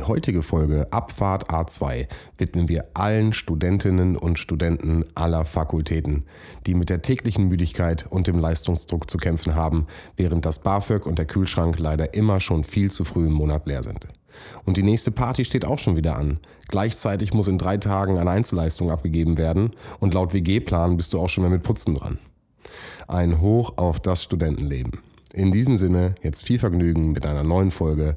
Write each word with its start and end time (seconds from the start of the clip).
Die 0.00 0.06
heutige 0.06 0.40
Folge 0.40 0.90
Abfahrt 0.92 1.50
A2 1.50 2.06
widmen 2.38 2.70
wir 2.70 2.86
allen 2.94 3.34
Studentinnen 3.34 4.16
und 4.16 4.38
Studenten 4.38 5.02
aller 5.14 5.44
Fakultäten, 5.44 6.24
die 6.66 6.72
mit 6.72 6.88
der 6.88 7.02
täglichen 7.02 7.48
Müdigkeit 7.48 8.06
und 8.08 8.26
dem 8.26 8.38
Leistungsdruck 8.38 9.10
zu 9.10 9.18
kämpfen 9.18 9.54
haben, 9.54 9.86
während 10.16 10.46
das 10.46 10.60
BAföG 10.60 11.04
und 11.04 11.18
der 11.18 11.26
Kühlschrank 11.26 11.78
leider 11.78 12.14
immer 12.14 12.40
schon 12.40 12.64
viel 12.64 12.90
zu 12.90 13.04
früh 13.04 13.26
im 13.26 13.34
Monat 13.34 13.66
leer 13.66 13.82
sind. 13.82 14.06
Und 14.64 14.78
die 14.78 14.82
nächste 14.82 15.10
Party 15.10 15.44
steht 15.44 15.66
auch 15.66 15.78
schon 15.78 15.96
wieder 15.96 16.16
an. 16.16 16.40
Gleichzeitig 16.68 17.34
muss 17.34 17.48
in 17.48 17.58
drei 17.58 17.76
Tagen 17.76 18.16
eine 18.16 18.30
Einzelleistung 18.30 18.90
abgegeben 18.90 19.36
werden 19.36 19.72
und 19.98 20.14
laut 20.14 20.32
WG-Plan 20.32 20.96
bist 20.96 21.12
du 21.12 21.20
auch 21.20 21.28
schon 21.28 21.42
mehr 21.42 21.50
mit 21.50 21.62
Putzen 21.62 21.96
dran. 21.96 22.18
Ein 23.06 23.42
Hoch 23.42 23.74
auf 23.76 24.00
das 24.00 24.22
Studentenleben. 24.22 24.92
In 25.34 25.52
diesem 25.52 25.76
Sinne 25.76 26.14
jetzt 26.22 26.46
viel 26.46 26.58
Vergnügen 26.58 27.12
mit 27.12 27.26
einer 27.26 27.44
neuen 27.44 27.70
Folge 27.70 28.16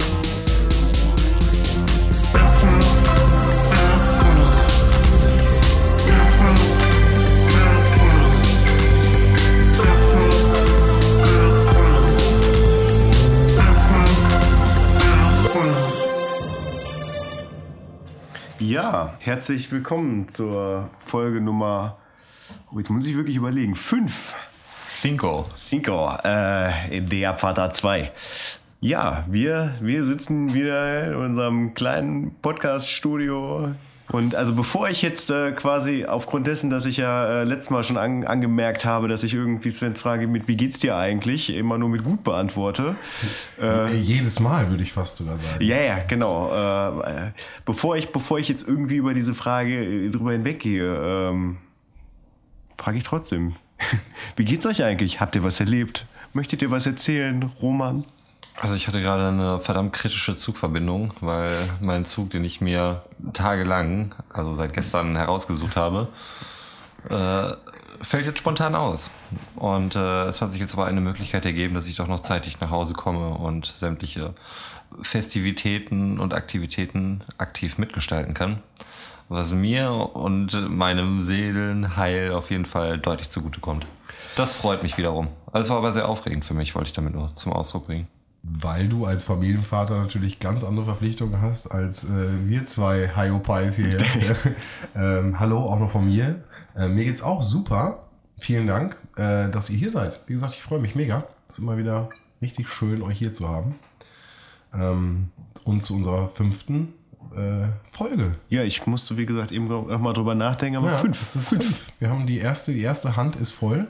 Ja, 18.61 19.15
herzlich 19.17 19.71
willkommen 19.71 20.29
zur 20.29 20.91
Folge 20.99 21.41
Nummer, 21.41 21.97
oh, 22.71 22.77
jetzt 22.77 22.91
muss 22.91 23.07
ich 23.07 23.17
wirklich 23.17 23.37
überlegen, 23.37 23.75
5. 23.75 24.35
Cinco. 24.87 25.47
Cinco, 25.57 26.11
äh, 26.23 27.01
der 27.01 27.33
Vater 27.33 27.71
2. 27.71 28.11
Ja, 28.79 29.25
wir, 29.27 29.73
wir 29.81 30.05
sitzen 30.05 30.53
wieder 30.53 31.07
in 31.07 31.15
unserem 31.15 31.73
kleinen 31.73 32.35
Podcast-Studio. 32.35 33.73
Und 34.11 34.35
also 34.35 34.53
bevor 34.53 34.89
ich 34.89 35.01
jetzt 35.01 35.31
äh, 35.31 35.53
quasi 35.53 36.05
aufgrund 36.05 36.45
dessen, 36.45 36.69
dass 36.69 36.85
ich 36.85 36.97
ja 36.97 37.41
äh, 37.41 37.43
letztes 37.45 37.69
Mal 37.69 37.83
schon 37.83 37.97
an, 37.97 38.25
angemerkt 38.25 38.83
habe, 38.83 39.07
dass 39.07 39.23
ich 39.23 39.33
irgendwie 39.33 39.71
Svens 39.71 40.01
Frage 40.01 40.27
mit 40.27 40.49
wie 40.49 40.57
geht's 40.57 40.79
dir 40.79 40.97
eigentlich 40.97 41.49
immer 41.49 41.77
nur 41.77 41.87
mit 41.87 42.03
gut 42.03 42.23
beantworte. 42.23 42.95
Äh, 43.61 43.95
Jedes 43.95 44.41
Mal 44.41 44.69
würde 44.69 44.83
ich 44.83 44.91
fast 44.91 45.17
sogar 45.17 45.37
sagen. 45.37 45.63
Ja, 45.63 45.77
ja, 45.77 45.99
genau. 45.99 46.51
Äh, 46.51 47.27
äh, 47.27 47.31
bevor, 47.63 47.95
ich, 47.95 48.09
bevor 48.09 48.37
ich 48.37 48.49
jetzt 48.49 48.67
irgendwie 48.67 48.97
über 48.97 49.13
diese 49.13 49.33
Frage 49.33 49.81
äh, 49.83 50.09
drüber 50.09 50.33
hinweggehe, 50.33 51.29
ähm, 51.29 51.57
frage 52.77 52.97
ich 52.97 53.05
trotzdem, 53.05 53.53
wie 54.35 54.43
geht's 54.43 54.65
euch 54.65 54.83
eigentlich? 54.83 55.21
Habt 55.21 55.35
ihr 55.35 55.43
was 55.43 55.61
erlebt? 55.61 56.05
Möchtet 56.33 56.61
ihr 56.61 56.71
was 56.71 56.85
erzählen, 56.85 57.43
Roman? 57.61 58.03
Also 58.59 58.75
ich 58.75 58.87
hatte 58.87 59.01
gerade 59.01 59.27
eine 59.27 59.59
verdammt 59.59 59.93
kritische 59.93 60.35
Zugverbindung, 60.35 61.13
weil 61.21 61.51
mein 61.79 62.05
Zug, 62.05 62.29
den 62.29 62.43
ich 62.43 62.61
mir 62.61 63.01
tagelang, 63.33 64.13
also 64.29 64.53
seit 64.53 64.73
gestern 64.73 65.15
herausgesucht 65.15 65.75
habe, 65.75 66.09
äh, 67.09 67.55
fällt 68.03 68.25
jetzt 68.25 68.39
spontan 68.39 68.75
aus. 68.75 69.09
Und 69.55 69.95
äh, 69.95 70.25
es 70.25 70.41
hat 70.41 70.51
sich 70.51 70.61
jetzt 70.61 70.73
aber 70.73 70.85
eine 70.85 71.01
Möglichkeit 71.01 71.45
ergeben, 71.45 71.75
dass 71.75 71.87
ich 71.87 71.95
doch 71.95 72.07
noch 72.07 72.21
zeitig 72.21 72.59
nach 72.59 72.69
Hause 72.69 72.93
komme 72.93 73.29
und 73.35 73.65
sämtliche 73.65 74.33
Festivitäten 75.01 76.19
und 76.19 76.33
Aktivitäten 76.33 77.23
aktiv 77.37 77.77
mitgestalten 77.77 78.33
kann. 78.33 78.61
Was 79.29 79.53
mir 79.53 79.91
und 79.91 80.69
meinem 80.69 81.23
Seelenheil 81.23 82.33
auf 82.33 82.51
jeden 82.51 82.65
Fall 82.65 82.97
deutlich 82.97 83.29
zugutekommt. 83.29 83.85
Das 84.35 84.53
freut 84.53 84.83
mich 84.83 84.97
wiederum. 84.97 85.29
Also 85.53 85.67
es 85.67 85.69
war 85.69 85.77
aber 85.77 85.93
sehr 85.93 86.09
aufregend 86.09 86.43
für 86.43 86.53
mich, 86.53 86.75
wollte 86.75 86.87
ich 86.87 86.93
damit 86.93 87.15
nur 87.15 87.33
zum 87.35 87.53
Ausdruck 87.53 87.87
bringen. 87.87 88.07
Weil 88.43 88.89
du 88.89 89.05
als 89.05 89.23
Familienvater 89.23 89.99
natürlich 89.99 90.39
ganz 90.39 90.63
andere 90.63 90.85
Verpflichtungen 90.85 91.41
hast 91.41 91.67
als 91.67 92.05
äh, 92.05 92.27
wir 92.47 92.65
zwei 92.65 93.11
Hyopies 93.15 93.75
hier. 93.75 93.97
ähm, 94.95 95.39
hallo, 95.39 95.59
auch 95.59 95.79
noch 95.79 95.91
von 95.91 96.05
mir. 96.05 96.43
Äh, 96.75 96.87
mir 96.87 97.05
geht's 97.05 97.21
auch 97.21 97.43
super. 97.43 98.07
Vielen 98.39 98.65
Dank, 98.65 98.97
äh, 99.17 99.49
dass 99.49 99.69
ihr 99.69 99.77
hier 99.77 99.91
seid. 99.91 100.21
Wie 100.25 100.33
gesagt, 100.33 100.55
ich 100.55 100.63
freue 100.63 100.79
mich 100.79 100.95
mega. 100.95 101.25
Es 101.47 101.59
ist 101.59 101.63
immer 101.63 101.77
wieder 101.77 102.09
richtig 102.41 102.69
schön, 102.69 103.03
euch 103.03 103.19
hier 103.19 103.33
zu 103.33 103.47
haben. 103.47 103.75
Ähm, 104.73 105.29
und 105.63 105.83
zu 105.83 105.93
unserer 105.93 106.27
fünften 106.27 106.93
äh, 107.35 107.67
Folge. 107.89 108.35
Ja, 108.49 108.63
ich 108.63 108.85
musste, 108.87 109.17
wie 109.17 109.25
gesagt, 109.25 109.51
eben 109.51 109.71
auch 109.71 109.99
mal 109.99 110.13
drüber 110.13 110.35
nachdenken, 110.35 110.77
aber 110.77 110.91
Ja, 110.91 110.97
fünf. 110.97 111.21
Es 111.21 111.35
ist 111.35 111.49
fünf. 111.49 111.91
Wir 111.99 112.09
haben 112.09 112.25
die 112.25 112.39
erste, 112.39 112.73
die 112.73 112.81
erste 112.81 113.15
Hand 113.15 113.35
ist 113.35 113.51
voll. 113.51 113.87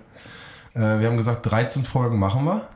Äh, 0.74 1.00
wir 1.00 1.08
haben 1.08 1.18
gesagt, 1.18 1.50
13 1.50 1.84
Folgen 1.84 2.20
machen 2.20 2.44
wir. 2.46 2.68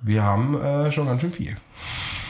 Wir 0.00 0.22
haben 0.22 0.60
äh, 0.60 0.92
schon 0.92 1.06
ganz 1.06 1.20
schön 1.20 1.32
viel. 1.32 1.56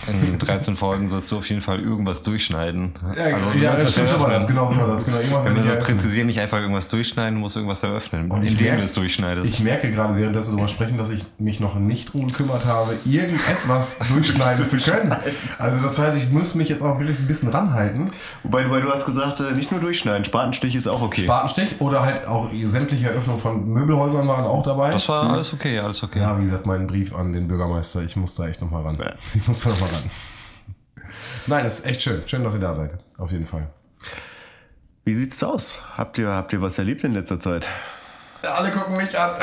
In 0.08 0.38
13 0.38 0.76
Folgen 0.76 1.08
sollst 1.10 1.30
du 1.32 1.38
auf 1.38 1.48
jeden 1.48 1.62
Fall 1.62 1.80
irgendwas 1.80 2.22
durchschneiden. 2.22 2.92
Ja, 3.16 3.24
Also, 3.36 3.58
ja 3.58 3.72
das 3.76 3.92
stimmt 3.92 4.08
eröffnen. 4.08 4.30
das. 4.32 4.46
Genau 4.48 4.66
so 4.66 4.76
war 4.76 4.86
das. 4.86 5.04
Genau, 5.04 5.19
irgendwas 5.19 5.42
so 5.44 5.48
eröffnen. 5.50 5.78
präzisieren, 5.84 6.26
nicht 6.26 6.41
einfach 6.41 6.58
irgendwas 6.60 6.88
durchschneiden, 6.88 7.34
du 7.34 7.41
musst 7.41 7.56
irgendwas 7.56 7.82
eröffnen, 7.82 8.30
Und 8.30 8.42
ich 8.42 8.52
indem 8.52 8.66
merke- 8.66 8.80
du 8.80 8.84
es 8.86 8.92
durchschneidest. 8.94 9.46
Ich 9.52 9.60
merke 9.60 9.91
gerade 9.91 10.16
währenddessen 10.16 10.52
darüber 10.56 10.69
sprechen, 10.69 10.98
dass 10.98 11.10
ich 11.10 11.24
mich 11.38 11.60
noch 11.60 11.74
nicht 11.76 12.12
drum 12.12 12.26
gekümmert 12.28 12.66
habe, 12.66 12.96
irgendetwas 13.04 13.98
durchschneiden 14.08 14.69
zu 14.69 14.76
können. 14.78 15.14
Also 15.58 15.82
das 15.82 15.98
heißt, 15.98 16.16
ich 16.16 16.30
muss 16.30 16.54
mich 16.54 16.69
jetzt 16.69 16.82
auch 16.82 16.98
wirklich 16.98 17.19
ein 17.19 17.26
bisschen 17.26 17.48
ranhalten. 17.50 18.12
Wobei, 18.42 18.66
wobei 18.69 18.80
du 18.80 18.90
hast 18.90 19.04
gesagt, 19.06 19.40
äh, 19.40 19.52
nicht 19.52 19.70
nur 19.72 19.80
durchschneiden, 19.80 20.25
Spatenstich 20.25 20.75
ist 20.76 20.86
auch 20.86 21.02
okay. 21.02 21.22
Spatenstich 21.25 21.80
oder 21.80 22.02
halt 22.04 22.26
auch 22.26 22.48
sämtliche 22.64 23.08
Eröffnungen 23.08 23.40
von 23.40 23.69
Möbelhäusern 23.69 24.26
waren 24.28 24.44
auch 24.44 24.62
dabei. 24.62 24.90
das 24.90 25.08
war 25.08 25.30
alles 25.30 25.52
okay, 25.52 25.78
alles 25.78 26.02
okay. 26.02 26.20
ja, 26.20 26.38
wie 26.38 26.44
gesagt, 26.44 26.66
mein 26.66 26.86
Brief 26.86 27.14
an 27.14 27.32
den 27.32 27.48
Bürgermeister. 27.48 28.02
Ich 28.02 28.16
muss 28.16 28.34
da 28.36 28.46
echt 28.46 28.60
nochmal 28.60 28.82
ran. 28.82 28.98
Ja. 29.00 29.12
Ich 29.34 29.46
muss 29.46 29.60
da 29.60 29.70
nochmal 29.70 29.88
ran. 29.90 29.97
Nein, 31.47 31.64
es 31.64 31.81
ist 31.81 31.86
echt 31.86 32.03
schön. 32.03 32.22
Schön, 32.26 32.44
dass 32.44 32.54
ihr 32.54 32.60
da 32.60 32.75
seid. 32.75 32.98
Auf 33.16 33.32
jeden 33.32 33.47
Fall. 33.47 33.69
Wie 35.04 35.14
sieht's 35.14 35.42
aus? 35.42 35.81
Habt 35.97 36.19
ihr, 36.19 36.28
habt 36.28 36.53
ihr 36.53 36.60
was 36.60 36.78
erlebt 36.78 37.04
in 37.04 37.14
letzter 37.14 37.41
Zeit? 37.41 37.69
Alle 38.42 38.70
gucken 38.70 38.97
mich 38.97 39.19
an. 39.19 39.31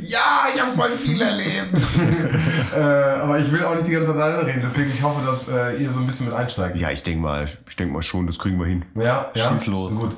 ja, 0.00 0.46
ich 0.54 0.60
habe 0.60 0.76
voll 0.76 0.90
viel 0.90 1.20
erlebt. 1.20 1.76
äh, 2.74 2.78
aber 2.78 3.38
ich 3.40 3.50
will 3.50 3.64
auch 3.64 3.74
nicht 3.74 3.88
die 3.88 3.92
ganze 3.92 4.12
Zeit 4.12 4.16
alleine 4.16 4.46
reden, 4.46 4.62
deswegen 4.62 4.92
ich 4.92 5.02
hoffe, 5.02 5.26
dass 5.26 5.48
äh, 5.48 5.82
ihr 5.82 5.90
so 5.90 6.00
ein 6.00 6.06
bisschen 6.06 6.26
mit 6.26 6.36
einsteigt. 6.36 6.76
Ja, 6.76 6.90
ich 6.90 7.02
denke 7.02 7.20
mal, 7.20 7.48
ich 7.68 7.76
denke 7.76 7.94
mal 7.94 8.02
schon, 8.02 8.28
das 8.28 8.38
kriegen 8.38 8.58
wir 8.58 8.66
hin. 8.66 8.84
Ja, 8.94 9.32
ja. 9.34 9.48
Schieß 9.48 9.66
los. 9.66 9.94
Gut. 9.94 10.16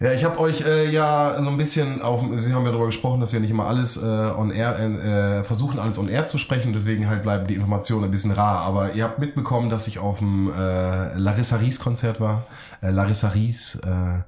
Ja, 0.00 0.12
ich 0.12 0.22
habe 0.22 0.38
euch 0.38 0.64
äh, 0.64 0.88
ja 0.90 1.42
so 1.42 1.50
ein 1.50 1.56
bisschen 1.56 2.00
auf, 2.02 2.20
Sie 2.38 2.54
haben 2.54 2.64
ja 2.64 2.70
darüber 2.70 2.86
gesprochen, 2.86 3.20
dass 3.20 3.32
wir 3.32 3.40
nicht 3.40 3.50
immer 3.50 3.66
alles 3.66 3.96
äh, 3.96 4.06
on 4.06 4.52
air, 4.52 4.78
äh, 4.78 5.42
versuchen 5.42 5.80
alles 5.80 5.98
on 5.98 6.08
air 6.08 6.24
zu 6.26 6.38
sprechen, 6.38 6.72
deswegen 6.72 7.08
halt 7.08 7.24
bleiben 7.24 7.48
die 7.48 7.54
Informationen 7.54 8.04
ein 8.04 8.10
bisschen 8.12 8.30
rar. 8.30 8.60
Aber 8.60 8.92
ihr 8.92 9.02
habt 9.02 9.18
mitbekommen, 9.18 9.70
dass 9.70 9.88
ich 9.88 9.98
auf 9.98 10.18
dem 10.18 10.52
äh, 10.52 11.18
Larissa 11.18 11.56
Ries 11.56 11.80
Konzert 11.80 12.20
war. 12.20 12.46
Äh, 12.80 12.90
Larissa 12.90 13.28
Ries, 13.30 13.74
äh, 13.74 14.20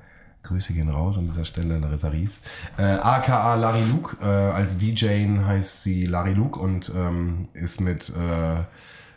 Grüße 0.42 0.72
gehen 0.72 0.88
raus 0.88 1.18
an 1.18 1.26
dieser 1.26 1.44
Stelle, 1.44 1.78
Larissa 1.78 2.08
Ries. 2.08 2.40
Äh, 2.76 2.82
AKA 2.82 3.54
Larry 3.54 3.84
Luke, 3.92 4.16
äh, 4.20 4.26
als 4.26 4.76
DJ 4.76 5.28
heißt 5.46 5.84
sie 5.84 6.06
Larry 6.06 6.32
Luke 6.32 6.58
und 6.58 6.92
ähm, 6.96 7.46
ist 7.52 7.80
mit 7.80 8.10
äh, 8.10 8.64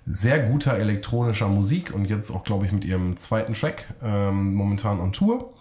sehr 0.05 0.39
guter 0.39 0.73
elektronischer 0.73 1.47
Musik 1.47 1.93
und 1.93 2.05
jetzt 2.05 2.29
auch, 2.31 2.43
glaube 2.43 2.65
ich, 2.65 2.71
mit 2.71 2.83
ihrem 2.83 3.15
zweiten 3.15 3.53
Track 3.53 3.87
ähm, 4.03 4.53
momentan 4.53 4.99
on 4.99 5.13
Tour. 5.13 5.53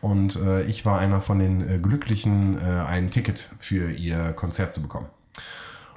Und 0.00 0.36
äh, 0.36 0.62
ich 0.62 0.86
war 0.86 0.98
einer 0.98 1.20
von 1.20 1.38
den 1.38 1.68
äh, 1.68 1.78
Glücklichen, 1.78 2.58
äh, 2.60 2.64
ein 2.82 3.10
Ticket 3.10 3.50
für 3.58 3.90
ihr 3.90 4.32
Konzert 4.32 4.72
zu 4.72 4.82
bekommen. 4.82 5.06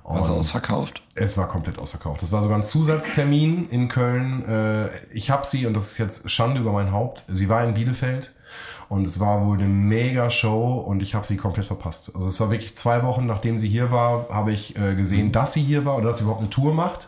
Also 0.04 0.34
Und 0.34 0.40
ausverkauft. 0.40 1.04
es 1.16 1.38
war 1.38 1.48
komplett 1.48 1.78
ausverkauft. 1.78 2.22
Das 2.22 2.32
war 2.32 2.42
sogar 2.42 2.58
ein 2.58 2.64
Zusatztermin 2.64 3.70
in 3.70 3.88
Köln. 3.88 4.44
Äh, 4.48 4.90
Ich 5.14 5.30
habe 5.30 5.46
sie, 5.46 5.66
und 5.68 5.76
das 5.76 5.92
ist 5.92 5.98
jetzt 6.00 6.30
Schande 6.30 6.60
über 6.62 6.72
mein 6.72 6.92
Haupt, 6.92 7.24
sie 7.28 7.50
war 7.50 7.64
in 7.64 7.76
Bielefeld 7.76 8.34
und 8.90 9.08
es 9.08 9.20
war 9.20 9.46
wohl 9.46 9.58
eine 9.60 9.68
mega 9.68 10.30
Show 10.32 10.80
und 10.80 11.04
ich 11.04 11.14
habe 11.14 11.26
sie 11.26 11.38
komplett 11.38 11.68
verpasst. 11.68 12.12
Also 12.16 12.28
es 12.28 12.40
war 12.40 12.50
wirklich 12.50 12.76
zwei 12.76 13.04
Wochen, 13.04 13.28
nachdem 13.28 13.60
sie 13.60 13.70
hier 13.70 13.92
war, 13.92 14.26
habe 14.30 14.52
ich 14.52 14.76
äh, 14.76 14.96
gesehen, 14.96 15.32
dass 15.32 15.54
sie 15.54 15.62
hier 15.62 15.86
war 15.86 15.96
oder 15.98 16.10
dass 16.10 16.18
sie 16.18 16.24
überhaupt 16.24 16.42
eine 16.42 16.50
Tour 16.50 16.74
macht. 16.74 17.08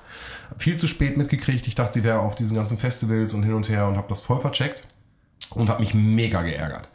Viel 0.60 0.76
zu 0.78 0.88
spät 0.88 1.18
mitgekriegt. 1.18 1.66
Ich 1.68 1.74
dachte, 1.74 1.94
sie 1.94 2.04
wäre 2.04 2.20
auf 2.20 2.36
diesen 2.36 2.56
ganzen 2.56 2.78
Festivals 2.78 3.34
und 3.34 3.42
hin 3.42 3.56
und 3.56 3.68
her 3.70 3.88
und 3.88 3.98
habe 3.98 4.08
das 4.08 4.22
voll 4.22 4.40
vercheckt 4.40 4.88
und 5.52 5.70
habe 5.70 5.82
mich 5.82 5.94
mega 5.94 6.42
geärgert. 6.42 6.90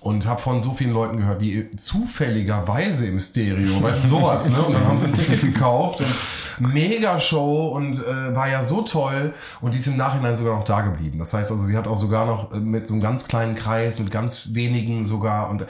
Und 0.00 0.26
habe 0.26 0.42
von 0.42 0.60
so 0.60 0.72
vielen 0.72 0.92
Leuten 0.92 1.16
gehört, 1.16 1.40
die 1.40 1.74
zufälligerweise 1.76 3.06
im 3.06 3.18
Stereo, 3.18 3.82
weißt 3.82 4.04
du, 4.04 4.08
sowas, 4.08 4.50
ne? 4.50 4.62
Und 4.62 4.74
dann 4.74 4.86
haben 4.86 4.98
sie 4.98 5.06
ein 5.06 5.14
Ticket 5.14 5.40
gekauft 5.40 6.02
und 6.02 6.72
mega 6.74 7.18
Show 7.18 7.68
und 7.68 8.04
äh, 8.04 8.34
war 8.34 8.48
ja 8.50 8.60
so 8.60 8.82
toll 8.82 9.32
und 9.62 9.72
die 9.72 9.78
ist 9.78 9.86
im 9.86 9.96
Nachhinein 9.96 10.36
sogar 10.36 10.56
noch 10.58 10.64
da 10.64 10.82
geblieben. 10.82 11.18
Das 11.18 11.32
heißt 11.32 11.50
also, 11.50 11.62
sie 11.62 11.76
hat 11.76 11.88
auch 11.88 11.96
sogar 11.96 12.26
noch 12.26 12.52
äh, 12.52 12.60
mit 12.60 12.86
so 12.86 12.94
einem 12.94 13.02
ganz 13.02 13.28
kleinen 13.28 13.54
Kreis, 13.54 13.98
mit 13.98 14.10
ganz 14.10 14.50
wenigen 14.52 15.06
sogar 15.06 15.48
und 15.48 15.64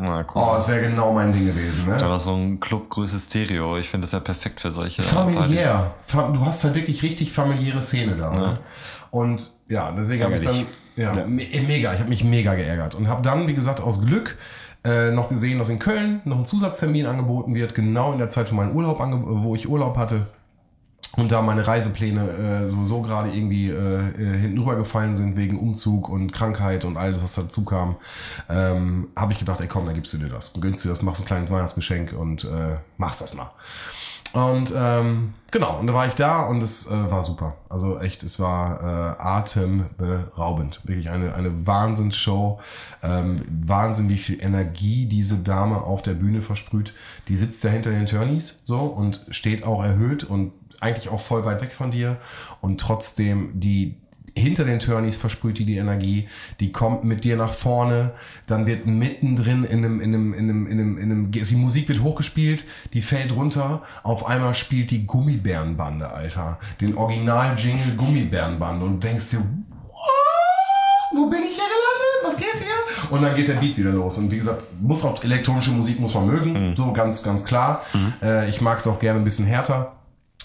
Na, 0.00 0.20
cool. 0.20 0.26
Oh, 0.42 0.50
das 0.54 0.68
wäre 0.68 0.82
genau 0.82 1.12
mein 1.12 1.32
Ding 1.32 1.46
gewesen, 1.46 1.86
ne? 1.88 1.96
Da 1.98 2.08
war 2.08 2.20
so 2.20 2.32
ein 2.34 2.60
Clubgröße 2.60 3.18
Stereo. 3.18 3.76
Ich 3.78 3.88
finde 3.88 4.04
das 4.06 4.12
ja 4.12 4.20
perfekt 4.20 4.60
für 4.60 4.70
solche. 4.70 5.02
familiär. 5.02 5.92
Fa- 6.00 6.28
Du 6.32 6.44
hast 6.46 6.62
halt 6.64 6.74
wirklich 6.76 7.02
richtig 7.02 7.32
familiäre 7.32 7.82
Szene 7.82 8.14
da. 8.16 8.30
Ne? 8.30 8.58
Und 9.10 9.50
ja, 9.68 9.90
deswegen 9.96 10.22
habe 10.24 10.36
ich 10.36 10.42
dann 10.42 10.66
ja, 10.96 11.12
me 11.26 11.44
mega, 11.66 11.92
ich 11.94 12.00
habe 12.00 12.08
mich 12.08 12.22
mega 12.24 12.54
geärgert 12.54 12.94
und 12.94 13.08
habe 13.08 13.22
dann, 13.22 13.46
wie 13.48 13.54
gesagt, 13.54 13.80
aus 13.80 14.04
Glück 14.04 14.36
äh, 14.84 15.10
noch 15.10 15.28
gesehen, 15.28 15.58
dass 15.58 15.68
in 15.68 15.78
Köln 15.78 16.20
noch 16.24 16.38
ein 16.38 16.46
Zusatztermin 16.46 17.06
angeboten 17.06 17.54
wird, 17.54 17.74
genau 17.74 18.12
in 18.12 18.18
der 18.18 18.28
Zeit, 18.28 18.50
wo, 18.52 18.56
mein 18.56 18.72
Urlaub 18.74 19.00
wo 19.00 19.54
ich 19.56 19.68
Urlaub 19.68 19.96
hatte. 19.96 20.26
Und 21.18 21.32
da 21.32 21.42
meine 21.42 21.66
Reisepläne 21.66 22.30
äh, 22.30 22.68
sowieso 22.68 23.02
gerade 23.02 23.30
irgendwie 23.30 23.70
äh, 23.70 23.74
äh, 23.74 24.38
hinten 24.38 24.58
rübergefallen 24.58 25.16
sind 25.16 25.36
wegen 25.36 25.58
Umzug 25.58 26.08
und 26.08 26.32
Krankheit 26.32 26.84
und 26.84 26.96
alles, 26.96 27.20
was 27.20 27.34
dazu 27.34 27.64
kam, 27.64 27.96
ähm, 28.48 29.08
habe 29.16 29.32
ich 29.32 29.40
gedacht, 29.40 29.60
ey 29.60 29.66
komm, 29.66 29.86
dann 29.86 29.96
gibst 29.96 30.12
du 30.12 30.18
dir 30.18 30.28
das. 30.28 30.54
Gönnst 30.60 30.84
dir 30.84 30.90
das, 30.90 31.02
machst 31.02 31.22
ein 31.22 31.26
kleines 31.26 31.50
Weihnachtsgeschenk 31.50 32.12
und 32.12 32.44
äh, 32.44 32.76
machst 32.98 33.20
das 33.20 33.34
mal. 33.34 33.50
Und 34.32 34.72
ähm, 34.76 35.34
genau, 35.50 35.78
und 35.80 35.86
da 35.86 35.94
war 35.94 36.06
ich 36.06 36.14
da 36.14 36.42
und 36.42 36.62
es 36.62 36.86
äh, 36.86 37.10
war 37.10 37.24
super. 37.24 37.56
Also 37.68 37.98
echt, 37.98 38.22
es 38.22 38.38
war 38.38 38.80
äh, 38.80 39.22
atemberaubend. 39.22 40.80
Wirklich 40.84 41.10
eine, 41.10 41.34
eine 41.34 41.66
Wahnsinnsshow. 41.66 42.60
Ähm, 43.02 43.42
Wahnsinn, 43.48 44.08
wie 44.08 44.18
viel 44.18 44.40
Energie 44.42 45.06
diese 45.06 45.38
Dame 45.38 45.82
auf 45.82 46.02
der 46.02 46.14
Bühne 46.14 46.42
versprüht. 46.42 46.92
Die 47.28 47.36
sitzt 47.36 47.64
ja 47.64 47.70
hinter 47.70 47.90
den 47.90 48.06
Turnies 48.06 48.60
so 48.64 48.80
und 48.80 49.26
steht 49.30 49.64
auch 49.64 49.82
erhöht 49.82 50.24
und 50.24 50.52
eigentlich 50.80 51.08
auch 51.08 51.20
voll 51.20 51.44
weit 51.44 51.60
weg 51.60 51.72
von 51.72 51.90
dir. 51.90 52.16
Und 52.60 52.80
trotzdem 52.80 53.52
die 53.54 53.96
hinter 54.38 54.64
den 54.64 54.78
Turnies 54.78 55.16
versprüht 55.16 55.58
die 55.58 55.64
die 55.64 55.76
Energie, 55.76 56.28
die 56.60 56.72
kommt 56.72 57.04
mit 57.04 57.24
dir 57.24 57.36
nach 57.36 57.52
vorne, 57.52 58.12
dann 58.46 58.66
wird 58.66 58.86
mittendrin 58.86 59.64
in 59.64 59.84
einem, 59.84 60.00
in 60.00 60.14
einem, 60.14 60.34
in 60.34 60.48
einem, 60.48 60.66
in 60.66 60.80
einem, 60.80 60.98
in 60.98 61.10
einem, 61.10 61.30
die 61.30 61.56
Musik 61.56 61.88
wird 61.88 62.02
hochgespielt, 62.02 62.64
die 62.92 63.02
fällt 63.02 63.34
runter, 63.34 63.82
auf 64.02 64.26
einmal 64.26 64.54
spielt 64.54 64.90
die 64.90 65.06
Gummibärenbande, 65.06 66.10
Alter, 66.10 66.58
den 66.80 66.96
Original-Jingle 66.96 67.96
Gummibärenbande 67.96 68.84
und 68.84 69.02
du 69.02 69.08
denkst 69.08 69.30
dir, 69.30 69.38
what? 69.38 71.14
Wo 71.14 71.28
bin 71.28 71.40
ich 71.42 71.56
hier 71.56 71.64
gelandet? 71.64 72.24
Was 72.24 72.36
geht 72.36 72.46
hier? 72.52 73.10
Und 73.10 73.22
dann 73.22 73.34
geht 73.34 73.48
der 73.48 73.54
Beat 73.54 73.76
wieder 73.76 73.90
los. 73.90 74.18
Und 74.18 74.30
wie 74.30 74.36
gesagt, 74.36 74.62
muss 74.80 75.04
auch 75.04 75.22
elektronische 75.24 75.70
Musik 75.70 75.98
muss 75.98 76.14
man 76.14 76.26
mögen, 76.26 76.74
so 76.76 76.92
ganz, 76.92 77.22
ganz 77.22 77.44
klar. 77.44 77.82
Äh, 78.22 78.50
ich 78.50 78.60
mag 78.60 78.78
es 78.78 78.86
auch 78.86 78.98
gerne 78.98 79.18
ein 79.18 79.24
bisschen 79.24 79.46
härter. 79.46 79.97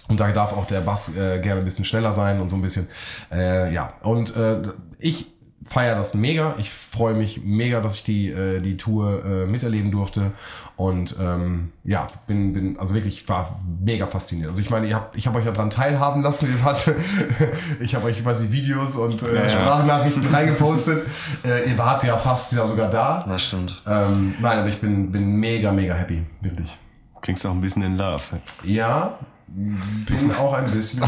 Und 0.08 0.20
da 0.20 0.32
darf 0.32 0.54
auch 0.54 0.66
der 0.66 0.82
Bass 0.82 1.16
äh, 1.16 1.40
gerne 1.40 1.62
ein 1.62 1.66
bisschen 1.66 1.86
schneller 1.86 2.14
sein 2.14 2.42
und 2.42 2.50
so 2.50 2.56
ein 2.56 2.62
bisschen. 2.62 2.88
Äh, 3.32 3.74
ja, 3.74 3.94
und 4.02 4.36
äh, 4.36 4.62
ich 5.00 5.28
feiere 5.66 5.96
das 5.96 6.14
mega. 6.14 6.56
Ich 6.58 6.70
freue 6.70 7.14
mich 7.14 7.42
mega, 7.44 7.80
dass 7.80 7.96
ich 7.96 8.04
die, 8.04 8.30
äh, 8.30 8.60
die 8.60 8.78
Tour 8.78 9.24
äh, 9.26 9.46
miterleben 9.46 9.92
durfte. 9.92 10.32
Und 10.76 11.16
ähm, 11.22 11.72
ja, 11.84 12.08
bin, 12.28 12.54
bin, 12.54 12.80
also 12.80 12.94
wirklich 12.96 13.28
war 13.30 13.60
mega 13.80 14.08
fasziniert. 14.08 14.50
Also 14.50 14.62
ich 14.62 14.70
meine, 14.70 14.88
ihr 14.88 14.96
habt, 14.96 15.16
ich 15.16 15.28
habe 15.28 15.40
euch 15.40 15.46
ja 15.46 15.52
dran 15.52 15.70
teilhaben 15.70 16.22
lassen. 16.22 16.50
Ihr 16.52 16.64
wart, 16.64 16.92
ich 17.80 17.96
habe 17.96 18.06
euch 18.06 18.22
quasi 18.22 18.52
Videos 18.52 18.96
und 18.98 19.22
äh, 19.24 19.50
Sprachnachrichten 19.50 20.28
reingepostet. 20.28 21.04
Äh, 21.44 21.70
ihr 21.70 21.78
wart 21.78 22.04
ja 22.04 22.18
fast 22.18 22.54
ja 22.54 22.66
sogar 22.68 22.90
da. 22.90 23.24
Das 23.28 23.44
stimmt. 23.44 23.82
Ähm, 23.86 24.36
nein, 24.40 24.60
aber 24.60 24.68
ich 24.68 24.80
bin, 24.80 25.12
bin 25.12 25.36
mega, 25.36 25.72
mega 25.72 25.94
happy. 25.94 26.24
Wirklich. 26.42 26.78
Klingst 27.22 27.46
auch 27.46 27.52
ein 27.52 27.62
bisschen 27.62 27.84
in 27.84 27.98
Love. 27.98 28.22
Ja, 28.64 29.18
bin 29.54 30.32
auch 30.36 30.54
ein 30.54 30.72
bisschen. 30.72 31.04
Äh, 31.04 31.08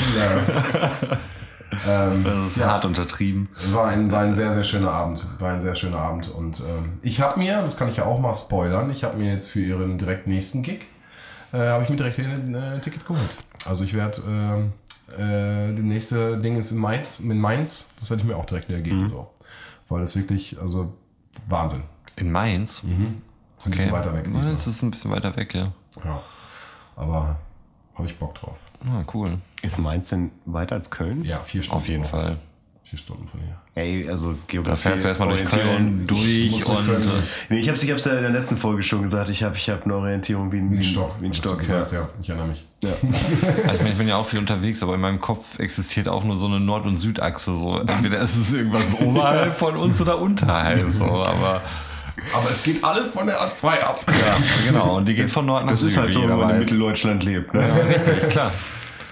ähm, 1.87 2.23
Das 2.23 2.45
ist 2.47 2.57
Ja. 2.57 2.67
hart 2.67 2.85
untertrieben. 2.85 3.49
war, 3.71 3.87
ein, 3.87 4.11
war 4.11 4.21
ein 4.21 4.35
sehr, 4.35 4.53
sehr 4.53 4.63
schöner 4.63 4.91
Abend. 4.91 5.25
War 5.39 5.53
ein 5.53 5.61
sehr 5.61 5.75
schöner 5.75 5.97
Abend. 5.97 6.29
Und 6.29 6.59
ähm, 6.61 6.99
ich 7.01 7.21
habe 7.21 7.39
mir, 7.39 7.61
das 7.61 7.77
kann 7.77 7.89
ich 7.89 7.97
ja 7.97 8.05
auch 8.05 8.19
mal 8.19 8.33
spoilern, 8.33 8.91
ich 8.91 9.03
habe 9.03 9.17
mir 9.17 9.31
jetzt 9.33 9.49
für 9.49 9.61
ihren 9.61 9.97
direkt 9.97 10.27
nächsten 10.27 10.61
Gig, 10.63 10.81
äh, 11.53 11.57
habe 11.57 11.83
ich 11.83 11.89
mir 11.89 11.95
direkt 11.95 12.19
ein 12.19 12.53
äh, 12.55 12.79
Ticket 12.79 13.05
geholt. 13.05 13.37
Also 13.65 13.83
ich 13.83 13.93
werde, 13.93 14.21
ähm, 14.27 14.73
äh, 15.17 15.73
das 15.75 15.83
nächste 15.83 16.37
Ding 16.37 16.57
ist 16.57 16.71
in 16.71 16.77
Mainz, 16.77 17.19
in 17.19 17.39
Mainz 17.39 17.89
das 17.99 18.09
werde 18.09 18.23
ich 18.23 18.27
mir 18.29 18.35
auch 18.37 18.45
direkt 18.45 18.69
wieder 18.69 18.81
geben. 18.81 19.09
So. 19.09 19.31
Weil 19.89 20.01
das 20.01 20.15
wirklich, 20.15 20.59
also 20.59 20.93
Wahnsinn. 21.47 21.83
In 22.15 22.31
Mainz? 22.31 22.81
Ist 23.57 23.65
ein 23.65 23.71
bisschen 23.71 23.91
weiter 23.91 24.13
weg. 24.13 24.27
Mainz 24.29 24.67
ist 24.67 24.81
ein 24.81 24.91
bisschen 24.91 25.11
weiter 25.11 25.35
weg, 25.35 25.53
ja. 25.53 25.71
Ja. 26.03 26.21
Aber 26.95 27.39
habe 27.95 28.07
ich 28.07 28.17
Bock 28.17 28.35
drauf. 28.35 28.57
Ah, 28.85 29.03
cool. 29.13 29.37
Ist 29.61 29.79
Mainz 29.79 30.09
denn 30.09 30.31
weiter 30.45 30.75
als 30.75 30.89
Köln? 30.91 31.23
Ja, 31.23 31.39
vier 31.39 31.63
Stunden. 31.63 31.77
Auf 31.81 31.87
jeden. 31.87 32.05
Fall. 32.05 32.37
Vier 32.83 32.99
Stunden 32.99 33.27
von 33.27 33.39
hier. 33.39 33.55
Ey, 33.73 34.07
also 34.07 34.33
Da 34.33 34.37
Geografie. 34.47 34.81
fährst 34.89 35.03
du 35.03 35.07
erstmal 35.07 35.29
durch. 35.29 35.43
Köln 35.43 36.05
durch 36.05 36.53
und. 36.53 36.85
Köln 36.85 37.01
äh, 37.01 37.03
durch. 37.03 37.23
Nee, 37.49 37.57
ich 37.57 37.67
hab's, 37.67 37.81
ich 37.81 37.89
hab's 37.91 38.05
ja 38.05 38.13
in 38.13 38.21
der 38.21 38.29
letzten 38.29 38.57
Folge 38.57 38.83
schon 38.83 39.01
gesagt. 39.01 39.29
Ich 39.29 39.41
habe 39.41 39.57
ich 39.57 39.67
hab 39.71 39.85
eine 39.85 39.95
Orientierung 39.95 40.51
wie 40.51 40.57
ein, 40.59 40.71
Wie 40.71 40.77
ein 40.77 40.83
Stock. 40.83 41.15
Wie 41.19 41.25
ein 41.25 41.33
Stock, 41.33 41.59
gesagt, 41.59 41.91
ja. 41.91 42.01
ja. 42.01 42.09
Ich 42.21 42.29
erinnere 42.29 42.49
mich. 42.49 42.65
Also 42.85 43.73
ich, 43.73 43.79
meine, 43.79 43.89
ich 43.89 43.97
bin 43.97 44.07
ja 44.07 44.17
auch 44.17 44.25
viel 44.25 44.37
unterwegs, 44.37 44.83
aber 44.83 44.93
in 44.93 45.01
meinem 45.01 45.19
Kopf 45.19 45.57
existiert 45.57 46.07
auch 46.07 46.23
nur 46.23 46.37
so 46.37 46.45
eine 46.45 46.59
Nord- 46.59 46.85
und 46.85 46.99
Südachse. 46.99 47.55
So. 47.55 47.79
Entweder 47.79 48.19
ist 48.19 48.35
es 48.37 48.53
irgendwas 48.53 48.93
oberhalb 49.01 49.53
von 49.53 49.75
uns 49.75 49.99
oder 49.99 50.21
unterhalb. 50.21 50.93
So. 50.93 51.05
Aber 51.05 51.61
Aber 52.33 52.49
es 52.49 52.63
geht 52.63 52.83
alles 52.83 53.11
von 53.11 53.27
der 53.27 53.39
A2 53.39 53.79
ab. 53.81 54.01
ja, 54.07 54.71
genau. 54.71 54.95
Und 54.95 55.05
die 55.05 55.13
geht 55.15 55.31
von 55.31 55.45
Nord 55.45 55.65
nach 55.65 55.71
Das 55.71 55.81
ist 55.81 55.93
Süd. 55.93 56.01
halt 56.01 56.13
so, 56.13 56.21
wenn 56.27 56.37
man 56.37 56.49
in. 56.51 56.59
Mitteldeutschland 56.59 57.23
lebt. 57.23 57.53
Ne? 57.53 57.63
Richtig, 57.89 58.29
klar. 58.29 58.51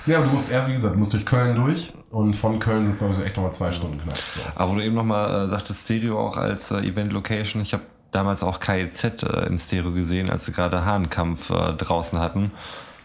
Ja, 0.05 0.17
aber 0.17 0.25
du 0.27 0.33
musst 0.33 0.51
erst, 0.51 0.67
wie 0.69 0.73
gesagt, 0.73 0.95
du 0.95 0.99
musst 0.99 1.13
durch 1.13 1.25
Köln 1.25 1.55
durch 1.55 1.93
und 2.11 2.33
von 2.35 2.59
Köln 2.59 2.85
sind 2.85 2.95
es 2.95 3.01
also 3.03 3.21
echt 3.23 3.37
nochmal 3.37 3.53
zwei 3.53 3.71
Stunden 3.71 4.01
knapp. 4.01 4.17
So. 4.17 4.41
Aber 4.55 4.71
wo 4.71 4.75
du 4.75 4.83
eben 4.83 4.95
nochmal 4.95 5.45
äh, 5.45 5.47
sagtest, 5.49 5.85
Stereo 5.85 6.19
auch 6.19 6.35
als 6.35 6.71
äh, 6.71 6.79
Event-Location. 6.79 7.61
Ich 7.61 7.73
habe 7.73 7.83
damals 8.11 8.43
auch 8.43 8.59
KIZ 8.59 9.03
äh, 9.23 9.45
in 9.47 9.57
Stereo 9.57 9.91
gesehen, 9.91 10.29
als 10.29 10.45
sie 10.45 10.51
gerade 10.51 10.83
Hahnkampf 10.85 11.49
äh, 11.49 11.73
draußen 11.73 12.19
hatten. 12.19 12.51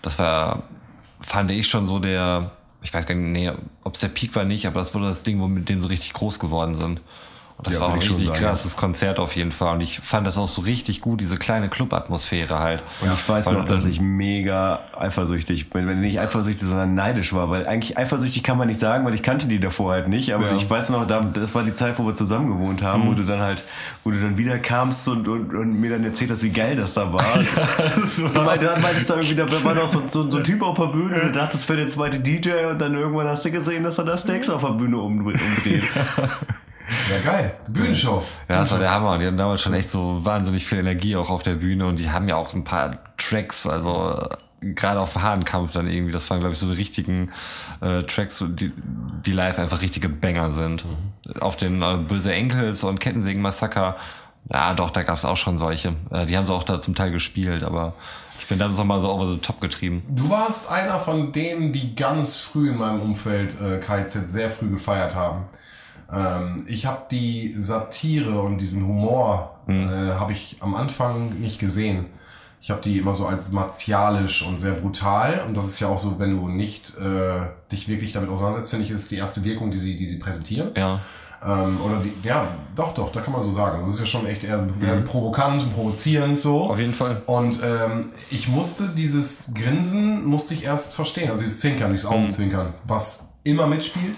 Das 0.02 0.18
war, 0.18 0.64
fand 1.20 1.50
ich 1.52 1.68
schon 1.68 1.86
so 1.86 1.98
der, 2.00 2.50
ich 2.82 2.92
weiß 2.92 3.06
gar 3.06 3.14
nicht, 3.14 3.32
nee, 3.32 3.52
ob 3.84 3.94
es 3.94 4.00
der 4.00 4.08
Peak 4.08 4.34
war 4.34 4.44
nicht, 4.44 4.66
aber 4.66 4.80
das 4.80 4.92
wurde 4.94 5.06
das 5.06 5.22
Ding, 5.22 5.40
womit 5.40 5.68
denen 5.68 5.80
so 5.80 5.88
richtig 5.88 6.12
groß 6.14 6.38
geworden 6.40 6.76
sind. 6.76 7.00
Und 7.58 7.66
das 7.66 7.74
Ja, 7.74 7.80
war 7.80 7.88
auch 7.88 7.92
ein 7.94 7.98
richtig 7.98 8.28
sagen, 8.28 8.38
krasses 8.38 8.76
Konzert 8.76 9.18
auf 9.18 9.34
jeden 9.34 9.50
Fall. 9.50 9.74
Und 9.74 9.80
ich 9.80 9.98
fand 9.98 10.24
das 10.28 10.38
auch 10.38 10.46
so 10.46 10.62
richtig 10.62 11.00
gut, 11.00 11.20
diese 11.20 11.36
kleine 11.38 11.68
Club-Atmosphäre 11.68 12.60
halt. 12.60 12.84
Und 13.00 13.12
ich 13.12 13.28
weiß 13.28 13.46
Weil, 13.46 13.54
noch, 13.54 13.64
dass 13.64 13.84
ich 13.84 14.00
mega 14.00 14.78
eifersüchtig 14.96 15.68
bin. 15.70 15.88
Wenn 15.88 16.00
nicht 16.00 16.20
eifersüchtig, 16.20 16.62
sondern 16.68 16.94
neidisch 16.94 17.32
war. 17.32 17.50
Weil 17.50 17.66
eigentlich 17.66 17.98
eifersüchtig 17.98 18.44
kann 18.44 18.58
man 18.58 18.68
nicht 18.68 18.78
sagen, 18.78 19.04
weil 19.04 19.12
ich 19.14 19.24
kannte 19.24 19.48
die 19.48 19.58
davor 19.58 19.90
halt 19.90 20.06
nicht. 20.06 20.32
Aber 20.32 20.46
Ja. 20.50 20.56
ich 20.56 20.70
weiß 20.70 20.90
noch, 20.90 21.04
da- 21.08 21.20
das 21.22 21.52
war 21.52 21.64
die 21.64 21.74
Zeit, 21.74 21.98
wo 21.98 22.06
wir 22.06 22.14
zusammen 22.14 22.46
gewohnt 22.48 22.80
haben, 22.82 23.08
wo 23.08 23.14
du 23.14 23.24
dann 23.24 23.40
halt, 23.40 23.64
wo 24.04 24.12
du 24.12 24.20
dann 24.20 24.38
wieder 24.38 24.56
kamst 24.60 25.08
und, 25.08 25.26
und, 25.26 25.52
und 25.52 25.80
mir 25.80 25.90
dann 25.90 26.04
erzählt 26.04 26.30
hast, 26.30 26.44
wie 26.44 26.50
geil 26.50 26.76
das 26.76 26.94
da 26.94 27.12
war. 27.12 27.24
Du 28.16 28.40
meint- 28.42 28.62
dann 28.62 28.80
meintest 28.80 29.10
du 29.10 29.14
irgendwie, 29.14 29.34
da 29.34 29.64
war 29.64 29.74
noch 29.74 29.88
so, 29.88 30.02
so, 30.06 30.30
so 30.30 30.38
ein 30.38 30.44
Typ 30.48 30.62
auf 30.62 30.76
der 30.78 30.86
Bühne 30.86 31.22
und 31.22 31.28
du 31.28 31.32
dachtest 31.32 31.64
für 31.64 31.76
den 31.76 31.88
zweiten 31.88 32.22
DJ 32.22 32.66
und 32.70 32.78
dann 32.78 32.94
irgendwann 32.94 33.26
hast 33.26 33.44
du 33.44 33.50
gesehen, 33.50 33.82
dass 33.82 33.98
er 33.98 34.04
das 34.04 34.20
Steaks 34.22 34.48
auf 34.48 34.62
der 34.62 34.70
Bühne 34.74 34.98
um, 34.98 35.18
umdreht. 35.18 35.82
Ja, 37.10 37.32
geil. 37.32 37.54
Bühnenshow. 37.68 38.22
Ja, 38.48 38.58
das 38.60 38.70
war 38.70 38.78
der 38.78 38.92
Hammer. 38.92 39.18
Die 39.18 39.26
hatten 39.26 39.36
damals 39.36 39.62
schon 39.62 39.74
echt 39.74 39.90
so 39.90 40.24
wahnsinnig 40.24 40.66
viel 40.66 40.78
Energie 40.78 41.16
auch 41.16 41.30
auf 41.30 41.42
der 41.42 41.54
Bühne 41.54 41.86
und 41.86 41.96
die 41.96 42.10
haben 42.10 42.28
ja 42.28 42.36
auch 42.36 42.54
ein 42.54 42.64
paar 42.64 42.98
Tracks, 43.18 43.66
also 43.66 44.18
äh, 44.18 44.36
gerade 44.74 45.00
auf 45.00 45.16
Hahnkampf 45.16 45.72
dann 45.72 45.88
irgendwie, 45.88 46.12
das 46.12 46.28
waren 46.30 46.40
glaube 46.40 46.54
ich 46.54 46.58
so 46.58 46.66
die 46.66 46.74
richtigen 46.74 47.30
äh, 47.80 48.02
Tracks, 48.04 48.42
die, 48.46 48.72
die 49.24 49.32
live 49.32 49.58
einfach 49.58 49.82
richtige 49.82 50.08
Banger 50.08 50.52
sind. 50.52 50.84
Auf 51.40 51.56
den 51.56 51.82
äh, 51.82 51.96
Böse 51.96 52.32
Enkels 52.32 52.84
und 52.84 53.00
Kettensägen 53.00 53.42
Massaker, 53.42 53.96
ja 54.50 54.74
doch, 54.74 54.90
da 54.90 55.02
gab's 55.02 55.24
auch 55.24 55.36
schon 55.36 55.58
solche. 55.58 55.94
Äh, 56.10 56.26
die 56.26 56.36
haben 56.36 56.46
sie 56.46 56.54
auch 56.54 56.64
da 56.64 56.80
zum 56.80 56.94
Teil 56.94 57.10
gespielt, 57.10 57.62
aber 57.62 57.94
ich 58.38 58.46
bin 58.46 58.58
dann 58.58 58.74
nochmal 58.74 59.00
so 59.00 59.10
over 59.10 59.30
the 59.30 59.38
top 59.38 59.60
getrieben. 59.60 60.02
Du 60.08 60.30
warst 60.30 60.70
einer 60.70 61.00
von 61.00 61.32
denen, 61.32 61.72
die 61.72 61.94
ganz 61.94 62.40
früh 62.40 62.70
in 62.70 62.78
meinem 62.78 63.00
Umfeld 63.00 63.56
äh, 63.60 63.78
KZ 63.78 64.30
sehr 64.30 64.50
früh 64.50 64.70
gefeiert 64.70 65.14
haben. 65.14 65.44
Ähm, 66.12 66.64
ich 66.68 66.86
habe 66.86 67.02
die 67.10 67.54
Satire 67.56 68.40
und 68.40 68.58
diesen 68.58 68.86
Humor 68.86 69.58
äh, 69.68 69.72
habe 69.72 70.32
ich 70.32 70.56
am 70.60 70.74
Anfang 70.74 71.40
nicht 71.40 71.58
gesehen. 71.58 72.06
Ich 72.60 72.70
habe 72.70 72.80
die 72.80 72.98
immer 72.98 73.14
so 73.14 73.26
als 73.26 73.52
martialisch 73.52 74.44
und 74.46 74.58
sehr 74.58 74.72
brutal. 74.72 75.44
Und 75.46 75.54
das 75.54 75.66
ist 75.66 75.80
ja 75.80 75.88
auch 75.88 75.98
so, 75.98 76.18
wenn 76.18 76.36
du 76.36 76.48
nicht 76.48 76.96
äh, 76.98 77.48
dich 77.70 77.88
wirklich 77.88 78.12
damit 78.12 78.30
auseinandersetzt, 78.30 78.70
finde 78.70 78.84
ich, 78.84 78.90
ist 78.90 79.10
die 79.10 79.16
erste 79.16 79.44
Wirkung, 79.44 79.70
die 79.70 79.78
sie, 79.78 79.96
die 79.96 80.06
sie 80.06 80.18
präsentieren. 80.18 80.72
Ja. 80.76 81.00
Ähm, 81.46 81.80
oder 81.80 82.00
die, 82.00 82.12
ja, 82.26 82.48
doch, 82.74 82.94
doch, 82.94 83.12
da 83.12 83.20
kann 83.20 83.32
man 83.32 83.44
so 83.44 83.52
sagen. 83.52 83.78
Das 83.80 83.88
ist 83.88 84.00
ja 84.00 84.06
schon 84.06 84.26
echt 84.26 84.42
eher, 84.42 84.66
eher 84.82 85.00
provokant 85.02 85.62
und 85.62 85.72
provozierend 85.72 86.40
so. 86.40 86.62
Auf 86.62 86.80
jeden 86.80 86.94
Fall. 86.94 87.22
Und 87.26 87.60
ähm, 87.62 88.10
ich 88.30 88.48
musste 88.48 88.88
dieses 88.88 89.54
Grinsen, 89.54 90.24
musste 90.24 90.54
ich 90.54 90.64
erst 90.64 90.94
verstehen, 90.94 91.30
also 91.30 91.44
dieses 91.44 91.60
Zinkern, 91.60 91.92
dieses 91.92 92.06
Augenzwinkern, 92.06 92.74
was 92.84 93.34
immer 93.44 93.68
mitspielt, 93.68 94.16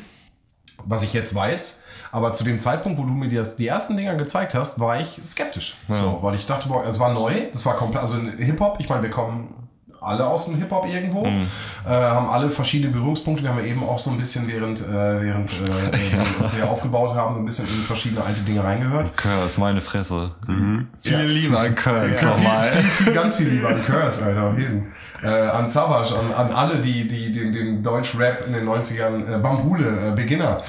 was 0.87 1.03
ich 1.03 1.13
jetzt 1.13 1.35
weiß. 1.35 1.83
Aber 2.13 2.33
zu 2.33 2.43
dem 2.43 2.59
Zeitpunkt, 2.59 2.99
wo 2.99 3.05
du 3.05 3.13
mir 3.13 3.29
die, 3.29 3.41
die 3.59 3.67
ersten 3.69 3.97
Dinger 3.97 4.17
gezeigt 4.17 4.55
hast, 4.55 4.81
war 4.81 5.01
ich 5.01 5.21
skeptisch. 5.23 5.77
So, 5.89 6.19
weil 6.23 6.35
ich 6.35 6.45
dachte, 6.47 6.69
boah, 6.69 6.85
es 6.85 6.99
war 6.99 7.13
neu, 7.13 7.33
es 7.53 7.65
war 7.65 7.75
komplett, 7.77 8.03
also 8.03 8.17
Hip-Hop, 8.39 8.79
ich 8.81 8.89
meine, 8.89 9.03
wir 9.03 9.11
kommen 9.11 9.69
alle 10.03 10.27
aus 10.27 10.47
dem 10.47 10.57
Hip-Hop 10.57 10.87
irgendwo, 10.93 11.25
Mhm. 11.27 11.47
äh, 11.87 11.91
haben 11.91 12.29
alle 12.31 12.49
verschiedene 12.51 12.91
Berührungspunkte. 12.91 13.43
Wir 13.45 13.51
haben 13.51 13.59
ja 13.61 13.67
eben 13.67 13.85
auch 13.85 13.99
so 13.99 14.11
ein 14.11 14.17
bisschen, 14.19 14.49
während, 14.49 14.81
äh, 14.81 14.89
während 14.91 15.53
äh, 15.53 15.67
wir 15.93 16.41
uns 16.43 16.55
hier 16.55 16.69
aufgebaut 16.69 17.15
haben, 17.15 17.35
so 17.35 17.41
ein 17.41 17.45
bisschen 17.47 17.67
in 17.67 17.83
verschiedene 17.85 18.25
alte 18.25 18.41
Dinge 18.41 18.65
reingehört. 18.65 19.15
Curse, 19.17 19.61
meine 19.61 19.81
Fresse. 19.83 20.33
Mhm. 20.47 20.89
Viel 20.97 21.19
lieber 21.19 21.61
an 21.61 21.75
Curse 21.75 22.15
Ja, 22.15 22.31
nochmal. 22.31 22.73
viel, 22.73 22.81
viel, 22.81 23.05
viel, 23.05 23.13
ganz 23.15 23.37
viel 23.37 23.49
lieber 23.51 23.69
an 23.69 23.85
Curse, 23.85 24.25
Alter, 24.25 24.43
auf 24.45 24.59
jeden. 24.59 24.91
Äh, 25.23 25.29
an 25.29 25.69
Savage, 25.69 26.19
an, 26.19 26.33
an 26.33 26.53
alle, 26.53 26.81
die, 26.81 27.07
die 27.07 27.33
den, 27.33 27.53
den 27.53 27.83
Deutsch-Rap 27.83 28.47
in 28.47 28.53
den 28.55 28.67
90ern, 28.69 29.27
äh, 29.37 29.39
Bambule, 29.39 30.09
äh, 30.09 30.17
Beginner, 30.17 30.63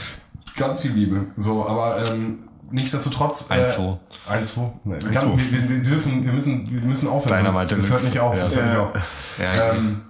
ganz 0.58 0.82
viel 0.82 0.92
Liebe. 0.92 1.28
So, 1.38 1.66
aber 1.68 2.04
ähm, 2.10 2.40
nichtsdestotrotz. 2.70 3.50
Äh, 3.50 3.64
1-2. 3.66 3.98
1-2. 4.30 4.72
Ne, 4.84 5.00
kann- 5.14 5.38
Wir, 5.38 5.70
wir, 5.70 5.84
dürfen, 5.84 6.26
wir 6.26 6.34
müssen, 6.34 6.70
wir 6.70 6.82
müssen 6.82 7.08
aufhören. 7.08 7.38
Dynamite 7.46 7.76
sonst- 7.76 7.86
Es 7.86 7.92
hört 7.92 8.04
nicht 8.04 8.20
auf. 8.20 8.36
Ja. 8.38 8.46
Es 8.46 8.56
hört 8.56 8.66
nicht 8.68 8.78
auf. 8.78 8.92
Ja, 9.40 9.72
Ähm, 9.74 10.02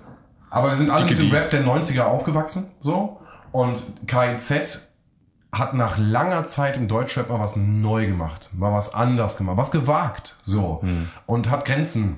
aber 0.50 0.70
wir 0.70 0.76
sind 0.76 0.90
alle 0.90 1.06
mit 1.06 1.18
dem 1.18 1.26
die. 1.30 1.32
Rap 1.36 1.52
der 1.52 1.64
90er 1.64 2.02
aufgewachsen, 2.02 2.66
so. 2.80 3.20
Und 3.52 3.84
KIZ 4.08 4.90
hat 5.54 5.74
nach 5.74 5.98
langer 5.98 6.46
Zeit 6.46 6.78
im 6.78 6.88
Deutschrap 6.88 7.30
mal 7.30 7.40
was 7.40 7.58
neu 7.58 8.08
gemacht, 8.08 8.50
mal 8.54 8.72
was 8.74 8.94
anders 8.94 9.38
gemacht, 9.38 9.58
was 9.58 9.70
gewagt, 9.72 10.38
so. 10.42 10.80
Hm. 10.82 11.10
Und 11.26 11.50
hat 11.50 11.66
Grenzen 11.66 12.18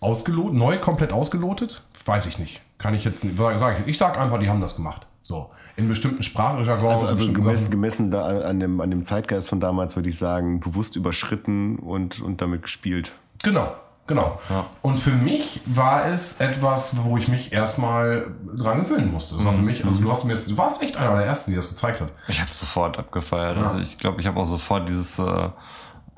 ausgelotet, 0.00 0.54
neu 0.54 0.78
komplett 0.78 1.12
ausgelotet? 1.12 1.82
Weiß 2.04 2.26
ich 2.26 2.38
nicht. 2.38 2.60
Kann 2.78 2.94
ich 2.94 3.04
jetzt 3.04 3.24
nicht, 3.24 3.36
sag 3.36 3.80
ich, 3.80 3.86
ich 3.86 3.98
sag 3.98 4.18
einfach, 4.18 4.38
die 4.38 4.48
haben 4.50 4.60
das 4.60 4.76
gemacht. 4.76 5.06
So. 5.22 5.50
In 5.76 5.88
bestimmten 5.88 6.22
Sprachjargons, 6.22 7.02
Also, 7.02 7.06
also 7.24 7.32
gemessen, 7.32 7.70
gemessen 7.70 8.10
da 8.10 8.26
an 8.42 8.60
dem, 8.60 8.80
an 8.82 8.90
dem 8.90 9.04
Zeitgeist 9.04 9.48
von 9.48 9.58
damals 9.60 9.96
würde 9.96 10.10
ich 10.10 10.18
sagen, 10.18 10.60
bewusst 10.60 10.96
überschritten 10.96 11.76
und, 11.78 12.20
und 12.20 12.42
damit 12.42 12.62
gespielt. 12.62 13.12
Genau, 13.42 13.74
genau. 14.06 14.38
Und 14.82 14.98
für 14.98 15.12
mich 15.12 15.62
war 15.64 16.04
es 16.06 16.40
etwas, 16.40 17.02
wo 17.04 17.16
ich 17.16 17.28
mich 17.28 17.54
erstmal 17.54 18.26
dran 18.54 18.84
gewöhnen 18.84 19.10
musste. 19.12 19.36
Das 19.36 19.46
war 19.46 19.54
für 19.54 19.60
Mhm. 19.60 19.64
mich, 19.66 19.84
also 19.86 20.02
du 20.02 20.10
hast 20.10 20.24
mir 20.24 20.32
jetzt, 20.34 20.50
du 20.50 20.58
warst 20.58 20.82
echt 20.82 20.98
einer 20.98 21.16
der 21.16 21.24
ersten, 21.24 21.52
die 21.52 21.56
das 21.56 21.70
gezeigt 21.70 22.02
hat. 22.02 22.08
Ich 22.28 22.42
habe 22.42 22.52
sofort 22.52 22.98
abgefeiert. 22.98 23.56
Also 23.56 23.78
ich 23.78 23.96
glaube, 23.96 24.20
ich 24.20 24.26
habe 24.26 24.38
auch 24.38 24.46
sofort 24.46 24.88
dieses 24.90 25.18
äh, 25.18 25.48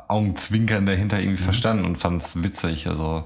Augenzwinkern 0.09 0.85
dahinter 0.87 1.17
Mhm. 1.19 1.23
irgendwie 1.23 1.43
verstanden 1.43 1.85
und 1.85 1.97
fand 1.97 2.23
es 2.23 2.43
witzig. 2.43 2.89
Also 2.89 3.25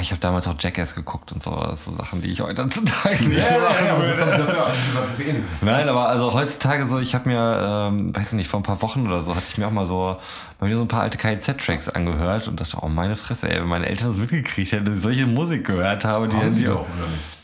ich 0.00 0.10
habe 0.10 0.20
damals 0.20 0.48
auch 0.48 0.56
Jackass 0.58 0.94
geguckt 0.94 1.32
und 1.32 1.40
so, 1.40 1.50
das 1.50 1.84
so 1.84 1.94
Sachen, 1.94 2.20
die 2.20 2.32
ich 2.32 2.40
heutzutage 2.42 3.28
nicht 3.28 3.38
machen 3.38 3.88
aber 3.88 4.00
würde. 4.00 4.08
das, 4.08 4.18
das, 4.18 4.56
ja, 4.56 4.64
gesagt, 4.64 5.08
das 5.08 5.18
ist 5.18 5.20
ja 5.20 5.26
ähnlich. 5.26 5.44
Nein, 5.60 5.88
aber 5.88 6.08
also 6.08 6.32
heutzutage 6.32 6.88
so, 6.88 6.98
ich 6.98 7.14
habe 7.14 7.28
mir, 7.28 7.88
ähm, 7.88 8.14
weiß 8.14 8.28
ich 8.28 8.32
nicht, 8.34 8.48
vor 8.48 8.60
ein 8.60 8.64
paar 8.64 8.82
Wochen 8.82 9.06
oder 9.06 9.24
so, 9.24 9.34
hatte 9.34 9.46
ich 9.48 9.58
mir 9.58 9.66
auch 9.66 9.72
mal 9.72 9.86
so 9.86 10.16
bei 10.58 10.66
mir 10.66 10.76
so 10.76 10.82
ein 10.82 10.88
paar 10.88 11.02
alte 11.02 11.18
KIZ-Tracks 11.18 11.88
angehört 11.88 12.48
und 12.48 12.60
dachte, 12.60 12.78
oh 12.82 12.88
meine 12.88 13.16
Fresse, 13.16 13.48
ey, 13.48 13.60
wenn 13.60 13.68
meine 13.68 13.86
Eltern 13.86 14.08
das 14.08 14.16
mitgekriegt 14.16 14.72
hätten, 14.72 14.86
dass 14.86 14.96
ich 14.96 15.02
solche 15.02 15.26
Musik 15.26 15.66
gehört 15.66 16.04
habe, 16.04 16.28
die 16.28 16.36
Haben 16.36 16.48
sie 16.48 16.64
doch, 16.64 16.80
oder 16.80 17.08
nicht? 17.08 17.36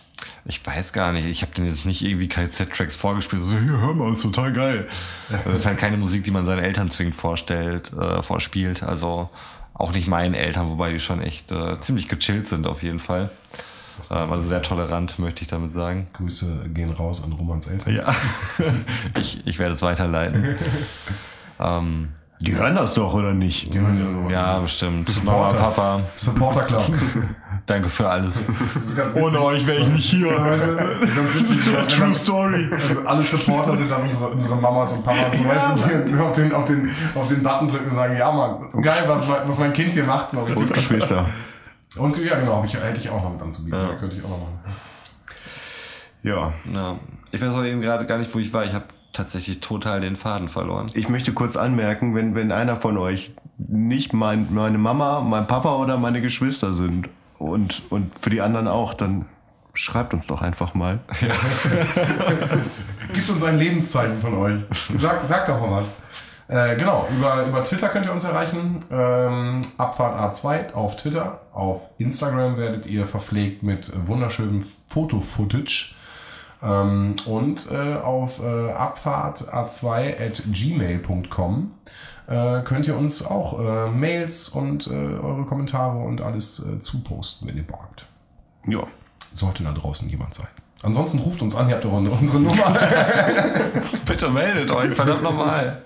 Ich 0.45 0.67
weiß 0.67 0.93
gar 0.93 1.13
nicht. 1.13 1.27
Ich 1.27 1.43
habe 1.43 1.55
denen 1.55 1.69
jetzt 1.69 1.87
nicht 1.87 2.03
irgendwie 2.03 2.27
KZ-Tracks 2.27 2.97
vorgespielt. 2.97 3.43
So, 3.45 3.53
hier, 3.53 3.81
hör 3.81 3.95
mal, 3.95 4.13
ist 4.13 4.23
total 4.23 4.53
geil. 4.53 4.89
Das 5.29 5.59
ist 5.59 5.67
halt 5.67 5.79
keine 5.79 5.97
Musik, 5.97 6.25
die 6.25 6.33
man 6.33 6.47
seinen 6.47 6.65
Eltern 6.65 6.91
zwingend 6.91 7.15
vorstellt, 7.15 7.93
äh, 7.93 8.23
vorspielt. 8.23 8.83
Also 8.83 9.31
auch 9.83 9.93
nicht 9.93 10.07
meinen 10.07 10.35
Eltern, 10.35 10.71
wobei 10.71 10.93
die 10.93 11.01
schon 11.01 11.21
echt 11.21 11.51
äh, 11.51 11.81
ziemlich 11.81 12.09
gechillt 12.09 12.47
sind 12.47 12.67
auf 12.67 12.83
jeden 12.83 13.01
Fall. 13.01 13.31
Ähm, 14.11 14.33
also 14.33 14.49
sehr 14.49 14.63
tolerant, 14.63 15.19
möchte 15.19 15.43
ich 15.43 15.49
damit 15.49 15.75
sagen. 15.75 16.07
Grüße 16.13 16.71
gehen 16.73 16.91
raus 16.91 17.23
an 17.25 17.33
Romans 17.33 17.67
Eltern. 17.67 17.95
Ja, 17.95 18.15
ich, 19.21 19.47
ich 19.47 19.59
werde 19.59 19.75
es 19.75 19.83
weiterleiten. 19.83 20.57
ähm, 21.61 22.09
Die 22.45 22.57
hören 22.57 22.75
das 22.75 22.95
doch, 22.95 23.15
oder 23.15 23.33
nicht? 23.35 23.73
Die 23.73 23.79
hören 23.79 24.03
ja 24.03 24.11
so. 24.11 24.29
ja, 24.29 24.59
bestimmt. 24.59 25.25
Mama, 25.25 25.49
Supporter. 25.49 25.57
Papa, 25.59 26.01
Supporter 26.17 26.61
Club. 26.65 26.83
danke 27.67 27.89
für 27.89 28.09
alles. 28.11 28.45
Das 28.97 29.15
witzig. 29.15 29.39
euch 29.39 29.67
wäre 29.69 29.79
ich 29.79 29.89
nicht 29.89 30.11
hier. 30.11 30.29
Das 30.33 30.67
wenn 30.69 31.89
True 31.89 32.15
Story. 32.15 32.69
Also 32.73 33.07
alle 33.07 33.23
Supporter 33.23 33.77
sind 33.77 33.91
dann 33.93 34.03
unsere, 34.03 34.29
unsere 34.31 34.57
Mamas 34.57 34.93
und 34.93 35.05
Papas, 35.05 35.39
so, 35.39 35.45
weißt 35.45 35.85
du, 35.89 36.05
die 36.11 36.15
auf 36.19 36.33
den, 36.33 36.53
auf, 36.53 36.65
den, 36.65 36.91
auf 37.15 37.29
den 37.29 37.43
Button 37.45 37.69
drücken 37.69 37.91
und 37.91 37.95
sagen, 37.95 38.17
ja 38.17 38.33
Mann, 38.33 38.69
geil, 38.83 39.03
was, 39.07 39.29
mein- 39.29 39.41
was 39.47 39.59
mein 39.61 39.73
Kind 39.73 39.93
hier 39.93 40.05
macht. 40.05 40.33
So. 40.33 40.41
Und 40.41 40.75
Geschwister. 40.75 41.27
Und 41.97 42.17
ja, 42.19 42.41
genau, 42.41 42.65
ich, 42.67 42.75
hätte 42.75 42.99
ich 42.99 43.09
auch 43.09 43.23
noch 43.23 43.33
mit 43.33 43.43
anzubieten. 43.43 43.79
Ja. 43.79 43.95
Könnte 43.95 44.17
ich 44.17 44.25
auch 44.25 44.31
noch 44.31 44.39
machen. 44.39 44.59
Ja. 46.25 46.53
Ja, 46.73 46.97
ich 47.31 47.41
weiß 47.41 47.55
auch 47.55 47.65
eben 47.65 47.81
gerade 47.81 48.05
gar 48.07 48.19
nicht, 48.19 48.35
wo 48.35 48.39
ich 48.41 48.53
war. 48.53 48.65
Ich 48.65 48.73
habe 48.73 48.87
tatsächlich 49.13 49.61
total 49.61 50.01
den 50.01 50.17
Faden 50.17 50.49
verloren. 50.49 50.87
Ich 50.95 51.09
möchte 51.09 51.33
kurz 51.33 51.57
anmerken, 51.57 52.15
wenn, 52.15 52.35
wenn 52.35 52.53
einer 52.53 52.77
von 52.77 52.97
euch 52.97 53.33
nicht 53.59 54.13
mein, 54.13 54.49
meine 54.51 54.79
Mama, 54.79 55.21
mein 55.21 55.47
Papa 55.47 55.77
oder 55.77 55.99
meine 55.99 56.21
Geschwister 56.21 56.73
sind 56.73 57.09
und, 57.39 57.83
und 57.91 58.13
für 58.21 58.31
die 58.31 58.41
anderen 58.41 58.69
auch, 58.69 58.95
dann 58.95 59.27
schreibt 59.75 60.15
uns 60.15 60.27
doch 60.27 60.43
einfach 60.43 60.75
mal. 60.75 61.01
Gibt 63.13 63.31
uns 63.31 63.43
ein 63.43 63.59
Lebenszeichen 63.59 64.21
von 64.21 64.35
euch. 64.35 64.61
Sag, 64.99 65.27
sagt 65.27 65.49
doch 65.49 65.61
mal 65.61 65.71
was. 65.81 65.93
Äh, 66.49 66.77
genau, 66.77 67.09
über, 67.17 67.47
über 67.47 67.65
Twitter 67.65 67.89
könnt 67.89 68.07
ihr 68.07 68.13
uns 68.13 68.25
erreichen. 68.25 68.81
Ähm, 68.91 69.63
Abfahrt 69.79 70.37
A2 70.37 70.75
auf 70.75 70.97
Twitter. 70.97 71.41
Auf 71.53 71.89
Instagram 71.99 72.59
werdet 72.59 72.87
ihr 72.87 73.07
verpflegt 73.07 73.63
mit 73.63 73.91
wunderschönem 74.07 74.63
Foto-Footage. 74.87 75.95
Ähm, 76.63 77.17
und 77.27 77.71
äh, 77.71 77.95
auf 77.97 78.41
äh, 78.41 78.71
Abfahrt 78.73 79.53
A2 79.53 80.21
at 80.21 80.43
gmail.com 80.53 81.73
äh, 82.29 82.63
könnt 82.63 82.87
ihr 82.87 82.97
uns 82.97 83.27
auch 83.27 83.59
äh, 83.59 83.91
Mails 83.91 84.49
und 84.49 84.87
äh, 84.87 84.91
eure 84.91 85.45
Kommentare 85.45 85.99
und 85.99 86.21
alles 86.21 86.65
äh, 86.65 86.79
zuposten, 86.79 87.49
wenn 87.49 87.57
ihr 87.57 87.69
wagt. 87.69 88.07
Ja. 88.67 88.87
Sollte 89.33 89.65
da 89.65 89.73
draußen 89.73 90.09
jemand 90.09 90.35
sein. 90.35 90.49
Ansonsten 90.85 91.21
ruft 91.21 91.43
uns 91.43 91.55
an, 91.55 91.69
ihr 91.69 91.77
habt 91.77 91.85
doch 91.85 91.93
unsere 91.93 92.41
Nummer. 92.41 92.77
Bitte 94.05 94.31
meldet 94.31 94.71
euch, 94.71 94.95
verdammt 94.95 95.23
nochmal. 95.23 95.85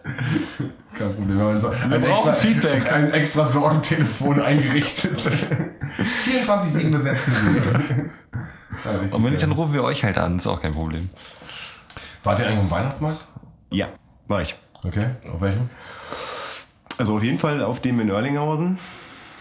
Kein 0.95 1.15
Problem. 1.15 1.37
Wir 1.37 1.45
haben 1.45 1.61
so 1.61 1.69
ein, 1.69 1.91
brauchen 1.91 2.05
extra, 2.05 2.33
Feedback. 2.33 2.93
ein 2.93 3.13
extra 3.13 3.47
Sorgentelefon 3.47 4.41
eingerichtet. 4.41 5.19
24-7 5.19 6.91
besetzte 6.91 7.31
Linie. 7.31 8.11
Ja, 8.87 8.93
richtig 8.93 9.15
Und 9.15 9.25
wenn 9.25 9.33
nicht, 9.33 9.43
dann 9.43 9.53
rufen 9.53 9.73
wir 9.73 9.85
euch 9.85 10.05
halt 10.05 10.19
an, 10.19 10.39
ist 10.39 10.47
auch 10.47 10.61
kein 10.61 10.73
Problem. 10.73 11.11
Wart 12.25 12.41
ihr 12.41 12.47
eigentlich 12.47 12.61
am 12.61 12.71
Weihnachtsmarkt? 12.71 13.25
Ja, 13.71 13.89
war 14.29 14.43
ich. 14.43 14.55
Okay, 14.85 15.07
auf 15.33 15.41
welchem? 15.41 15.69
Also 16.99 17.17
auf 17.17 17.23
jeden 17.23 17.39
Fall 17.39 17.63
auf 17.63 17.81
dem 17.81 18.01
in 18.01 18.09
Erlinghausen. 18.09 18.79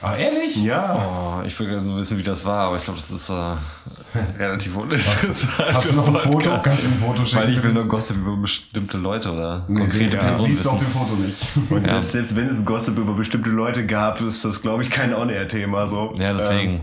Ah, 0.01 0.15
ehrlich? 0.15 0.55
Ja. 0.57 1.39
Oh, 1.41 1.45
ich 1.45 1.57
will 1.59 1.67
gerne 1.67 1.97
wissen, 1.97 2.17
wie 2.17 2.23
das 2.23 2.45
war, 2.45 2.67
aber 2.67 2.77
ich 2.77 2.83
glaube, 2.83 2.99
das 2.99 3.09
ist 3.09 3.29
äh, 3.29 3.33
relativ 4.37 4.75
uninteressant. 4.75 5.47
Hast 5.73 5.91
du 5.91 5.95
noch 5.95 6.07
ein 6.07 6.13
im 6.13 6.19
Foto? 6.19 6.59
Kannst 6.61 6.85
du 6.85 6.89
ein 6.89 6.99
Foto 6.99 7.25
schicken? 7.25 7.43
Weil 7.43 7.53
ich 7.53 7.63
will 7.63 7.73
nur 7.73 7.87
Gossip 7.87 8.17
über 8.17 8.35
bestimmte 8.37 8.97
Leute 8.97 9.31
oder 9.31 9.65
Nee, 9.67 9.79
konkrete 9.79 10.17
ja, 10.17 10.23
Personen 10.23 10.47
siehst 10.49 10.65
du 10.65 10.69
auf 10.71 10.77
dem 10.77 10.89
Foto 10.89 11.13
nicht. 11.15 11.43
Und 11.69 11.87
selbst, 11.87 12.11
selbst 12.11 12.35
wenn 12.35 12.49
es 12.49 12.63
Gossip 12.65 12.97
über 12.97 13.13
bestimmte 13.13 13.49
Leute 13.49 13.85
gab, 13.85 14.21
ist 14.21 14.45
das, 14.45 14.61
glaube 14.61 14.83
ich, 14.83 14.91
kein 14.91 15.13
On-Air-Thema. 15.13 15.87
So. 15.87 16.13
Ja, 16.17 16.33
deswegen. 16.33 16.73
Ähm, 16.73 16.81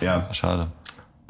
ja. 0.00 0.28
Schade. 0.32 0.68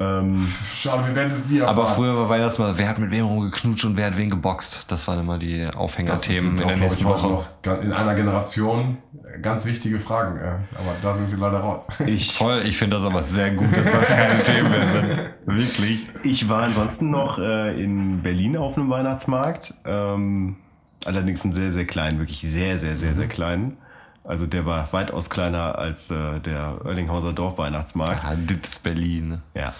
Ähm, 0.01 0.47
Schade, 0.73 1.07
wir 1.07 1.15
werden 1.15 1.31
es 1.31 1.49
nie 1.49 1.59
erfahren. 1.59 1.77
Aber 1.77 1.87
früher 1.87 2.15
war 2.17 2.29
Weihnachtsmarkt, 2.29 2.79
wer 2.79 2.89
hat 2.89 2.97
mit 2.97 3.11
wem 3.11 3.25
rumgeknutscht 3.25 3.85
und 3.85 3.97
wer 3.97 4.07
hat 4.07 4.17
wen 4.17 4.29
geboxt? 4.29 4.85
Das 4.87 5.07
waren 5.07 5.19
immer 5.19 5.37
die 5.37 5.67
Aufhängerthemen 5.67 6.57
in 6.59 6.67
der 6.67 6.77
nächsten 6.77 7.03
Woche. 7.05 7.27
noch 7.27 7.83
in 7.83 7.91
einer 7.91 8.15
Generation 8.15 8.97
ganz 9.41 9.65
wichtige 9.65 9.99
Fragen. 9.99 10.39
äh, 10.39 10.55
Aber 10.77 10.95
da 11.01 11.13
sind 11.13 11.31
wir 11.31 11.37
leider 11.37 11.59
raus. 11.59 11.89
ich, 12.05 12.33
Voll, 12.33 12.63
ich 12.65 12.77
finde 12.77 12.97
das 12.97 13.05
aber 13.05 13.23
sehr 13.23 13.51
gut, 13.51 13.75
dass 13.75 13.91
das 13.91 14.07
keine 14.07 14.43
Themen 14.43 14.69
mehr 14.69 14.87
sind. 14.87 15.31
Wirklich. 15.45 16.07
ich 16.23 16.49
war 16.49 16.63
ansonsten 16.63 17.11
noch 17.11 17.39
äh, 17.39 17.81
in 17.81 18.21
Berlin 18.21 18.57
auf 18.57 18.77
einem 18.77 18.89
Weihnachtsmarkt. 18.89 19.73
Ähm, 19.85 20.57
allerdings 21.05 21.43
einen 21.43 21.53
sehr, 21.53 21.71
sehr 21.71 21.85
kleinen, 21.85 22.19
wirklich 22.19 22.41
sehr, 22.41 22.79
sehr, 22.79 22.97
sehr, 22.97 23.15
sehr 23.15 23.27
kleinen. 23.27 23.77
Also 24.23 24.45
der 24.45 24.65
war 24.65 24.91
weitaus 24.93 25.29
kleiner 25.29 25.77
als 25.77 26.11
äh, 26.11 26.39
der 26.39 26.79
Erlinghauser 26.85 27.33
Dorfweihnachtsmarkt. 27.33 28.23
Ah, 28.23 28.35
das 28.35 28.73
ist 28.73 28.83
Berlin. 28.83 29.41
Ja. 29.55 29.73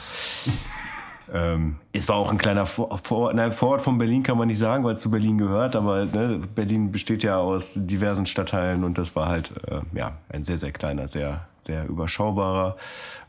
Ähm, 1.34 1.78
es 1.94 2.08
war 2.10 2.16
auch 2.16 2.32
ein 2.32 2.38
kleiner 2.38 2.66
Vor 2.66 2.98
Vor 3.04 3.34
nein, 3.34 3.52
Vorort 3.52 3.82
von 3.82 3.98
Berlin, 3.98 4.24
kann 4.24 4.38
man 4.38 4.48
nicht 4.48 4.60
sagen, 4.60 4.84
weil 4.84 4.96
es 4.96 5.02
zu 5.02 5.12
Berlin 5.12 5.38
gehört, 5.38 5.76
aber 5.76 6.06
ne, 6.06 6.42
Berlin 6.56 6.92
besteht 6.92 7.24
ja 7.24 7.38
aus 7.38 7.74
diversen 7.76 8.26
Stadtteilen 8.26 8.84
und 8.84 8.98
das 8.98 9.16
war 9.16 9.28
halt 9.28 9.52
äh, 9.68 9.80
ja, 9.98 10.14
ein 10.30 10.44
sehr, 10.44 10.58
sehr 10.58 10.72
kleiner, 10.72 11.08
sehr, 11.08 11.46
sehr 11.60 11.88
überschaubarer. 11.88 12.76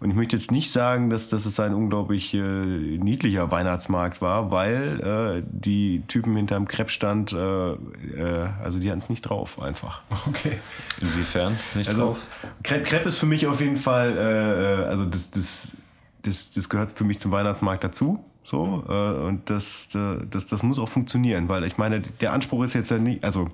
Und 0.01 0.11
ich 0.11 0.17
möchte 0.17 0.37
jetzt 0.37 0.51
nicht 0.51 0.73
sagen, 0.73 1.11
dass, 1.11 1.29
dass 1.29 1.47
es 1.47 1.61
ein 1.61 1.75
unglaublich 1.75 2.35
äh, 2.35 2.39
niedlicher 2.39 3.51
Weihnachtsmarkt 3.51 4.21
war, 4.21 4.51
weil 4.51 5.01
äh, 5.01 5.43
die 5.49 6.03
Typen 6.09 6.35
hinterm 6.35 6.67
Kreppstand, 6.67 7.33
äh, 7.33 7.73
äh, 7.73 7.77
also 8.63 8.79
die 8.79 8.91
hatten 8.91 9.01
es 9.01 9.11
nicht 9.11 9.23
drauf 9.23 9.63
einfach. 9.63 10.01
Okay. 10.29 10.59
Inwiefern? 11.01 11.59
Nicht 11.75 11.89
Also 11.89 12.03
drauf? 12.03 12.27
Crepe, 12.63 12.85
Crepe 12.85 13.09
ist 13.11 13.19
für 13.19 13.27
mich 13.27 13.47
auf 13.47 13.61
jeden 13.61 13.77
Fall, 13.77 14.17
äh, 14.17 14.89
also 14.89 15.05
das, 15.05 15.31
das, 15.31 15.73
das, 16.23 16.51
das 16.51 16.69
gehört 16.69 16.91
für 16.91 17.05
mich 17.05 17.19
zum 17.19 17.31
Weihnachtsmarkt 17.31 17.85
dazu. 17.85 18.25
So, 18.45 18.85
äh, 18.89 19.27
und 19.27 19.49
das, 19.51 19.89
äh, 19.95 20.27
das, 20.29 20.47
das 20.47 20.63
muss 20.63 20.79
auch 20.79 20.89
funktionieren, 20.89 21.49
weil 21.49 21.65
ich 21.65 21.79
meine, 21.79 22.01
der 22.01 22.33
Anspruch 22.33 22.65
ist 22.65 22.75
jetzt 22.75 22.91
ja 22.91 22.99
nicht, 22.99 23.23
also 23.23 23.49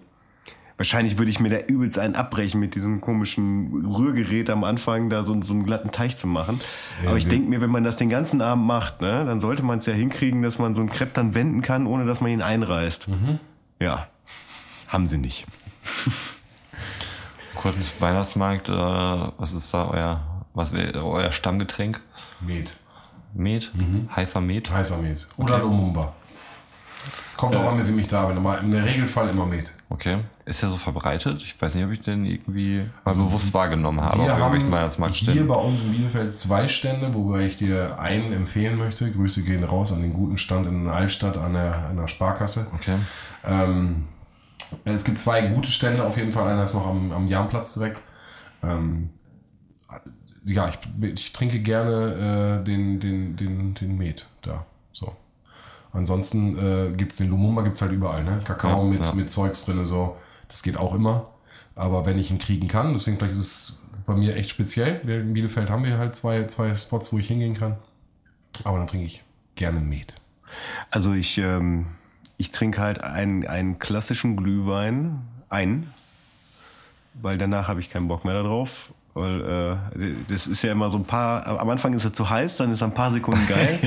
Wahrscheinlich 0.79 1.19
würde 1.19 1.29
ich 1.33 1.41
mir 1.41 1.49
da 1.51 1.59
übelst 1.59 1.99
einen 1.99 2.15
abbrechen 2.15 2.61
mit 2.61 2.77
diesem 2.77 3.01
komischen 3.01 3.85
Rührgerät 3.85 4.49
am 4.49 4.63
Anfang, 4.63 5.11
da 5.11 5.25
so, 5.25 5.43
so 5.43 5.53
einen 5.53 5.67
glatten 5.67 5.91
Teig 5.91 6.17
zu 6.17 6.29
machen. 6.29 6.61
Aber 7.05 7.17
ich 7.17 7.27
denke 7.27 7.51
mir, 7.51 7.61
wenn 7.61 7.69
man 7.69 7.83
das 7.83 7.97
den 7.97 8.09
ganzen 8.09 8.41
Abend 8.41 8.65
macht, 8.65 9.01
ne, 9.01 9.25
dann 9.27 9.41
sollte 9.41 9.65
man 9.65 9.81
es 9.81 9.87
ja 9.87 9.93
hinkriegen, 9.93 10.41
dass 10.43 10.61
man 10.61 10.77
so 10.77 10.81
einen 10.81 10.89
Crepe 10.89 11.11
dann 11.15 11.35
wenden 11.35 11.63
kann, 11.63 11.89
ohne 11.89 12.07
dass 12.07 12.21
man 12.21 12.31
ihn 12.31 12.43
einreißt. 12.43 13.09
Ja, 13.81 14.07
haben 14.87 15.09
sie 15.09 15.19
nicht. 15.19 15.47
Kurz 17.57 17.97
Weihnachtsmarkt, 17.99 18.69
äh, 18.69 18.73
was 18.73 19.53
ist 19.55 19.75
da 19.75 19.89
euer, 19.89 20.38
was 20.59 20.73
wäre 20.73 21.05
euer 21.05 21.33
Stammgetränk? 21.33 22.01
Met. 22.41 22.77
Met? 23.33 23.71
Heißer 24.15 24.41
Met? 24.41 24.71
Heißer 24.71 24.99
Met. 24.99 25.27
Oder 25.37 25.59
Lumumba. 25.59 26.13
Kommt 27.37 27.55
auch 27.55 27.71
an, 27.71 27.77
mit 27.77 27.87
wem 27.87 27.99
ich 28.01 28.09
da 28.09 28.27
bin. 28.27 28.39
Aber 28.39 28.59
im 28.59 28.73
Regelfall 28.73 29.29
immer 29.29 29.47
Met. 29.47 29.73
Okay. 29.89 30.19
Ist 30.45 30.63
der 30.63 30.71
so 30.71 30.77
verbreitet? 30.77 31.41
Ich 31.45 31.61
weiß 31.61 31.77
nicht, 31.77 31.85
ob 31.85 31.93
ich 31.93 32.03
den 32.03 32.25
irgendwie 32.25 32.85
mal 33.05 33.15
bewusst 33.15 33.55
wahrgenommen 33.55 34.01
habe 34.01 34.15
Also 34.15 34.25
Wir 34.25 34.33
haben 34.33 34.41
irgendwelchen 34.41 34.67
hier 34.67 34.77
Weihnachtsmarktständen. 34.77 35.47
bei 35.47 35.55
uns 35.55 35.83
in 35.83 35.93
Bielefeld 35.93 36.35
zwei 36.35 36.67
Stände, 36.67 37.15
wobei 37.15 37.47
ich 37.47 37.57
dir 37.57 37.99
einen 38.01 38.33
empfehlen 38.33 38.77
möchte. 38.77 39.11
Grüße 39.13 39.45
gehen 39.45 39.63
raus 39.63 39.93
an 39.93 40.03
den 40.03 40.13
guten 40.13 40.37
Stand 40.39 40.67
in 40.67 40.89
Altstadt 40.89 41.37
an 41.37 41.53
der, 41.53 41.87
an 41.91 41.97
der 41.97 42.09
Sparkasse. 42.09 42.67
Okay. 42.75 42.97
Ähm, 43.47 44.09
es 44.85 45.05
gibt 45.05 45.19
zwei 45.19 45.43
gute 45.43 45.71
Stände 45.71 46.05
auf 46.05 46.17
jeden 46.17 46.33
Fall. 46.33 46.49
Einer 46.49 46.65
ist 46.65 46.75
noch 46.75 46.87
am, 46.89 47.13
am 47.13 47.29
Jahnplatz 47.29 47.75
direkt. 47.75 48.01
Ähm, 48.65 49.11
ja, 50.45 50.69
ich, 50.69 51.13
ich 51.13 51.33
trinke 51.33 51.61
gerne 51.61 52.61
äh, 52.61 52.65
den, 52.65 53.01
den, 53.01 53.37
den, 53.37 53.75
den 53.75 53.99
Met 53.99 54.27
da. 54.43 54.67
So. 54.93 55.15
Ansonsten 55.93 56.59
äh, 56.59 56.97
gibt 56.97 57.13
es 57.13 57.19
den 57.19 57.31
Lumumba 57.31 57.63
gibt's 57.63 57.83
halt 57.83 57.93
überall, 57.93 58.25
ne? 58.25 58.41
Kakao 58.45 58.85
Ja, 58.85 58.91
mit, 58.91 59.07
ja. 59.07 59.13
mit 59.15 59.31
Zeugs 59.31 59.65
drin, 59.65 59.85
so. 59.85 60.17
Das 60.49 60.63
geht 60.63 60.77
auch 60.77 60.95
immer. 60.95 61.31
Aber 61.75 62.07
wenn 62.07 62.19
ich 62.19 62.31
ihn 62.31 62.39
kriegen 62.39 62.69
kann, 62.69 62.93
deswegen 62.93 63.19
vielleicht 63.19 63.35
ist 63.35 63.39
es 63.39 63.79
bei 64.07 64.15
mir 64.15 64.37
echt 64.37 64.51
speziell. 64.51 65.01
Wir 65.05 65.21
in 65.21 65.33
Bielefeld 65.33 65.71
haben 65.71 65.85
wir 65.85 65.99
halt 65.99 66.17
zwei, 66.17 66.45
zwei 66.45 66.75
Spots, 66.75 67.13
wo 67.13 67.19
ich 67.19 67.29
hingehen 67.29 67.55
kann. 67.55 67.77
Aber 68.65 68.79
dann 68.79 68.89
trinke 68.89 69.07
ich 69.07 69.23
gerne 69.55 69.81
Met. 69.81 70.15
Also 70.91 71.13
ich, 71.13 71.39
ähm, 71.39 71.87
ich 72.37 72.51
trinke 72.51 72.81
halt 72.81 73.03
einen, 73.03 73.47
einen 73.47 73.79
klassischen 73.79 74.37
Glühwein, 74.37 75.21
einen, 75.49 75.93
weil 77.15 77.39
danach 77.39 77.69
habe 77.69 77.81
ich 77.81 77.91
keinen 77.91 78.09
Bock 78.09 78.25
mehr 78.25 78.43
darauf. 78.43 78.93
Weil 79.15 79.79
äh, 79.97 80.15
das 80.29 80.47
ist 80.47 80.63
ja 80.63 80.73
immer 80.73 80.91
so 80.91 80.99
ein 80.99 81.05
paar, 81.05 81.47
am 81.47 81.69
Anfang 81.71 81.93
ist 81.95 82.05
er 82.05 82.13
zu 82.13 82.29
heiß, 82.29 82.57
dann 82.59 82.71
ist 82.71 82.83
er 82.83 82.89
ein 82.89 82.95
paar 82.95 83.11
Sekunden 83.11 83.47
geil. 83.49 83.79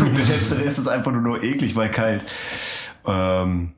Und 0.00 0.16
der 0.16 0.24
letzte 0.24 0.58
Rest 0.58 0.78
ist 0.78 0.88
einfach 0.88 1.10
nur 1.12 1.42
eklig, 1.42 1.74
weil 1.74 1.90
kalt. 1.90 2.22
Ähm, 3.06 3.72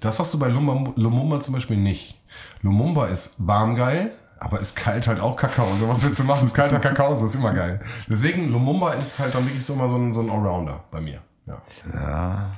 Das 0.00 0.20
hast 0.20 0.34
du 0.34 0.38
bei 0.38 0.48
Lumumba, 0.48 0.92
Lumumba 0.96 1.40
zum 1.40 1.54
Beispiel 1.54 1.76
nicht. 1.76 2.20
Lumumba 2.62 3.06
ist 3.06 3.36
warm 3.46 3.74
geil, 3.74 4.12
aber 4.38 4.60
ist 4.60 4.76
kalt 4.76 5.08
halt 5.08 5.20
auch 5.20 5.36
Kakao. 5.36 5.74
So 5.76 5.88
was 5.88 6.04
willst 6.04 6.20
du 6.20 6.24
machen? 6.24 6.46
Ist 6.46 6.54
kalter 6.54 6.78
Kakao, 6.80 7.14
das 7.14 7.22
ist 7.22 7.34
immer 7.34 7.52
geil. 7.52 7.80
Deswegen, 8.08 8.50
Lumumba 8.50 8.92
ist 8.92 9.18
halt 9.18 9.34
dann 9.34 9.46
wirklich 9.46 9.64
so 9.64 9.72
immer 9.74 9.88
so 9.88 9.96
ein, 9.96 10.12
so 10.12 10.20
ein 10.20 10.30
Allrounder 10.30 10.84
bei 10.90 11.00
mir. 11.00 11.20
Ja. 11.46 12.50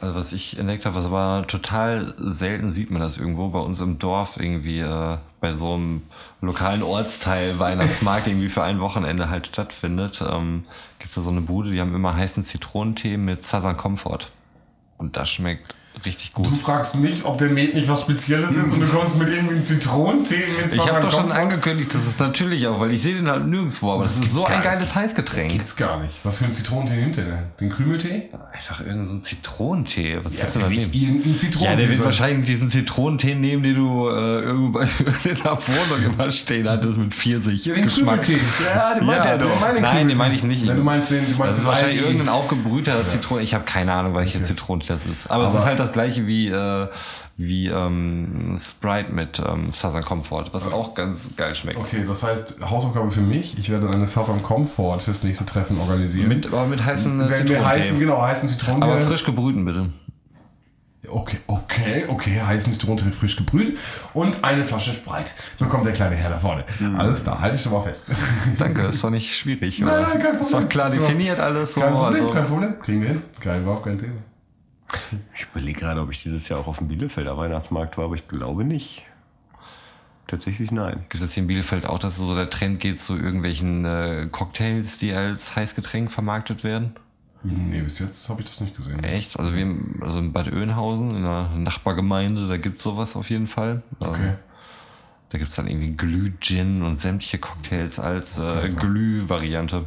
Also 0.00 0.18
was 0.18 0.32
ich 0.32 0.58
entdeckt 0.58 0.86
habe, 0.86 0.96
was 0.96 1.04
aber 1.04 1.44
total 1.46 2.14
selten 2.16 2.72
sieht 2.72 2.90
man 2.90 3.02
das 3.02 3.18
irgendwo 3.18 3.48
bei 3.48 3.58
uns 3.58 3.80
im 3.80 3.98
Dorf 3.98 4.38
irgendwie 4.38 4.80
äh, 4.80 5.18
bei 5.40 5.54
so 5.54 5.74
einem 5.74 6.02
lokalen 6.40 6.82
Ortsteil 6.82 7.58
Weihnachtsmarkt 7.58 8.26
irgendwie 8.26 8.48
für 8.48 8.62
ein 8.62 8.80
Wochenende 8.80 9.28
halt 9.28 9.48
stattfindet, 9.48 10.22
ähm, 10.26 10.64
gibt 10.98 11.10
es 11.10 11.16
da 11.16 11.20
so 11.20 11.30
eine 11.30 11.42
Bude, 11.42 11.70
die 11.70 11.80
haben 11.80 11.94
immer 11.94 12.16
heißen 12.16 12.44
Zitronentee 12.44 13.18
mit 13.18 13.44
Southern 13.44 13.76
Comfort. 13.76 14.30
Und 14.96 15.16
das 15.18 15.30
schmeckt 15.30 15.74
richtig 16.04 16.32
gut. 16.32 16.46
Du 16.46 16.54
fragst 16.56 16.96
mich, 16.96 17.24
ob 17.24 17.36
der 17.38 17.48
Met 17.50 17.74
nicht 17.74 17.88
was 17.88 18.02
Spezielles 18.02 18.56
ist 18.56 18.72
und 18.72 18.80
du 18.80 18.86
kommst 18.86 19.18
mit 19.18 19.28
irgendwie 19.28 19.60
Zitronentee 19.60 20.36
mit 20.62 20.72
Ich 20.74 20.80
habe 20.80 21.00
doch 21.00 21.10
schon 21.10 21.30
angekündigt, 21.30 21.92
das 21.94 22.06
ist 22.06 22.18
natürlich 22.20 22.66
auch, 22.66 22.80
weil 22.80 22.92
ich 22.92 23.02
sehe 23.02 23.14
den 23.16 23.28
halt 23.28 23.46
nirgendwo, 23.46 23.92
aber 23.92 24.04
das, 24.04 24.14
ist 24.14 24.20
gibt's 24.22 24.36
so 24.36 24.46
ein 24.46 24.62
geiles 24.62 24.78
Das 24.80 24.94
Heißgetränk. 24.94 25.50
gibt's 25.52 25.76
gar 25.76 26.00
nicht. 26.00 26.14
Was 26.22 26.38
für 26.38 26.44
einen 26.44 26.52
Zitronentee 26.54 26.96
nimmt 26.96 27.16
der 27.16 27.24
denn? 27.24 27.38
Den 27.60 27.68
Krümeltee? 27.68 28.28
Einfach 28.52 28.80
irgendein 28.80 29.08
so 29.08 29.14
ein 29.14 29.22
Zitronentee. 29.22 30.18
Was 30.22 30.34
Ja, 30.34 30.42
willst 30.42 30.56
du 30.56 30.60
da 30.60 30.68
nehmen? 30.68 30.90
Ja, 30.92 31.38
Zitronentee. 31.38 31.76
der 31.80 31.88
wird 31.88 31.96
sein. 31.98 32.04
wahrscheinlich 32.06 32.46
diesen 32.50 32.70
Zitronentee 32.70 33.34
nehmen, 33.34 33.62
den 33.62 33.74
du 33.74 34.08
äh, 34.08 34.40
irgendwo 34.42 34.78
bei- 34.78 34.84
in 35.24 35.34
der 35.34 35.58
Wohnung 35.58 36.04
immer 36.14 36.32
stehen 36.32 36.68
hattest 36.68 36.96
mit 36.96 37.14
Pfirsich. 37.14 37.66
Ja, 37.66 37.74
den 37.74 37.84
Geschmack. 37.84 38.22
Krümeltee. 38.22 38.44
ja, 38.74 38.94
den 38.94 39.06
meint 39.06 39.24
Ja, 39.24 39.30
er 39.32 39.38
doch. 39.38 39.60
meine 39.60 39.80
Nein, 39.80 40.08
den 40.08 40.16
meine 40.18 40.34
ich 40.36 40.42
nicht. 40.44 40.64
Nein, 40.64 40.76
du 40.76 40.82
meinst 40.84 41.10
den- 41.12 41.24
du 41.30 41.36
meinst 41.36 41.50
das 41.50 41.58
ist 41.58 41.66
wahrscheinlich 41.66 42.00
irgendein 42.00 42.28
aufgebrühter 42.28 43.06
Zitronen. 43.08 43.44
Ich 43.44 43.54
habe 43.54 43.64
keine 43.64 43.92
Ahnung, 43.92 44.14
welche 44.14 44.40
Zitrone 44.40 44.84
das 44.86 45.04
ist. 45.06 45.30
Aber, 45.30 45.48
es 45.48 45.54
ist 45.54 45.64
halt 45.64 45.79
das 45.80 45.92
gleiche 45.92 46.26
wie, 46.26 46.48
äh, 46.48 46.88
wie 47.36 47.66
ähm, 47.68 48.56
Sprite 48.58 49.12
mit 49.12 49.40
ähm, 49.44 49.72
Southern 49.72 50.04
Comfort, 50.04 50.46
was 50.52 50.70
auch 50.70 50.94
ganz 50.94 51.36
geil 51.36 51.54
schmeckt. 51.54 51.78
Okay, 51.78 52.04
das 52.06 52.22
heißt, 52.22 52.58
Hausaufgabe 52.68 53.10
für 53.10 53.20
mich. 53.22 53.58
Ich 53.58 53.70
werde 53.70 53.88
eine 53.90 54.06
Southern 54.06 54.42
Comfort 54.42 55.00
fürs 55.00 55.24
nächste 55.24 55.46
Treffen 55.46 55.78
organisieren. 55.80 56.28
Mit, 56.28 56.46
aber 56.46 56.66
mit 56.66 56.84
heißen 56.84 57.20
äh, 57.20 57.30
Wenn 57.30 57.48
wir 57.48 57.66
heißen, 57.66 57.98
genau, 57.98 58.20
heißen 58.22 58.48
Zitronentee. 58.48 58.86
aber 58.88 58.98
frisch 59.00 59.24
gebrühten 59.24 59.64
bitte. 59.64 59.90
Okay, 61.08 61.38
okay, 61.46 62.04
okay, 62.08 62.40
heißen 62.40 62.72
Zitronentee 62.72 63.10
frisch 63.10 63.34
gebrüht 63.34 63.76
und 64.12 64.44
eine 64.44 64.64
Flasche 64.66 64.92
Sprite 64.92 65.32
bekommt 65.58 65.86
der 65.86 65.94
kleine 65.94 66.14
Herr 66.14 66.28
da 66.30 66.38
vorne. 66.38 66.64
Mhm. 66.78 66.94
Alles 66.94 67.22
klar, 67.24 67.40
halte 67.40 67.56
ich 67.56 67.62
schon 67.62 67.72
mal 67.72 67.82
fest. 67.82 68.12
Danke, 68.58 68.82
ist 68.82 69.02
doch 69.02 69.10
nicht 69.10 69.34
schwierig. 69.34 69.80
Nein, 69.80 70.02
nein, 70.02 70.12
kein 70.12 70.20
Problem. 70.20 70.40
Ist 70.42 70.52
doch 70.54 70.68
klar 70.68 70.90
definiert 70.90 71.40
alles 71.40 71.74
so. 71.74 71.80
kein 71.80 71.94
Problem, 71.94 72.22
also- 72.24 72.34
kein 72.34 72.46
Problem. 72.46 72.78
Kriegen 72.80 73.00
wir 73.00 73.08
hin. 73.08 73.22
Kein 73.40 73.62
überhaupt 73.62 73.84
kein 73.84 73.98
Thema. 73.98 74.12
Ich 75.34 75.46
überlege 75.52 75.80
gerade, 75.80 76.00
ob 76.00 76.10
ich 76.10 76.22
dieses 76.22 76.48
Jahr 76.48 76.60
auch 76.60 76.66
auf 76.66 76.78
dem 76.78 76.88
Bielefelder 76.88 77.36
Weihnachtsmarkt 77.36 77.98
war, 77.98 78.06
aber 78.06 78.14
ich 78.14 78.28
glaube 78.28 78.64
nicht. 78.64 79.02
Tatsächlich 80.26 80.70
nein. 80.70 80.98
Gibt 81.00 81.16
es 81.16 81.20
jetzt 81.22 81.32
hier 81.32 81.42
in 81.42 81.48
Bielefeld 81.48 81.86
auch, 81.86 81.98
dass 81.98 82.16
so 82.16 82.34
der 82.36 82.50
Trend 82.50 82.78
geht 82.78 83.00
zu 83.00 83.16
irgendwelchen 83.16 83.84
äh, 83.84 84.28
Cocktails, 84.30 84.98
die 84.98 85.12
als 85.12 85.56
Heißgetränk 85.56 86.12
vermarktet 86.12 86.62
werden? 86.62 86.94
Nee, 87.42 87.80
bis 87.80 87.98
jetzt 87.98 88.28
habe 88.28 88.42
ich 88.42 88.46
das 88.46 88.60
nicht 88.60 88.76
gesehen. 88.76 89.02
Echt? 89.02 89.38
Also 89.38 89.54
wir 89.54 89.74
also 90.02 90.18
in 90.18 90.32
Bad 90.32 90.52
Oeynhausen, 90.52 91.10
in 91.10 91.24
einer 91.24 91.48
Nachbargemeinde, 91.56 92.48
da 92.48 92.58
gibt's 92.58 92.82
sowas 92.82 93.16
auf 93.16 93.30
jeden 93.30 93.48
Fall. 93.48 93.82
Okay. 93.98 94.34
Da 95.30 95.38
gibt's 95.38 95.54
dann 95.54 95.68
irgendwie 95.68 95.94
Glüh-Gin 95.94 96.82
und 96.82 96.98
sämtliche 96.98 97.38
Cocktails 97.38 97.98
als 98.00 98.36
äh, 98.38 98.68
Glüh-Variante. 98.68 99.84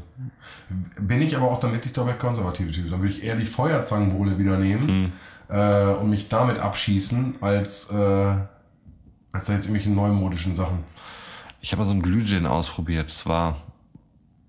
Bin 1.00 1.22
ich 1.22 1.36
aber 1.36 1.52
auch 1.52 1.60
dann 1.60 1.74
wirklich 1.74 1.92
dabei 1.94 2.14
konservativ. 2.14 2.74
Dann 2.90 3.02
würde 3.02 3.14
ich 3.14 3.24
eher 3.24 3.36
die 3.36 3.46
Feuerzangenbowle 3.46 4.38
wieder 4.40 4.58
nehmen 4.58 5.12
äh, 5.50 5.84
und 6.00 6.10
mich 6.10 6.30
damit 6.30 6.60
abschießen, 6.60 7.36
als, 7.42 7.92
äh, 7.92 7.96
als 9.34 9.48
da 9.48 9.54
jetzt 9.54 9.66
irgendwelche 9.66 9.90
neumodischen 9.90 10.56
Sachen. 10.56 10.80
Ich 11.60 11.72
habe 11.74 11.82
mal 11.82 11.86
so 11.88 11.94
ein 11.94 12.02
Glüh-Gin 12.02 12.46
ausprobiert. 12.46 13.10
Es 13.10 13.26
war 13.26 13.58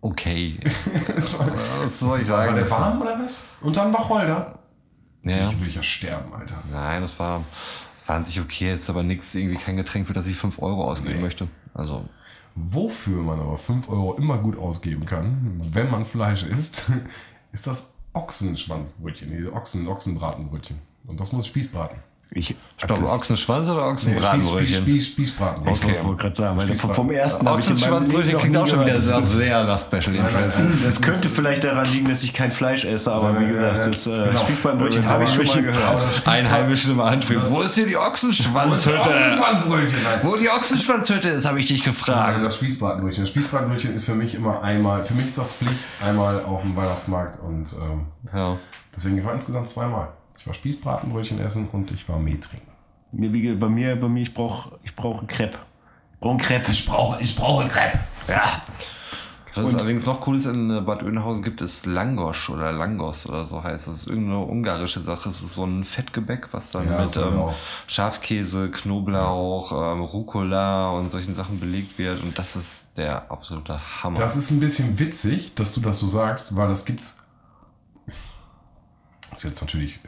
okay. 0.01 0.61
Was 1.83 1.99
soll 1.99 2.21
ich 2.21 2.29
sagen? 2.29 2.49
War 2.49 2.55
der 2.55 2.63
Das 2.63 2.71
war- 2.71 2.81
warm 2.81 3.03
oder 3.03 3.19
was? 3.19 3.47
Und 3.61 3.77
dann 3.77 3.93
Wacholder? 3.93 4.61
Ja. 5.25 5.49
Ich 5.49 5.61
will 5.61 5.71
ja 5.71 5.83
sterben, 5.83 6.33
Alter. 6.35 6.55
Nein, 6.71 7.03
das 7.03 7.19
war, 7.19 7.43
war 8.07 8.17
an 8.17 8.25
sich 8.25 8.41
okay, 8.41 8.73
ist 8.75 8.91
aber 8.91 9.03
nichts, 9.03 9.35
irgendwie 9.35 9.57
kein 9.57 9.77
Getränk, 9.77 10.07
für 10.07 10.13
das 10.13 10.27
ich 10.27 10.37
5 10.37 10.61
Euro 10.61 10.85
ausgeben 10.91 11.17
Nee. 11.17 11.23
möchte. 11.23 11.49
Also, 11.73 12.09
Wofür 12.57 13.23
man 13.23 13.41
aber 13.41 13.59
5 13.59 13.89
Euro 13.89 14.15
immer 14.15 14.39
gut 14.39 14.57
ausgeben 14.57 15.07
kann, 15.07 15.61
wenn 15.73 15.91
man 15.91 16.05
Fleisch 16.05 16.45
isst, 16.45 16.91
ist 17.53 17.67
das 17.67 17.95
Ochsenschwanzbrötchen, 18.13 19.31
die 19.31 19.47
Ochsen, 19.49 19.89
Ochsenbratenbrötchen. 19.89 20.79
Und 21.07 21.19
das 21.19 21.33
muss 21.33 21.47
Spießbraten. 21.47 21.99
Ich, 22.37 22.57
Stopp, 22.77 23.01
das- 23.01 23.09
Ochsenschwanz 23.11 23.69
oder 23.69 23.87
Nee, 23.93 23.97
Spieß, 23.97 24.07
Spieß, 24.09 24.19
Ochsenbratenbrötchen? 24.19 24.83
Spieß, 24.83 25.07
Spießbratenbrötchen. 25.09 25.91
Ich 25.91 26.05
wollte 26.05 26.23
gerade 26.23 26.35
sagen, 26.37 26.59
weil 26.59 26.77
vom, 26.77 26.95
vom 26.95 27.11
ersten 27.13 27.49
habe 27.49 27.61
ich 27.61 27.71
in 27.71 27.75
meinem 27.75 27.83
Leben 27.83 27.95
Ochsenschwanzbrötchen 28.05 28.39
klingt 28.41 28.57
auch 28.57 28.67
schon 28.67 28.81
wieder 28.85 29.01
sehr, 29.03 29.21
Das- 29.21 29.31
sehr 29.33 29.65
nach 29.65 29.79
Special 29.79 30.15
Interest. 30.17 30.59
Das 30.85 31.01
könnte 31.01 31.29
vielleicht 31.29 31.63
daran 31.65 31.87
liegen, 31.87 32.09
dass 32.09 32.23
ich 32.25 32.33
kein 32.33 32.51
Fleisch 32.51 32.85
esse, 32.85 33.13
aber 33.13 33.39
wie 33.41 33.47
gesagt, 33.47 33.87
das 33.87 34.07
äh, 34.09 34.11
Genau. 34.29 34.41
Spießbeinbrötchen 34.41 35.07
habe 35.07 35.25
ich 35.25 35.33
schon 35.33 35.47
mal 35.47 35.63
gehört. 35.63 36.29
Einheimischen 36.29 36.93
im 36.93 37.01
Antrieb. 37.01 37.41
Wo 37.45 37.61
ist 37.63 37.77
hier 37.77 37.87
die 37.87 37.97
Ochsenschwanzhütte? 37.97 38.99
Wo 40.23 40.37
die 40.37 40.49
Ochsenschwanzhütte 40.51 41.29
ist, 41.29 41.47
habe 41.47 41.61
ich 41.61 41.67
dich 41.67 41.85
gefragt. 41.85 42.43
das 42.45 42.57
Spießbratenbrötchen. 42.57 43.25
Das 43.25 43.31
Spießbratenbrötchen 43.31 43.95
ist 43.95 44.05
für 44.07 44.15
mich 44.15 44.35
immer 44.35 44.63
einmal, 44.63 45.05
für 45.07 45.15
mich 45.15 45.27
ist 45.27 45.39
das 45.39 45.53
Pflicht, 45.55 45.79
einmal 46.05 46.43
auf 46.45 46.63
dem 46.63 46.75
Weihnachtsmarkt 46.77 47.39
und 47.41 47.73
ähm, 47.75 48.07
Ja. 48.35 48.57
deswegen 48.95 49.19
ich 49.19 49.25
war 49.25 49.35
insgesamt 49.35 49.71
zweimal. 49.71 50.09
Ich 50.45 50.49
war 50.49 50.53
Spießbratenbrötchen 50.53 51.41
essen 51.41 51.71
und 51.73 51.91
ich 51.91 52.07
war 52.07 52.19
Met 52.19 52.45
trinken. 52.45 52.69
Bei 53.13 53.67
mir, 53.71 53.97
bei 53.97 54.09
mir, 54.09 54.23
ich 54.23 54.35
brauche 54.35 54.79
ich 54.83 54.95
brauch 54.95 55.21
einen 55.21 55.27
Crepe. 55.27 55.57
Ich 56.13 56.21
brauche 56.21 56.33
einen 56.33 56.39
Crepe. 56.39 56.71
Ich 56.71 56.85
brauche, 56.85 57.23
ich 57.23 57.35
brauche 57.35 57.67
Crepe. 57.67 57.99
Ja. 58.29 58.61
Was 59.55 59.73
es 59.73 59.79
allerdings 59.79 60.05
noch 60.05 60.21
Cooles 60.21 60.45
in 60.45 60.71
äh, 60.71 60.83
Bad 60.83 61.03
Oeynhausen 61.03 61.43
gibt, 61.43 61.63
ist 61.63 61.87
Langosch 61.87 62.51
oder 62.51 62.73
Langos 62.73 63.27
oder 63.27 63.47
so 63.47 63.63
heißt. 63.63 63.87
Das 63.87 64.01
ist 64.01 64.07
irgendeine 64.07 64.41
ungarische 64.41 65.01
Sache. 65.01 65.31
Das 65.31 65.41
ist 65.41 65.55
so 65.55 65.65
ein 65.65 65.83
Fettgebäck, 65.83 66.53
was 66.53 66.73
dann 66.73 66.91
Ja, 66.91 67.01
mit 67.01 67.17
ähm, 67.17 67.39
auch. 67.39 67.55
Schafskäse, 67.87 68.71
Knoblauch, 68.71 69.73
ähm, 69.73 70.03
Rucola 70.03 70.91
und 70.91 71.09
solchen 71.11 71.33
Sachen 71.35 71.59
belegt 71.59 71.97
wird. 71.97 72.23
Und 72.23 72.39
das 72.39 72.55
ist 72.55 72.85
der 72.99 73.31
absolute 73.33 73.81
Hammer. 74.03 74.19
Das 74.19 74.37
ist 74.37 74.51
ein 74.51 74.61
bisschen 74.61 74.99
witzig, 74.99 75.55
dass 75.55 75.73
du 75.73 75.81
das 75.81 76.01
so 76.01 76.07
sagst, 76.07 76.55
weil 76.55 76.69
das 76.69 76.85
gibt's. 76.85 77.24
Das 79.35 79.43
ist 79.43 79.51
jetzt 79.51 79.63
natürlich, 79.63 79.99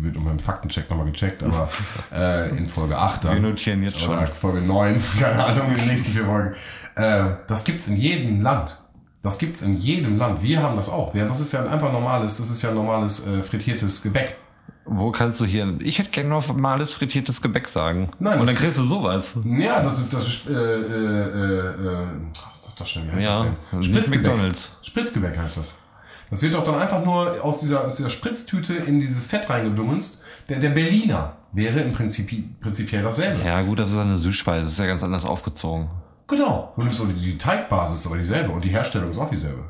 wird 0.00 0.16
unter 0.16 0.30
dem 0.30 0.38
Faktencheck 0.38 0.88
nochmal 0.88 1.10
gecheckt, 1.10 1.42
aber 1.42 1.68
äh, 2.14 2.56
in 2.56 2.68
Folge 2.68 2.96
8 2.96 3.24
dann. 3.24 3.34
Wir 3.34 3.40
notieren 3.40 3.82
jetzt 3.82 3.98
schon. 3.98 4.16
Oder 4.16 4.28
Folge 4.28 4.60
9, 4.60 5.02
keine 5.20 5.44
Ahnung, 5.44 5.70
in 5.72 5.76
den 5.78 5.88
nächsten 5.88 6.12
vier 6.12 6.24
Folgen. 6.24 6.54
Äh, 6.94 7.24
das 7.48 7.64
gibt's 7.64 7.88
in 7.88 7.96
jedem 7.96 8.40
Land. 8.40 8.80
Das 9.24 9.38
gibt's 9.38 9.62
in 9.62 9.80
jedem 9.80 10.16
Land. 10.16 10.42
Wir 10.44 10.62
haben 10.62 10.76
das 10.76 10.88
auch. 10.90 11.12
Wir, 11.12 11.26
das 11.26 11.40
ist 11.40 11.50
ja 11.50 11.62
ein 11.62 11.68
einfach 11.68 11.90
normales, 11.90 12.36
das 12.38 12.50
ist 12.50 12.62
ja 12.62 12.70
normales 12.70 13.26
äh, 13.26 13.42
frittiertes 13.42 14.00
Gebäck. 14.00 14.36
Wo 14.84 15.10
kannst 15.10 15.40
du 15.40 15.44
hier. 15.44 15.74
Ich 15.80 15.98
hätte 15.98 16.10
gerne 16.10 16.28
normales 16.28 16.92
frittiertes 16.92 17.42
Gebäck 17.42 17.68
sagen. 17.68 18.10
Nein, 18.20 18.38
Und 18.38 18.46
dann 18.48 18.54
kriegst 18.54 18.78
du 18.78 18.84
sowas. 18.84 19.34
Ja, 19.44 19.82
das 19.82 19.98
ist 19.98 20.14
das. 20.14 20.46
Äh, 20.46 20.52
äh, 20.52 20.54
äh, 20.54 22.02
äh, 22.04 22.06
was 22.52 22.62
sagt 22.62 22.80
das 22.80 22.88
schon? 22.88 23.08
Wie 23.08 23.16
heißt 23.16 23.26
Ja, 23.26 23.44
das 23.72 23.80
denn? 23.88 23.92
nicht 23.92 24.10
McDonald's. 24.10 24.70
Spritzgebäck 24.82 25.36
heißt 25.36 25.56
das. 25.58 25.82
Das 26.30 26.42
wird 26.42 26.54
doch 26.54 26.64
dann 26.64 26.74
einfach 26.74 27.04
nur 27.04 27.42
aus 27.42 27.60
dieser, 27.60 27.84
aus 27.84 27.96
dieser 27.96 28.10
Spritztüte 28.10 28.74
in 28.74 29.00
dieses 29.00 29.26
Fett 29.26 29.48
reingedunst. 29.48 30.22
Der, 30.48 30.58
der 30.58 30.70
Berliner 30.70 31.36
wäre 31.52 31.80
im 31.80 31.92
Prinzip 31.92 32.60
prinzipiell 32.60 33.02
dasselbe. 33.02 33.42
Ja, 33.44 33.62
gut, 33.62 33.78
das 33.78 33.92
ist 33.92 33.96
eine 33.96 34.18
Süßspeise. 34.18 34.64
Das 34.64 34.72
ist 34.72 34.78
ja 34.78 34.86
ganz 34.86 35.02
anders 35.02 35.24
aufgezogen. 35.24 35.88
Genau. 36.26 36.72
Du 36.76 36.82
nimmst 36.82 37.02
die, 37.02 37.12
die 37.14 37.38
Teigbasis 37.38 38.00
ist 38.00 38.06
aber 38.06 38.18
dieselbe 38.18 38.52
und 38.52 38.62
die 38.62 38.68
Herstellung 38.68 39.10
ist 39.10 39.18
auch 39.18 39.30
dieselbe. 39.30 39.64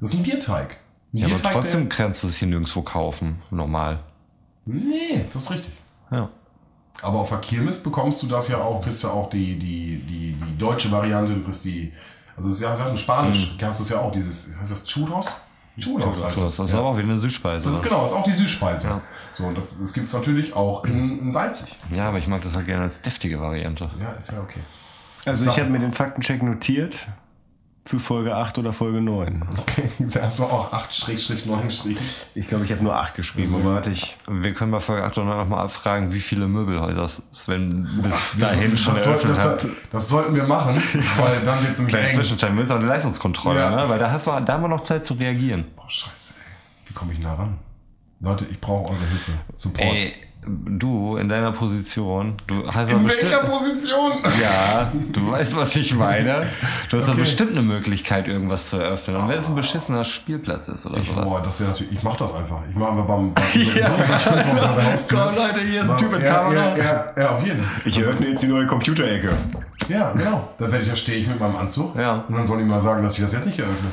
Das 0.00 0.12
ist 0.12 0.18
ein 0.18 0.22
Bierteig. 0.22 0.78
Ein 1.12 1.18
Ja, 1.18 1.26
aber 1.26 1.34
Bierteig, 1.34 1.52
trotzdem 1.52 1.88
kannst 1.88 2.22
du 2.22 2.28
es 2.28 2.36
hier 2.36 2.48
nirgendwo 2.48 2.82
kaufen. 2.82 3.36
Normal. 3.50 4.00
Der, 4.64 4.74
nee, 4.74 5.24
das 5.30 5.44
ist 5.44 5.50
richtig. 5.50 5.72
Ja. 6.10 6.30
Aber 7.02 7.18
auf 7.20 7.28
der 7.28 7.38
Kirmes 7.38 7.82
bekommst 7.82 8.22
du 8.22 8.26
das 8.26 8.48
ja 8.48 8.58
auch, 8.58 8.82
kriegst 8.82 9.02
du 9.04 9.08
auch 9.08 9.28
die, 9.30 9.58
die, 9.58 9.98
die, 9.98 10.32
die 10.34 10.58
deutsche 10.58 10.90
Variante, 10.90 11.34
du 11.34 11.42
kriegst 11.42 11.64
die, 11.64 11.92
also 12.36 12.48
es 12.48 12.56
ist 12.56 12.62
ja, 12.62 12.72
es 12.72 12.78
ist 12.78 12.84
ja 12.84 12.90
in 12.90 12.98
Spanisch, 12.98 13.56
hast 13.60 13.80
du 13.80 13.84
es 13.84 13.88
ja 13.90 13.98
auch, 13.98 14.12
dieses, 14.12 14.58
heißt 14.58 14.70
das 14.70 14.84
Churros? 14.84 15.42
Churros 15.80 16.24
heißt 16.24 16.40
Das 16.40 16.58
ist 16.58 16.72
ja. 16.72 16.78
aber 16.78 16.88
auch 16.88 16.96
wieder 16.98 17.08
eine 17.08 17.20
Süßspeise. 17.20 17.64
Das 17.64 17.76
ist 17.76 17.82
genau, 17.82 18.00
das 18.00 18.10
ist 18.10 18.16
auch 18.16 18.24
die 18.24 18.32
Süßspeise. 18.32 19.00
So, 19.32 19.44
und 19.44 19.56
das, 19.56 19.78
das 19.78 19.92
gibt 19.94 20.08
es 20.08 20.14
natürlich 20.14 20.54
auch 20.54 20.84
in, 20.84 21.18
in 21.20 21.32
salzig. 21.32 21.74
Ja, 21.92 22.08
aber 22.08 22.18
ich 22.18 22.26
mag 22.26 22.42
das 22.42 22.54
halt 22.54 22.66
gerne 22.66 22.84
als 22.84 23.00
deftige 23.00 23.40
Variante. 23.40 23.90
Ja, 23.98 24.12
ist 24.12 24.32
ja 24.32 24.40
okay. 24.40 24.60
Also 25.24 25.50
ich 25.50 25.58
habe 25.58 25.70
mir 25.70 25.78
den 25.78 25.92
Faktencheck 25.92 26.42
notiert 26.42 27.06
für 27.84 27.98
Folge 27.98 28.34
8 28.34 28.58
oder 28.58 28.72
Folge 28.72 29.00
9. 29.00 29.42
Okay, 29.58 29.90
hast 30.20 30.38
du 30.38 30.44
auch 30.44 30.72
8-9 30.72 31.70
Strich. 31.70 32.26
Ich 32.34 32.46
glaube, 32.46 32.64
ich 32.64 32.70
habe 32.72 32.82
nur 32.82 32.94
8 32.96 33.14
geschrieben, 33.14 33.54
aber 33.56 33.74
warte 33.74 33.90
ich. 33.90 34.16
Wir 34.28 34.54
können 34.54 34.70
bei 34.70 34.80
Folge 34.80 35.04
8 35.04 35.16
noch 35.16 35.24
mal 35.48 35.62
abfragen, 35.62 36.12
wie 36.12 36.20
viele 36.20 36.46
Möbelhäuser 36.46 37.08
Sven 37.08 37.88
bis 38.02 38.40
dahin 38.40 38.76
schon 38.78 38.94
das, 38.94 39.04
sollten, 39.04 39.28
eröffnet 39.28 39.36
das, 39.36 39.44
hat. 39.44 39.66
das 39.90 40.08
sollten 40.08 40.34
wir 40.34 40.44
machen, 40.44 40.76
weil 41.18 41.42
dann 41.42 41.60
wird 41.62 41.72
es 41.72 41.78
nämlich 41.80 41.96
eng. 41.96 42.14
Zwischenstand, 42.14 42.56
willst 42.56 42.70
du 42.70 42.74
auch 42.74 42.78
eine 42.78 42.88
Leistungskontrolle, 42.88 43.60
Ja. 43.60 43.70
ne? 43.84 43.88
Weil 43.88 43.98
da, 43.98 44.10
hast 44.10 44.26
du, 44.26 44.30
da 44.30 44.52
haben 44.52 44.62
wir 44.62 44.68
noch 44.68 44.84
Zeit 44.84 45.04
zu 45.04 45.14
reagieren. 45.14 45.64
Boah, 45.74 45.90
scheiße, 45.90 46.34
ey. 46.38 46.88
Wie 46.88 46.94
komme 46.94 47.12
ich 47.12 47.18
nah 47.18 47.34
ran? 47.34 47.58
Leute, 48.22 48.46
ich 48.50 48.60
brauche 48.60 48.92
eure 48.92 49.00
Hilfe. 49.00 49.32
Support. 49.56 49.84
Ey, 49.84 50.12
du 50.46 51.16
in 51.16 51.28
deiner 51.28 51.50
Position, 51.50 52.34
du 52.46 52.64
hast 52.72 52.88
in 52.90 53.04
welcher 53.04 53.38
Position? 53.38 54.12
Ja, 54.40 54.92
du 55.10 55.32
weißt, 55.32 55.56
was 55.56 55.74
ich 55.74 55.94
meine. 55.96 56.46
Du 56.88 56.98
hast 56.98 57.08
doch 57.08 57.16
bestimmt 57.16 57.50
eine 57.52 57.62
Möglichkeit, 57.62 58.28
irgendwas 58.28 58.70
zu 58.70 58.76
eröffnen. 58.76 59.16
Und 59.16 59.28
wenn 59.28 59.40
es 59.40 59.48
ein 59.48 59.56
beschissener 59.56 60.04
Spielplatz 60.04 60.68
ist 60.68 60.86
oder 60.86 60.98
Ich, 60.98 61.08
so. 61.08 61.14
boah, 61.20 61.42
das 61.42 61.58
wäre 61.60 61.70
natürlich, 61.70 61.92
ich 61.94 62.02
mach 62.04 62.16
das 62.16 62.32
einfach. 62.32 62.60
Ich 62.68 62.76
mache 62.76 62.90
einfach 62.92 63.06
beim, 63.06 63.34
beim 63.34 63.44
ja. 63.76 63.90
Komm, 65.10 65.34
Leute, 65.34 65.60
hier 65.68 65.82
ist 65.82 65.90
ein 65.90 65.98
Typ 65.98 66.12
mit 66.12 66.22
ja, 66.22 66.28
Kamera. 66.28 66.54
ja, 66.54 66.76
ja, 66.76 67.12
ja, 67.16 67.30
auf 67.36 67.44
jeden. 67.44 67.64
Ich 67.84 67.98
eröffne 67.98 68.28
jetzt 68.28 68.42
die 68.42 68.48
neue 68.48 68.66
Computerecke. 68.68 69.30
Ja, 69.88 70.12
genau. 70.12 70.48
Dann 70.58 70.70
werde 70.70 70.82
ich 70.84 70.88
ja 70.90 70.96
stehe 70.96 71.18
ich 71.18 71.26
mit 71.26 71.38
meinem 71.40 71.56
Anzug. 71.56 71.96
Ja. 71.96 72.24
Und 72.28 72.34
dann 72.36 72.46
sollen 72.46 72.60
die 72.60 72.64
mal 72.66 72.80
sagen, 72.80 73.02
dass 73.02 73.14
ich 73.16 73.22
das 73.22 73.32
jetzt 73.32 73.46
nicht 73.46 73.58
eröffne. 73.58 73.90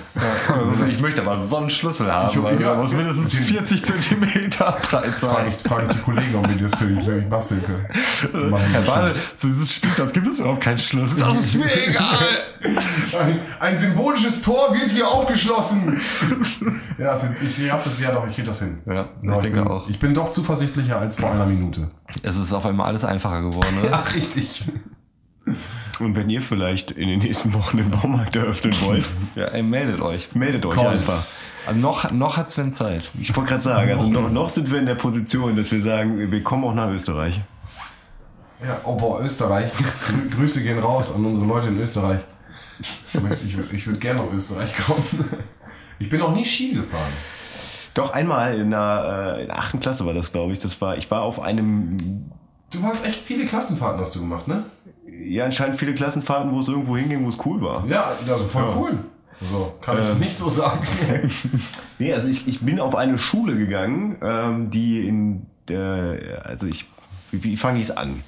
Also 0.72 0.86
ich 0.86 1.00
möchte 1.02 1.22
aber 1.22 1.46
so 1.46 1.58
einen 1.58 1.70
Schlüssel 1.70 2.12
haben, 2.12 2.30
Ich- 2.32 2.42
weil 2.44 2.62
ja, 2.62 2.76
muss 2.76 2.92
ja. 2.92 2.98
mindestens 2.98 3.32
Den- 3.32 3.40
40 3.44 3.84
Zentimeter 3.84 4.78
breit 4.82 5.06
Frage 5.08 5.12
sein. 5.14 5.48
ich, 5.50 5.58
frage 5.58 5.88
ich 5.90 5.96
die 5.96 6.02
Kollegen, 6.02 6.36
ob 6.36 6.48
die 6.48 6.58
das 6.58 6.76
für 6.76 6.86
mich 6.86 7.30
basteln 7.30 7.64
können. 7.66 7.86
Die 8.34 8.74
Herr. 8.74 8.82
Ball, 8.82 9.16
zu 9.38 9.48
diesem 9.48 9.66
Spielplatz 9.66 10.14
gibt 10.14 10.28
es 10.28 10.40
überhaupt 10.40 10.62
keinen 10.62 10.78
Schlüssel. 10.80 11.18
Das 11.20 11.38
ist 11.38 11.56
mir 11.56 11.88
egal. 11.88 12.06
Ein, 13.22 13.40
ein 13.60 13.78
symbolisches 13.80 14.42
Tor 14.42 14.74
wird 14.74 14.90
hier 14.90 15.08
aufgeschlossen. 15.08 16.00
ja, 16.98 17.14
jetzt, 17.14 17.42
ich 17.42 17.72
habe 17.72 17.82
das 17.86 18.00
ja 18.00 18.12
doch, 18.12 18.28
ich 18.28 18.36
kriege 18.36 18.48
das 18.48 18.60
hin. 18.60 18.80
Ja, 18.86 19.10
ich 19.22 19.28
Ja, 19.28 19.40
denke 19.42 19.60
bin, 19.62 19.68
auch. 19.68 19.88
Ich 19.90 19.98
bin 20.00 20.14
doch 20.14 20.32
zuversichtlicher 20.32 20.98
als 21.00 21.16
vor 21.20 21.32
einer 21.32 21.46
Minute. 21.46 21.90
Es 22.24 22.38
ist 22.38 22.54
auf 22.54 22.66
einmal 22.66 22.88
alles 22.88 23.04
einfacher 23.06 23.42
geworden. 23.42 23.82
Ne? 23.82 23.90
Ach, 23.92 24.14
richtig. 24.16 24.66
Und 26.00 26.16
wenn 26.16 26.30
ihr 26.30 26.42
vielleicht 26.42 26.92
in 26.92 27.08
den 27.10 27.20
nächsten 27.20 27.54
Wochen 27.54 27.78
den 27.78 27.90
Baumarkt 27.92 28.36
eröffnen 28.36 28.74
wollt, 28.82 29.06
Ja, 29.36 29.46
ey, 29.46 29.62
meldet 29.64 30.02
euch. 30.02 30.34
meldet 30.34 30.66
euch 30.66 30.76
Calls. 30.76 31.00
einfach. 31.02 31.24
Also 31.68 31.80
noch, 31.80 32.12
noch 32.12 32.38
hat 32.38 32.50
Sven 32.50 32.72
Zeit. 32.74 33.10
Ich 33.20 33.36
wollte 33.36 33.50
gerade 33.50 33.62
sagen, 33.64 33.92
also 33.92 34.06
noch, 34.08 34.32
noch 34.32 34.50
sind 34.50 34.72
wir 34.72 34.80
in 34.80 34.86
der 34.86 34.96
Position, 34.96 35.56
dass 35.58 35.72
wir 35.72 35.82
sagen, 35.82 36.32
wir 36.32 36.44
kommen 36.44 36.64
auch 36.64 36.74
nach 36.74 36.90
Österreich. 36.90 37.42
Ja, 38.66 38.80
oh 38.86 38.96
boah, 38.96 39.22
Österreich. 39.22 39.72
Grü- 39.74 40.36
Grüße 40.36 40.64
gehen 40.64 40.80
raus 40.80 41.14
an 41.16 41.26
unsere 41.26 41.46
Leute 41.46 41.68
in 41.68 41.80
Österreich. 41.80 42.20
Ich, 42.82 43.22
möchte- 43.22 43.46
ich, 43.46 43.56
würd- 43.56 43.74
ich 43.74 43.88
würde 43.88 44.00
gerne 44.00 44.22
nach 44.22 44.32
Österreich 44.34 44.74
kommen. 44.86 45.04
Ich 46.00 46.10
bin 46.10 46.20
noch 46.20 46.34
nie 46.34 46.46
Ski 46.46 46.74
gefahren. 46.74 47.12
Doch 47.94 48.12
einmal 48.14 48.58
in 48.58 48.72
der, 48.72 49.36
äh, 49.38 49.42
in 49.42 49.48
der 49.48 49.60
achten 49.60 49.80
Klasse 49.80 50.06
war 50.06 50.14
das, 50.14 50.32
glaube 50.32 50.54
ich. 50.54 50.60
Das 50.60 50.80
war, 50.80 50.98
ich 50.98 51.10
war 51.12 51.22
auf 51.24 51.42
einem, 51.42 51.98
Du 52.72 52.84
hast 52.84 53.06
echt 53.06 53.20
viele 53.24 53.46
Klassenfahrten 53.46 54.00
hast 54.00 54.16
du 54.16 54.20
gemacht, 54.20 54.48
ne? 54.48 54.64
Ja 55.22 55.46
anscheinend 55.46 55.78
viele 55.78 55.94
Klassenfahrten, 55.94 56.52
wo 56.52 56.60
es 56.60 56.68
irgendwo 56.68 56.98
hinging, 56.98 57.24
wo 57.26 57.30
es 57.30 57.38
cool 57.46 57.62
war. 57.62 57.86
Ja, 57.88 58.12
also 58.28 58.46
voll 58.46 58.74
cool. 58.76 59.00
So, 59.42 59.74
kann 59.82 59.98
ich 60.04 60.14
nicht 60.16 60.36
so 60.36 60.50
sagen. 60.50 60.86
Nee, 61.98 62.14
also 62.14 62.28
ich, 62.28 62.48
ich 62.48 62.62
bin 62.62 62.80
auf 62.80 62.96
eine 62.96 63.18
Schule 63.18 63.58
gegangen, 63.58 64.18
ähm, 64.22 64.70
die 64.70 65.06
in 65.06 65.46
der, 65.68 66.44
also 66.46 66.66
ich, 66.66 66.86
wie, 67.32 67.44
wie 67.44 67.58
fange 67.58 67.80
ich 67.80 67.86
es 67.86 67.92
an? 67.92 68.24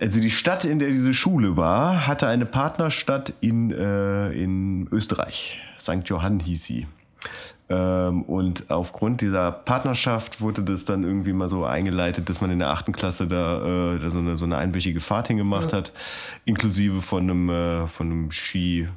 Also 0.00 0.18
die 0.18 0.30
Stadt, 0.30 0.64
in 0.64 0.78
der 0.78 0.88
diese 0.88 1.14
Schule 1.14 1.56
war, 1.56 2.06
hatte 2.06 2.26
eine 2.26 2.46
Partnerstadt 2.46 3.32
in, 3.40 3.70
äh, 3.70 4.30
in 4.30 4.88
Österreich. 4.90 5.60
St. 5.78 6.02
Johann 6.06 6.40
hieß 6.40 6.64
sie. 6.64 6.86
Ähm, 7.70 8.22
und 8.22 8.68
aufgrund 8.68 9.20
dieser 9.20 9.52
Partnerschaft 9.52 10.40
wurde 10.40 10.62
das 10.62 10.84
dann 10.84 11.04
irgendwie 11.04 11.32
mal 11.32 11.48
so 11.48 11.64
eingeleitet, 11.64 12.28
dass 12.28 12.40
man 12.40 12.50
in 12.50 12.58
der 12.58 12.70
achten 12.70 12.90
Klasse 12.90 13.28
da, 13.28 13.94
äh, 13.94 14.00
da 14.00 14.10
so, 14.10 14.18
eine, 14.18 14.36
so 14.36 14.44
eine 14.44 14.58
einwöchige 14.58 14.98
Fahrt 14.98 15.28
hingemacht 15.28 15.72
hat, 15.72 15.92
inklusive 16.44 17.00
von 17.00 17.30
einem, 17.30 17.48
äh, 17.48 17.86
von 17.86 18.10
einem 18.10 18.30
Ski, 18.32 18.88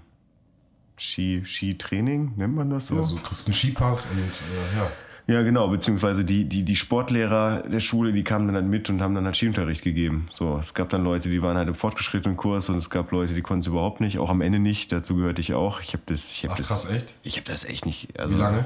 Ski, 0.98 1.44
Skitraining, 1.46 2.34
nennt 2.36 2.56
man 2.56 2.72
das 2.72 2.88
so? 2.88 2.98
Also, 2.98 3.16
du 3.16 3.22
kriegst 3.22 3.48
einen 3.48 3.54
Skipass 3.54 4.08
und 4.08 4.18
äh, 4.18 4.78
ja. 4.80 4.92
Ja, 5.26 5.42
genau, 5.42 5.70
beziehungsweise 5.70 6.26
die, 6.26 6.46
die, 6.46 6.64
die 6.64 6.76
Sportlehrer 6.76 7.64
der 7.64 7.80
Schule, 7.80 8.12
die 8.12 8.24
kamen 8.24 8.48
dann 8.48 8.56
halt 8.56 8.66
mit 8.66 8.90
und 8.90 9.02
haben 9.02 9.16
dann 9.16 9.26
halt 9.26 9.38
Skiunterricht 9.38 9.82
gegeben. 9.82 10.28
So, 10.34 10.58
es 10.58 10.74
gab 10.74 10.90
dann 10.90 11.04
Leute, 11.04 11.30
die 11.30 11.42
waren 11.42 11.56
halt 11.56 11.70
im 11.70 11.76
fortgeschrittenen 11.76 12.36
Kurs 12.36 12.70
und 12.70 12.78
es 12.78 12.90
gab 12.90 13.12
Leute, 13.12 13.34
die 13.34 13.42
konnten 13.42 13.62
es 13.62 13.68
überhaupt 13.68 14.02
nicht, 14.02 14.20
auch 14.20 14.30
am 14.30 14.42
Ende 14.42 14.60
nicht. 14.60 14.92
Dazu 14.92 15.16
gehörte 15.16 15.40
ich 15.40 15.54
auch. 15.54 15.80
Ich 15.80 15.94
habe 15.94 16.04
das, 16.06 16.32
ich 16.32 16.44
habe 16.44 16.56
das, 16.58 16.68
krass, 16.68 16.90
echt? 16.90 17.14
ich 17.24 17.38
habe 17.38 17.46
das 17.46 17.64
echt 17.64 17.86
nicht. 17.86 18.20
Also, 18.20 18.36
Wie 18.36 18.40
lange? 18.40 18.66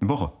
Eine 0.00 0.08
Woche. 0.08 0.32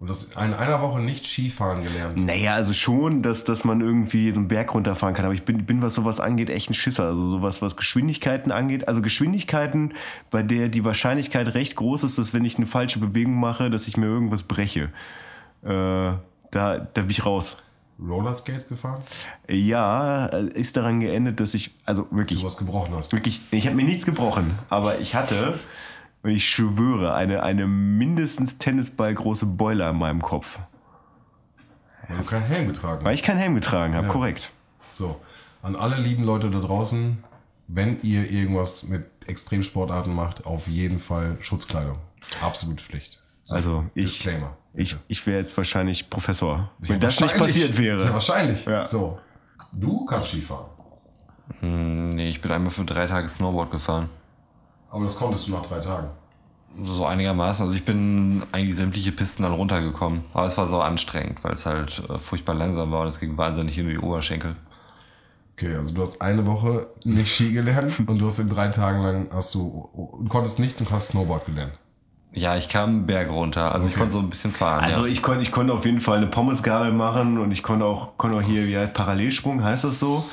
Und 0.00 0.08
das 0.08 0.24
in 0.24 0.54
einer 0.54 0.80
Woche 0.80 0.98
nicht 0.98 1.26
Skifahren 1.26 1.84
gelernt. 1.84 2.16
Naja, 2.16 2.54
also 2.54 2.72
schon, 2.72 3.22
dass, 3.22 3.44
dass 3.44 3.64
man 3.64 3.82
irgendwie 3.82 4.32
so 4.32 4.38
einen 4.38 4.48
Berg 4.48 4.72
runterfahren 4.72 5.14
kann. 5.14 5.26
Aber 5.26 5.34
ich 5.34 5.44
bin, 5.44 5.66
bin, 5.66 5.82
was 5.82 5.94
sowas 5.94 6.20
angeht, 6.20 6.48
echt 6.48 6.70
ein 6.70 6.74
Schisser. 6.74 7.04
Also 7.04 7.22
sowas, 7.26 7.60
was 7.60 7.76
Geschwindigkeiten 7.76 8.50
angeht. 8.50 8.88
Also 8.88 9.02
Geschwindigkeiten, 9.02 9.92
bei 10.30 10.42
der 10.42 10.70
die 10.70 10.86
Wahrscheinlichkeit 10.86 11.52
recht 11.52 11.76
groß 11.76 12.04
ist, 12.04 12.16
dass 12.16 12.32
wenn 12.32 12.46
ich 12.46 12.56
eine 12.56 12.64
falsche 12.64 12.98
Bewegung 12.98 13.38
mache, 13.38 13.68
dass 13.68 13.86
ich 13.88 13.98
mir 13.98 14.06
irgendwas 14.06 14.42
breche. 14.42 14.84
Äh, 15.62 15.68
da, 15.68 16.18
da 16.50 16.78
bin 16.94 17.10
ich 17.10 17.26
raus. 17.26 17.58
Rollerskates 18.02 18.68
gefahren? 18.68 19.02
Ja, 19.48 20.28
äh, 20.28 20.46
ist 20.54 20.78
daran 20.78 21.00
geendet, 21.00 21.40
dass 21.40 21.52
ich, 21.52 21.72
also 21.84 22.06
wirklich, 22.10 22.40
Du 22.40 22.46
was 22.46 22.56
gebrochen 22.56 22.94
hast. 22.94 23.12
wirklich, 23.12 23.42
ich 23.50 23.66
habe 23.66 23.76
mir 23.76 23.84
nichts 23.84 24.06
gebrochen, 24.06 24.58
aber 24.70 24.98
ich 25.00 25.14
hatte, 25.14 25.58
ich 26.24 26.48
schwöre, 26.48 27.14
eine, 27.14 27.42
eine 27.42 27.66
mindestens 27.66 28.58
Tennisball 28.58 29.14
große 29.14 29.46
Boiler 29.46 29.90
in 29.90 29.96
meinem 29.98 30.22
Kopf. 30.22 30.58
Weil 32.08 32.18
du 32.18 32.24
keinen 32.24 32.42
Helm 32.44 32.66
getragen 32.68 33.04
Weil 33.04 33.12
hast. 33.12 33.20
ich 33.20 33.24
keinen 33.24 33.38
Helm 33.38 33.54
getragen 33.54 33.94
habe, 33.94 34.08
korrekt. 34.08 34.50
So, 34.90 35.20
an 35.62 35.76
alle 35.76 35.96
lieben 35.96 36.24
Leute 36.24 36.50
da 36.50 36.58
draußen, 36.60 37.22
wenn 37.68 38.02
ihr 38.02 38.28
irgendwas 38.30 38.82
mit 38.82 39.06
Extremsportarten 39.26 40.12
macht, 40.14 40.44
auf 40.44 40.66
jeden 40.66 40.98
Fall 40.98 41.36
Schutzkleidung. 41.40 41.98
Absolute 42.42 42.82
Pflicht. 42.82 43.20
So, 43.44 43.54
Also 43.54 43.84
ich, 43.94 44.04
Disclaimer. 44.16 44.56
ich, 44.74 44.96
ich 45.08 45.24
wäre 45.26 45.38
jetzt 45.38 45.56
wahrscheinlich 45.56 46.10
Professor, 46.10 46.70
Ja, 46.82 46.88
wenn 46.88 47.00
das 47.00 47.20
nicht 47.20 47.36
passiert 47.36 47.78
wäre. 47.78 48.04
Ja, 48.04 48.12
wahrscheinlich. 48.12 48.64
Ja. 48.66 48.82
So. 48.84 49.18
Du 49.72 50.04
kannst 50.04 50.30
Skifahren. 50.30 50.66
Nee, 51.60 52.28
ich 52.28 52.40
bin 52.40 52.50
einmal 52.50 52.70
für 52.72 52.84
drei 52.84 53.06
Tage 53.06 53.28
Snowboard 53.28 53.70
gefahren. 53.70 54.08
Aber 54.90 55.04
das 55.04 55.16
konntest 55.16 55.48
du 55.48 55.52
nach 55.52 55.62
drei 55.62 55.80
Tagen. 55.80 56.08
So 56.82 57.04
einigermaßen. 57.04 57.64
Also 57.64 57.74
ich 57.74 57.84
bin 57.84 58.42
eigentlich 58.52 58.76
sämtliche 58.76 59.12
Pisten 59.12 59.42
dann 59.42 59.52
runtergekommen. 59.52 60.22
Aber 60.34 60.46
es 60.46 60.56
war 60.56 60.68
so 60.68 60.80
anstrengend, 60.80 61.42
weil 61.42 61.54
es 61.54 61.66
halt 61.66 62.02
äh, 62.08 62.18
furchtbar 62.18 62.54
langsam 62.54 62.92
war 62.92 63.02
und 63.02 63.08
es 63.08 63.18
ging 63.18 63.36
wahnsinnig 63.36 63.76
in 63.78 63.88
die 63.88 63.98
Oberschenkel. 63.98 64.56
Okay, 65.56 65.74
also 65.74 65.92
du 65.92 66.00
hast 66.00 66.22
eine 66.22 66.46
Woche 66.46 66.86
nicht 67.04 67.34
Ski 67.34 67.52
gelernt 67.52 68.00
und 68.06 68.18
du 68.18 68.26
hast 68.26 68.38
in 68.38 68.48
drei 68.48 68.68
Tagen 68.68 69.02
lang 69.02 69.28
hast 69.32 69.54
du, 69.54 69.90
du 69.94 70.28
konntest 70.28 70.58
nichts 70.58 70.80
und 70.80 70.90
hast 70.90 71.08
Snowboard 71.08 71.44
gelernt. 71.46 71.74
Ja, 72.32 72.56
ich 72.56 72.68
kam 72.68 72.90
einen 72.90 73.06
Berg 73.06 73.30
runter. 73.30 73.74
Also 73.74 73.88
ich 73.88 73.94
konnte 73.94 74.12
so 74.12 74.20
ein 74.20 74.30
bisschen 74.30 74.52
fahren. 74.52 74.84
Also 74.84 75.04
ja. 75.04 75.12
ich 75.12 75.20
konnte 75.20 75.42
ich 75.42 75.50
konnte 75.50 75.72
auf 75.72 75.84
jeden 75.84 76.00
Fall 76.00 76.18
eine 76.18 76.28
Pommesgabel 76.28 76.92
machen 76.92 77.38
und 77.38 77.50
ich 77.50 77.62
konnte 77.62 77.84
auch, 77.84 78.16
konnte 78.16 78.38
auch 78.38 78.42
hier, 78.42 78.66
wie 78.68 78.78
heißt 78.78 78.94
Parallelsprung, 78.94 79.62
heißt 79.62 79.84
das 79.84 79.98
so? 79.98 80.24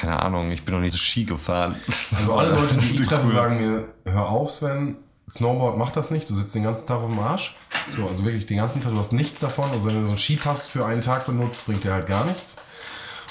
Keine 0.00 0.20
Ahnung, 0.20 0.50
ich 0.50 0.64
bin 0.64 0.74
noch 0.74 0.80
nicht 0.80 0.92
so 0.92 0.98
Ski 0.98 1.24
gefahren. 1.24 1.74
Also 2.16 2.34
alle 2.34 2.54
Leute, 2.60 2.76
die 2.76 2.96
ich 2.96 3.06
treffe, 3.06 3.28
sagen 3.28 3.60
mir, 3.60 3.88
hör 4.04 4.28
auf, 4.28 4.50
Sven, 4.50 4.96
Snowboard 5.28 5.78
macht 5.78 5.96
das 5.96 6.10
nicht, 6.10 6.28
du 6.28 6.34
sitzt 6.34 6.54
den 6.54 6.62
ganzen 6.62 6.86
Tag 6.86 6.98
auf 6.98 7.10
dem 7.10 7.18
Arsch. 7.18 7.54
So, 7.88 8.06
also 8.06 8.24
wirklich 8.24 8.46
den 8.46 8.58
ganzen 8.58 8.82
Tag, 8.82 8.92
du 8.92 8.98
hast 8.98 9.12
nichts 9.12 9.38
davon. 9.40 9.70
Also 9.70 9.88
wenn 9.88 9.96
du 9.96 10.04
so 10.04 10.10
einen 10.10 10.18
Skipass 10.18 10.68
für 10.68 10.84
einen 10.86 11.00
Tag 11.00 11.26
benutzt, 11.26 11.66
bringt 11.66 11.84
dir 11.84 11.92
halt 11.92 12.06
gar 12.06 12.24
nichts. 12.24 12.56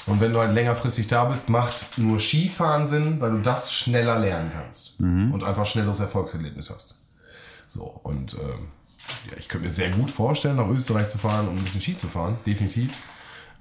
Und 0.06 0.20
wenn 0.20 0.32
du 0.32 0.40
halt 0.40 0.52
längerfristig 0.52 1.06
da 1.06 1.24
bist, 1.26 1.48
macht 1.48 1.96
nur 1.96 2.18
Skifahren 2.18 2.86
Sinn, 2.86 3.20
weil 3.20 3.30
du 3.30 3.38
das 3.38 3.72
schneller 3.72 4.18
lernen 4.18 4.50
kannst 4.52 4.98
und 5.32 5.44
einfach 5.44 5.64
schnelleres 5.64 6.00
Erfolgserlebnis 6.00 6.70
hast. 6.70 6.98
So, 7.68 7.84
und 8.02 8.34
ähm, 8.34 8.68
ja, 9.30 9.36
ich 9.38 9.48
könnte 9.48 9.66
mir 9.66 9.70
sehr 9.70 9.90
gut 9.90 10.10
vorstellen, 10.10 10.56
nach 10.56 10.68
Österreich 10.68 11.08
zu 11.08 11.18
fahren 11.18 11.46
und 11.48 11.56
ein 11.56 11.62
bisschen 11.62 11.80
Ski 11.80 11.96
zu 11.96 12.08
fahren, 12.08 12.36
definitiv. 12.46 12.96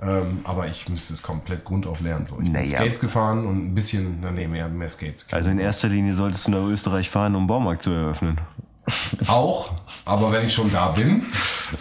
Ähm, 0.02 0.40
aber 0.46 0.66
ich 0.66 0.90
müsste 0.90 1.14
es 1.14 1.22
komplett 1.22 1.64
grundauf 1.64 2.02
lernen. 2.02 2.26
So. 2.26 2.36
Ich 2.38 2.44
bin 2.44 2.54
Naja. 2.54 2.80
Skates 2.80 3.00
gefahren 3.00 3.46
und 3.46 3.68
ein 3.68 3.76
bisschen, 3.76 4.18
na, 4.22 4.32
nee, 4.32 4.48
mehr, 4.48 4.68
mehr 4.68 4.90
Skates. 4.90 5.28
Also 5.32 5.52
in 5.52 5.60
erster 5.60 5.90
Linie 5.90 6.16
solltest 6.16 6.48
du 6.48 6.52
nach 6.52 6.64
Österreich 6.64 7.10
fahren, 7.10 7.36
um 7.36 7.46
Baumarkt 7.46 7.84
zu 7.84 7.92
eröffnen. 7.92 8.42
Auch, 9.28 9.72
aber 10.06 10.32
wenn 10.32 10.46
ich 10.46 10.54
schon 10.54 10.72
da 10.72 10.88
bin, 10.88 11.24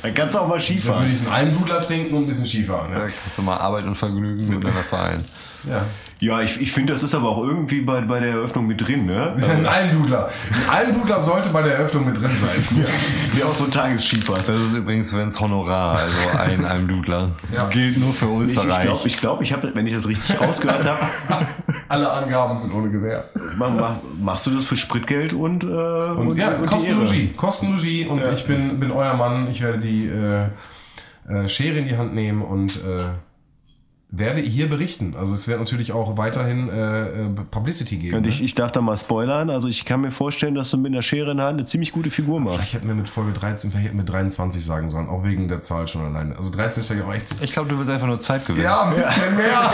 Dann 0.02 0.12
kannst 0.14 0.35
du 0.35 0.38
auch 0.38 0.46
mal 0.46 0.61
Ski 0.61 0.78
dann 0.85 1.00
würde 1.00 1.12
ich 1.12 1.20
einen 1.20 1.30
Almdudler 1.30 1.80
trinken 1.80 2.14
und 2.14 2.24
ein 2.24 2.26
bisschen 2.28 2.46
Skifahren. 2.46 2.92
Ja, 2.92 2.98
kannst 3.09 3.38
du 3.38 3.42
mal 3.42 3.56
Arbeit 3.56 3.87
und 3.87 3.96
Vergnügen 3.96 4.48
miteinander 4.48 4.83
vereinen. 4.85 5.24
Ja. 5.68 5.82
Ja, 6.22 6.42
ich, 6.42 6.60
ich 6.60 6.70
finde, 6.72 6.92
das 6.92 7.02
ist 7.02 7.14
aber 7.14 7.30
auch 7.30 7.42
irgendwie 7.42 7.80
bei, 7.80 8.02
bei 8.02 8.20
der 8.20 8.30
Eröffnung 8.32 8.66
mit 8.66 8.86
drin, 8.86 9.06
ne? 9.06 9.34
Ein 9.56 9.64
Almdudler. 9.64 10.28
Ein 10.68 10.86
Almdudler 10.88 11.18
sollte 11.18 11.48
bei 11.48 11.62
der 11.62 11.76
Eröffnung 11.76 12.04
mit 12.04 12.20
drin 12.20 12.28
sein. 12.28 12.84
Wie 13.32 13.42
auch 13.42 13.54
so 13.54 13.64
ein 13.64 13.70
Tagesskipass. 13.70 14.44
Das 14.46 14.60
ist 14.60 14.74
übrigens 14.74 15.08
Svens 15.10 15.40
Honorar, 15.40 15.96
also 15.96 16.18
ein 16.38 16.66
Almdudler. 16.66 17.30
Ja. 17.54 17.68
Gilt 17.68 17.96
nur 17.98 18.12
für 18.12 18.26
Ich, 18.44 18.50
ich 18.50 18.56
Österreich. 18.58 18.82
glaube, 18.82 19.08
ich, 19.08 19.16
glaub, 19.16 19.40
ich 19.40 19.52
habe, 19.54 19.70
wenn 19.74 19.86
ich 19.86 19.94
das 19.94 20.06
richtig 20.06 20.38
rausgehört 20.38 20.84
habe, 20.84 20.98
Alle 21.88 22.10
Angaben 22.12 22.56
sind 22.58 22.74
ohne 22.74 22.90
Gewähr. 22.90 23.24
mach, 23.56 23.70
mach, 23.70 23.94
machst 24.20 24.46
du 24.46 24.50
das 24.50 24.66
für 24.66 24.76
Spritgeld 24.76 25.32
und, 25.32 25.64
äh, 25.64 25.66
Und, 25.66 26.36
ja, 26.36 26.50
die 26.52 26.66
Kostenlogie. 26.66 27.32
Kostenlogie 27.34 28.04
und 28.06 28.20
ich 28.34 28.44
bin, 28.46 28.78
bin 28.78 28.92
euer 28.92 29.14
Mann. 29.14 29.48
Ich 29.50 29.62
werde 29.62 29.78
die 29.78 30.06
äh, 30.06 30.44
äh, 31.32 31.48
Schere 31.48 31.78
in 31.78 31.88
die 31.88 31.96
Hand 31.96 32.14
nehmen 32.14 32.42
und 32.42 32.76
äh, 32.76 33.04
werde 34.12 34.40
hier 34.40 34.68
berichten. 34.68 35.14
Also 35.16 35.34
es 35.34 35.46
wird 35.46 35.60
natürlich 35.60 35.92
auch 35.92 36.16
weiterhin 36.16 36.68
äh, 36.68 37.26
äh, 37.26 37.28
Publicity 37.28 37.96
geben. 37.96 38.16
Und 38.16 38.22
ne? 38.22 38.28
ich, 38.28 38.42
ich 38.42 38.54
darf 38.56 38.72
da 38.72 38.80
mal 38.80 38.96
spoilern. 38.96 39.50
Also 39.50 39.68
ich 39.68 39.84
kann 39.84 40.00
mir 40.00 40.10
vorstellen, 40.10 40.56
dass 40.56 40.70
du 40.70 40.78
mit 40.78 40.92
einer 40.92 41.02
Schere 41.02 41.30
in 41.30 41.36
der 41.36 41.46
Hand 41.46 41.58
eine 41.58 41.66
ziemlich 41.66 41.92
gute 41.92 42.10
Figur 42.10 42.40
machst. 42.40 42.56
Vielleicht 42.56 42.74
hätten 42.74 42.88
wir 42.88 42.96
mit 42.96 43.08
Folge 43.08 43.32
13, 43.32 43.70
vielleicht 43.70 43.88
hätten 43.88 43.98
wir 43.98 44.04
23 44.04 44.64
sagen 44.64 44.88
sollen, 44.88 45.08
auch 45.08 45.22
wegen 45.22 45.46
der 45.46 45.60
Zahl 45.60 45.86
schon 45.86 46.04
alleine. 46.04 46.36
Also 46.36 46.50
13 46.50 46.80
ist 46.80 46.86
vielleicht 46.88 47.06
auch 47.06 47.14
echt. 47.14 47.36
Ich 47.40 47.52
glaube, 47.52 47.68
du 47.68 47.78
willst 47.78 47.90
einfach 47.90 48.08
nur 48.08 48.18
Zeit 48.18 48.44
gewinnen. 48.46 48.64
Ja, 48.64 48.82
ein 48.82 48.96
bisschen 48.96 49.36
mehr. 49.36 49.72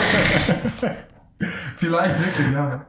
vielleicht 1.77 2.19
wirklich, 2.19 2.51
ja. 2.53 2.85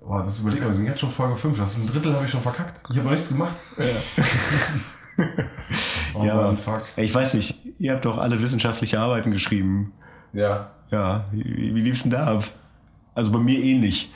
Boah, 0.00 0.24
das 0.24 0.40
überlegen 0.40 0.62
wir, 0.62 0.68
wir 0.68 0.74
sind 0.74 0.86
jetzt 0.86 1.00
schon 1.00 1.10
Folge 1.10 1.36
5. 1.36 1.56
Das 1.56 1.76
ist 1.76 1.84
ein 1.84 1.86
Drittel, 1.86 2.12
habe 2.14 2.24
ich 2.24 2.30
schon 2.30 2.42
verkackt. 2.42 2.82
Ich 2.90 2.96
habe 2.96 3.04
noch 3.04 3.12
nichts 3.12 3.28
gemacht. 3.28 3.56
oh 6.14 6.24
Ja. 6.24 6.34
Mann, 6.34 6.58
fuck. 6.58 6.82
Ich 6.96 7.14
weiß 7.14 7.34
nicht, 7.34 7.60
ihr 7.78 7.92
habt 7.94 8.04
doch 8.04 8.18
alle 8.18 8.42
wissenschaftliche 8.42 8.98
Arbeiten 8.98 9.30
geschrieben. 9.30 9.92
Ja. 10.34 10.70
Ja, 10.90 11.24
wie, 11.32 11.74
wie 11.74 11.80
lief's 11.80 12.02
denn 12.02 12.10
da 12.10 12.26
ab? 12.36 12.44
Also 13.14 13.30
bei 13.32 13.38
mir 13.38 13.58
ähnlich. 13.58 14.12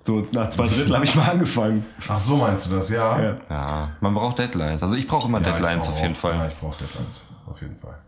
So, 0.00 0.22
nach 0.32 0.48
zwei 0.48 0.66
Drittel 0.66 0.94
habe 0.96 1.04
ich 1.04 1.14
mal 1.14 1.28
angefangen. 1.30 1.84
Ach, 2.08 2.18
so 2.18 2.36
meinst 2.36 2.68
du 2.70 2.74
das, 2.74 2.90
ja? 2.90 3.20
Ja. 3.22 3.36
Ja, 3.48 3.90
man 4.00 4.14
braucht 4.14 4.38
Deadlines. 4.38 4.82
Also 4.82 4.94
ich 4.94 5.06
brauche 5.06 5.28
immer 5.28 5.40
Ja, 5.40 5.50
Deadlines 5.52 5.84
brauche 5.86 5.96
auf 5.96 6.02
jeden 6.02 6.14
auch- 6.14 6.18
Fall. 6.18 6.34
Ja, 6.36 6.48
ich 6.48 6.56
brauche 6.56 6.78
Deadlines, 6.84 7.26
auf 7.46 7.60
jeden 7.60 7.76
Fall. 7.76 7.98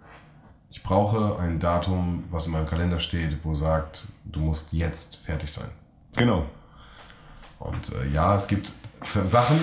Ich 0.70 0.82
brauche 0.82 1.38
ein 1.40 1.60
Datum, 1.60 2.24
was 2.30 2.46
in 2.48 2.52
meinem 2.52 2.66
Kalender 2.66 2.98
steht, 2.98 3.38
wo 3.44 3.54
sagt, 3.54 4.06
du 4.24 4.40
musst 4.40 4.72
jetzt 4.72 5.24
fertig 5.24 5.52
sein. 5.52 5.68
Genau. 6.16 6.44
Und 7.60 7.92
äh, 7.94 8.08
ja, 8.12 8.34
es 8.34 8.48
gibt 8.48 8.72
Sachen, 9.06 9.56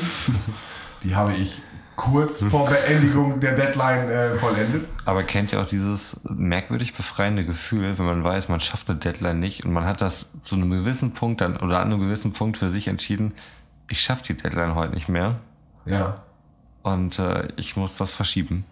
die 1.04 1.14
habe 1.16 1.34
ich 1.34 1.62
kurz 2.02 2.42
vor 2.44 2.68
Beendigung 2.68 3.40
der 3.40 3.56
Deadline 3.56 4.10
äh, 4.10 4.34
vollendet. 4.34 4.88
Aber 5.06 5.22
kennt 5.24 5.52
ihr 5.54 5.62
auch 5.62 5.68
dieses 5.68 6.20
merkwürdig 6.24 6.96
befreiende 6.96 7.46
Gefühl, 7.46 7.98
wenn 8.00 8.06
man 8.06 8.24
weiß, 8.24 8.50
man 8.50 8.60
schafft 8.60 8.90
eine 8.90 8.98
Deadline 8.98 9.40
nicht 9.40 9.66
und 9.66 9.72
man 9.72 9.86
hat 9.86 10.02
das 10.02 10.26
zu 10.40 10.56
einem 10.56 10.72
gewissen 10.72 11.14
Punkt 11.14 11.42
dann 11.42 11.58
oder 11.58 11.80
an 11.80 11.92
einem 11.92 12.00
gewissen 12.02 12.32
Punkt 12.32 12.58
für 12.58 12.70
sich 12.72 12.88
entschieden, 12.88 13.34
ich 13.88 14.02
schaffe 14.02 14.24
die 14.28 14.34
Deadline 14.34 14.74
heute 14.74 14.96
nicht 14.96 15.10
mehr 15.10 15.36
Ja, 15.86 16.24
und 16.82 17.20
äh, 17.20 17.50
ich 17.56 17.76
muss 17.78 17.98
das 17.98 18.10
verschieben. 18.12 18.66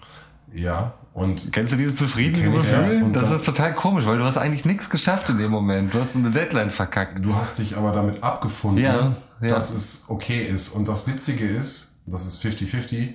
ja. 0.51 0.93
Und 1.11 1.51
Kennst 1.51 1.73
du 1.73 1.75
dieses 1.77 1.95
befriedigende 1.95 2.59
das. 2.59 2.91
Gefühl? 2.91 3.11
Das 3.11 3.23
dann- 3.23 3.35
ist 3.35 3.45
total 3.45 3.73
komisch, 3.75 4.05
weil 4.05 4.17
du 4.19 4.23
hast 4.23 4.37
eigentlich 4.37 4.63
nichts 4.63 4.89
geschafft 4.89 5.27
in 5.27 5.37
dem 5.37 5.51
Moment. 5.51 5.93
Du 5.93 5.99
hast 5.99 6.15
eine 6.15 6.31
Deadline 6.31 6.71
verkackt. 6.71 7.23
du 7.25 7.35
hast 7.35 7.59
dich 7.59 7.75
aber 7.75 7.91
damit 7.91 8.23
abgefunden, 8.23 8.81
Ja, 8.83 9.11
ja. 9.41 9.47
dass 9.49 9.71
es 9.71 10.05
okay 10.07 10.43
ist. 10.45 10.69
Und 10.69 10.87
das 10.87 11.07
Witzige 11.07 11.45
ist, 11.45 11.88
das 12.09 12.25
ist 12.25 12.43
50-50, 12.43 13.13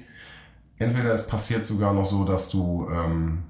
entweder 0.78 1.12
es 1.12 1.26
passiert 1.26 1.66
sogar 1.66 1.92
noch 1.92 2.04
so, 2.04 2.24
dass 2.24 2.50
du, 2.50 2.88
ähm, 2.90 3.44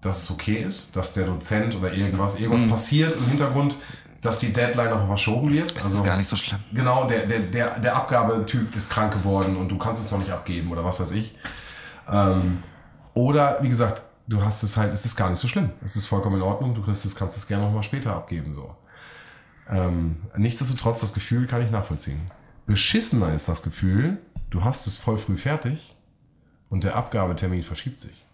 dass 0.00 0.24
es 0.24 0.30
okay 0.30 0.56
ist, 0.56 0.96
dass 0.96 1.14
der 1.14 1.26
Dozent 1.26 1.74
oder 1.76 1.92
irgendwas, 1.92 2.38
irgendwas 2.38 2.68
passiert 2.68 3.16
im 3.16 3.26
Hintergrund, 3.26 3.76
dass 4.22 4.38
die 4.38 4.52
Deadline 4.52 4.90
noch 4.90 5.06
verschoben 5.06 5.50
wird. 5.50 5.76
Das 5.76 5.92
ist 5.92 6.04
gar 6.04 6.16
nicht 6.16 6.28
so 6.28 6.36
schlimm. 6.36 6.60
Genau, 6.72 7.06
der, 7.06 7.26
der, 7.26 7.40
der, 7.40 7.78
der 7.80 7.96
Abgabetyp 7.96 8.74
ist 8.76 8.88
krank 8.90 9.12
geworden 9.12 9.56
und 9.56 9.68
du 9.68 9.78
kannst 9.78 10.04
es 10.04 10.12
noch 10.12 10.20
nicht 10.20 10.30
abgeben 10.30 10.70
oder 10.70 10.84
was 10.84 11.00
weiß 11.00 11.12
ich. 11.12 11.36
Ähm, 12.10 12.62
oder 13.14 13.58
wie 13.62 13.68
gesagt, 13.68 14.02
du 14.28 14.42
hast 14.42 14.62
es 14.62 14.76
halt, 14.76 14.94
es 14.94 15.04
ist 15.04 15.16
gar 15.16 15.28
nicht 15.28 15.40
so 15.40 15.48
schlimm. 15.48 15.70
Es 15.84 15.96
ist 15.96 16.06
vollkommen 16.06 16.36
in 16.36 16.42
Ordnung, 16.42 16.74
du 16.74 16.82
kriegst 16.82 17.04
es, 17.04 17.16
kannst 17.16 17.36
es 17.36 17.46
gerne 17.46 17.64
noch 17.64 17.72
mal 17.72 17.82
später 17.82 18.14
abgeben. 18.14 18.52
So. 18.52 18.76
Ähm, 19.68 20.16
nichtsdestotrotz, 20.36 21.00
das 21.00 21.12
Gefühl 21.12 21.46
kann 21.46 21.62
ich 21.62 21.70
nachvollziehen. 21.70 22.20
Beschissener 22.66 23.34
ist 23.34 23.48
das 23.48 23.62
Gefühl, 23.62 24.18
du 24.52 24.62
hast 24.62 24.86
es 24.86 24.96
voll 24.96 25.18
früh 25.18 25.36
fertig 25.36 25.96
und 26.68 26.84
der 26.84 26.94
Abgabetermin 26.94 27.62
verschiebt 27.62 28.00
sich. 28.00 28.24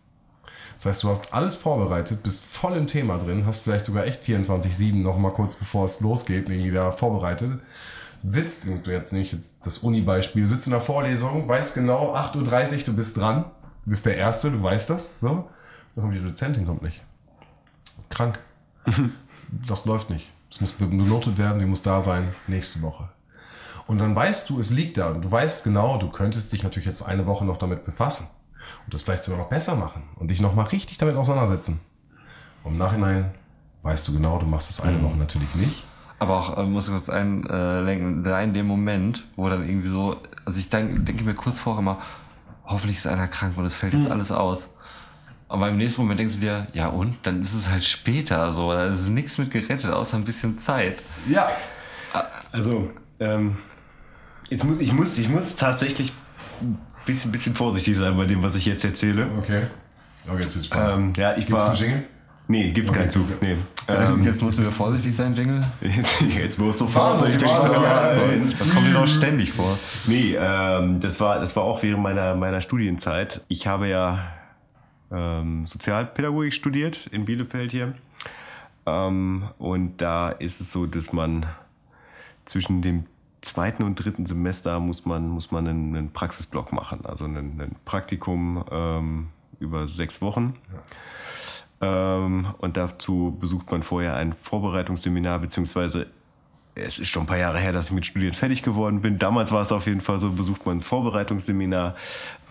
Das 0.76 0.86
heißt, 0.86 1.02
du 1.02 1.08
hast 1.08 1.32
alles 1.32 1.54
vorbereitet, 1.54 2.22
bist 2.22 2.44
voll 2.44 2.76
im 2.76 2.86
Thema 2.86 3.18
drin, 3.18 3.46
hast 3.46 3.60
vielleicht 3.60 3.86
sogar 3.86 4.04
echt 4.04 4.22
24-7 4.22 4.94
noch 4.94 5.16
mal 5.16 5.32
kurz 5.32 5.54
bevor 5.54 5.84
es 5.84 6.00
losgeht, 6.00 6.48
irgendwie 6.48 6.70
da 6.70 6.92
vorbereitet. 6.92 7.60
Sitzt, 8.20 8.66
und 8.66 8.86
jetzt 8.86 9.12
nicht 9.12 9.32
jetzt 9.32 9.64
das 9.64 9.78
Uni-Beispiel, 9.78 10.46
sitzt 10.46 10.66
in 10.66 10.72
der 10.72 10.80
Vorlesung, 10.80 11.48
weißt 11.48 11.74
genau, 11.74 12.14
8.30 12.14 12.78
Uhr, 12.78 12.84
du 12.86 12.96
bist 12.96 13.16
dran, 13.16 13.44
du 13.84 13.90
bist 13.90 14.06
der 14.06 14.16
Erste, 14.16 14.50
du 14.50 14.62
weißt 14.62 14.90
das, 14.90 15.20
so. 15.20 15.48
Dann 15.94 16.02
kommt 16.02 16.14
die 16.14 16.22
Dozentin, 16.22 16.66
kommt 16.66 16.82
nicht. 16.82 17.02
Krank. 18.08 18.40
das 19.68 19.84
läuft 19.84 20.10
nicht. 20.10 20.32
Es 20.50 20.60
muss 20.60 20.72
benotet 20.72 21.38
werden, 21.38 21.58
sie 21.58 21.66
muss 21.66 21.82
da 21.82 22.00
sein, 22.00 22.34
nächste 22.48 22.82
Woche. 22.82 23.08
Und 23.88 23.98
dann 23.98 24.14
weißt 24.14 24.50
du, 24.50 24.60
es 24.60 24.68
liegt 24.68 24.98
da 24.98 25.08
und 25.08 25.22
du 25.22 25.30
weißt 25.30 25.64
genau, 25.64 25.96
du 25.96 26.10
könntest 26.10 26.52
dich 26.52 26.62
natürlich 26.62 26.86
jetzt 26.86 27.02
eine 27.02 27.24
Woche 27.24 27.46
noch 27.46 27.56
damit 27.56 27.86
befassen 27.86 28.28
und 28.84 28.92
das 28.92 29.00
vielleicht 29.00 29.24
sogar 29.24 29.40
noch 29.40 29.48
besser 29.48 29.76
machen 29.76 30.02
und 30.16 30.28
dich 30.30 30.42
nochmal 30.42 30.66
richtig 30.66 30.98
damit 30.98 31.16
auseinandersetzen. 31.16 31.80
Und 32.64 32.72
im 32.72 32.78
Nachhinein 32.78 33.30
weißt 33.82 34.06
du 34.06 34.12
genau, 34.12 34.38
du 34.38 34.44
machst 34.44 34.68
das 34.68 34.82
eine 34.82 35.02
Woche 35.02 35.16
natürlich 35.16 35.54
nicht. 35.54 35.86
Aber 36.18 36.36
auch, 36.36 36.58
äh, 36.58 36.64
muss 36.64 36.88
ich 36.88 36.94
kurz 36.94 37.08
einlenken, 37.08 38.24
da 38.24 38.42
in 38.42 38.52
dem 38.52 38.66
Moment, 38.66 39.24
wo 39.36 39.48
dann 39.48 39.66
irgendwie 39.66 39.88
so, 39.88 40.16
also 40.44 40.58
ich 40.58 40.68
denke 40.68 41.00
denke 41.00 41.24
mir 41.24 41.34
kurz 41.34 41.58
vorher 41.58 41.80
immer, 41.80 41.98
hoffentlich 42.66 42.98
ist 42.98 43.06
einer 43.06 43.26
krank 43.26 43.56
und 43.56 43.64
es 43.64 43.76
fällt 43.76 43.94
jetzt 43.94 44.10
alles 44.10 44.30
aus. 44.30 44.68
Aber 45.48 45.70
im 45.70 45.78
nächsten 45.78 46.02
Moment 46.02 46.20
denkst 46.20 46.34
du 46.34 46.40
dir, 46.40 46.66
ja 46.74 46.88
und? 46.88 47.16
Dann 47.22 47.40
ist 47.40 47.54
es 47.54 47.70
halt 47.70 47.84
später 47.84 48.52
so, 48.52 48.70
da 48.70 48.84
ist 48.84 49.08
nichts 49.08 49.38
mit 49.38 49.50
gerettet, 49.50 49.90
außer 49.90 50.18
ein 50.18 50.24
bisschen 50.24 50.58
Zeit. 50.58 50.98
Ja. 51.26 51.48
Also, 52.52 52.90
ähm, 53.18 53.56
jetzt 54.50 54.64
muss, 54.64 54.80
ich, 54.80 54.92
muss, 54.92 55.18
ich 55.18 55.28
muss 55.28 55.56
tatsächlich 55.56 56.12
ein 56.60 56.78
bisschen, 57.06 57.32
bisschen 57.32 57.54
vorsichtig 57.54 57.96
sein 57.96 58.16
bei 58.16 58.26
dem, 58.26 58.42
was 58.42 58.56
ich 58.56 58.66
jetzt 58.66 58.84
erzähle. 58.84 59.28
Okay. 59.38 59.66
Aber 60.26 60.40
jetzt 60.40 60.54
wird's 60.54 60.66
spannend. 60.66 61.18
Ähm, 61.18 61.22
ja, 61.22 61.32
ich 61.32 61.46
Gibt's 61.46 61.52
war. 61.52 61.68
einen 61.70 61.78
Jingle? 61.78 62.04
Nee, 62.50 62.70
gibt's 62.70 62.90
keinen 62.90 63.10
Zug. 63.10 63.26
Nee. 63.42 63.56
Ähm, 63.88 64.24
jetzt 64.24 64.42
müssen 64.42 64.64
wir 64.64 64.72
vorsichtig 64.72 65.14
sein, 65.14 65.34
Jingle. 65.34 65.66
jetzt, 65.82 66.58
wirst 66.58 66.80
du 66.80 66.88
Vorsichtig 66.88 67.46
sein. 67.46 67.70
sein. 67.70 68.54
Das 68.58 68.74
kommt 68.74 68.86
dir 68.86 68.94
doch 68.94 69.06
ständig 69.06 69.52
vor. 69.52 69.78
Nee, 70.06 70.34
ähm, 70.38 70.98
das, 70.98 71.20
war, 71.20 71.40
das 71.40 71.54
war 71.56 71.64
auch 71.64 71.82
während 71.82 72.02
meiner, 72.02 72.34
meiner 72.34 72.62
Studienzeit. 72.62 73.42
Ich 73.48 73.66
habe 73.66 73.88
ja 73.88 74.32
ähm, 75.12 75.66
Sozialpädagogik 75.66 76.54
studiert 76.54 77.06
in 77.08 77.26
Bielefeld 77.26 77.70
hier. 77.70 77.94
Ähm, 78.86 79.44
und 79.58 79.98
da 79.98 80.30
ist 80.30 80.62
es 80.62 80.72
so, 80.72 80.86
dass 80.86 81.12
man 81.12 81.44
zwischen 82.46 82.80
dem 82.80 83.04
zweiten 83.40 83.82
und 83.82 83.94
dritten 83.94 84.26
Semester 84.26 84.80
muss 84.80 85.04
man, 85.04 85.28
muss 85.28 85.50
man 85.50 85.66
einen, 85.68 85.96
einen 85.96 86.12
Praxisblock 86.12 86.72
machen, 86.72 87.04
also 87.04 87.24
ein, 87.24 87.36
ein 87.36 87.76
Praktikum 87.84 88.64
ähm, 88.70 89.28
über 89.60 89.88
sechs 89.88 90.20
Wochen. 90.20 90.54
Ähm, 91.80 92.46
und 92.58 92.76
dazu 92.76 93.36
besucht 93.38 93.70
man 93.70 93.82
vorher 93.82 94.16
ein 94.16 94.32
Vorbereitungsseminar, 94.32 95.38
beziehungsweise 95.38 96.06
es 96.74 96.98
ist 96.98 97.08
schon 97.08 97.24
ein 97.24 97.26
paar 97.26 97.38
Jahre 97.38 97.58
her, 97.58 97.72
dass 97.72 97.86
ich 97.86 97.92
mit 97.92 98.06
Studieren 98.06 98.34
fertig 98.34 98.62
geworden 98.62 99.00
bin. 99.00 99.18
Damals 99.18 99.52
war 99.52 99.62
es 99.62 99.72
auf 99.72 99.86
jeden 99.86 100.00
Fall 100.00 100.18
so, 100.18 100.30
besucht 100.30 100.64
man 100.64 100.78
ein 100.78 100.80
Vorbereitungsseminar 100.80 101.96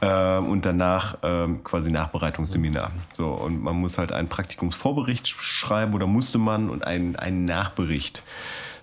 äh, 0.02 0.38
und 0.38 0.66
danach 0.66 1.24
äh, 1.24 1.48
quasi 1.64 1.92
Nachbereitungsseminar. 1.92 2.92
So, 3.14 3.30
und 3.30 3.62
man 3.62 3.76
muss 3.78 3.98
halt 3.98 4.12
einen 4.12 4.28
Praktikumsvorbericht 4.28 5.28
schreiben 5.28 5.94
oder 5.94 6.08
musste 6.08 6.38
man 6.38 6.70
und 6.70 6.86
einen, 6.86 7.16
einen 7.16 7.46
Nachbericht. 7.46 8.24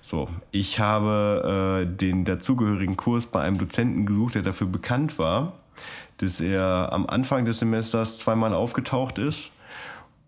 So, 0.04 0.28
ich 0.50 0.80
habe 0.80 1.80
äh, 1.82 1.96
den 1.96 2.26
dazugehörigen 2.26 2.94
Kurs 2.94 3.24
bei 3.24 3.40
einem 3.40 3.56
Dozenten 3.56 4.04
gesucht, 4.04 4.34
der 4.34 4.42
dafür 4.42 4.66
bekannt 4.66 5.18
war, 5.18 5.54
dass 6.18 6.42
er 6.42 6.90
am 6.92 7.06
Anfang 7.06 7.46
des 7.46 7.60
Semesters 7.60 8.18
zweimal 8.18 8.52
aufgetaucht 8.52 9.16
ist 9.16 9.50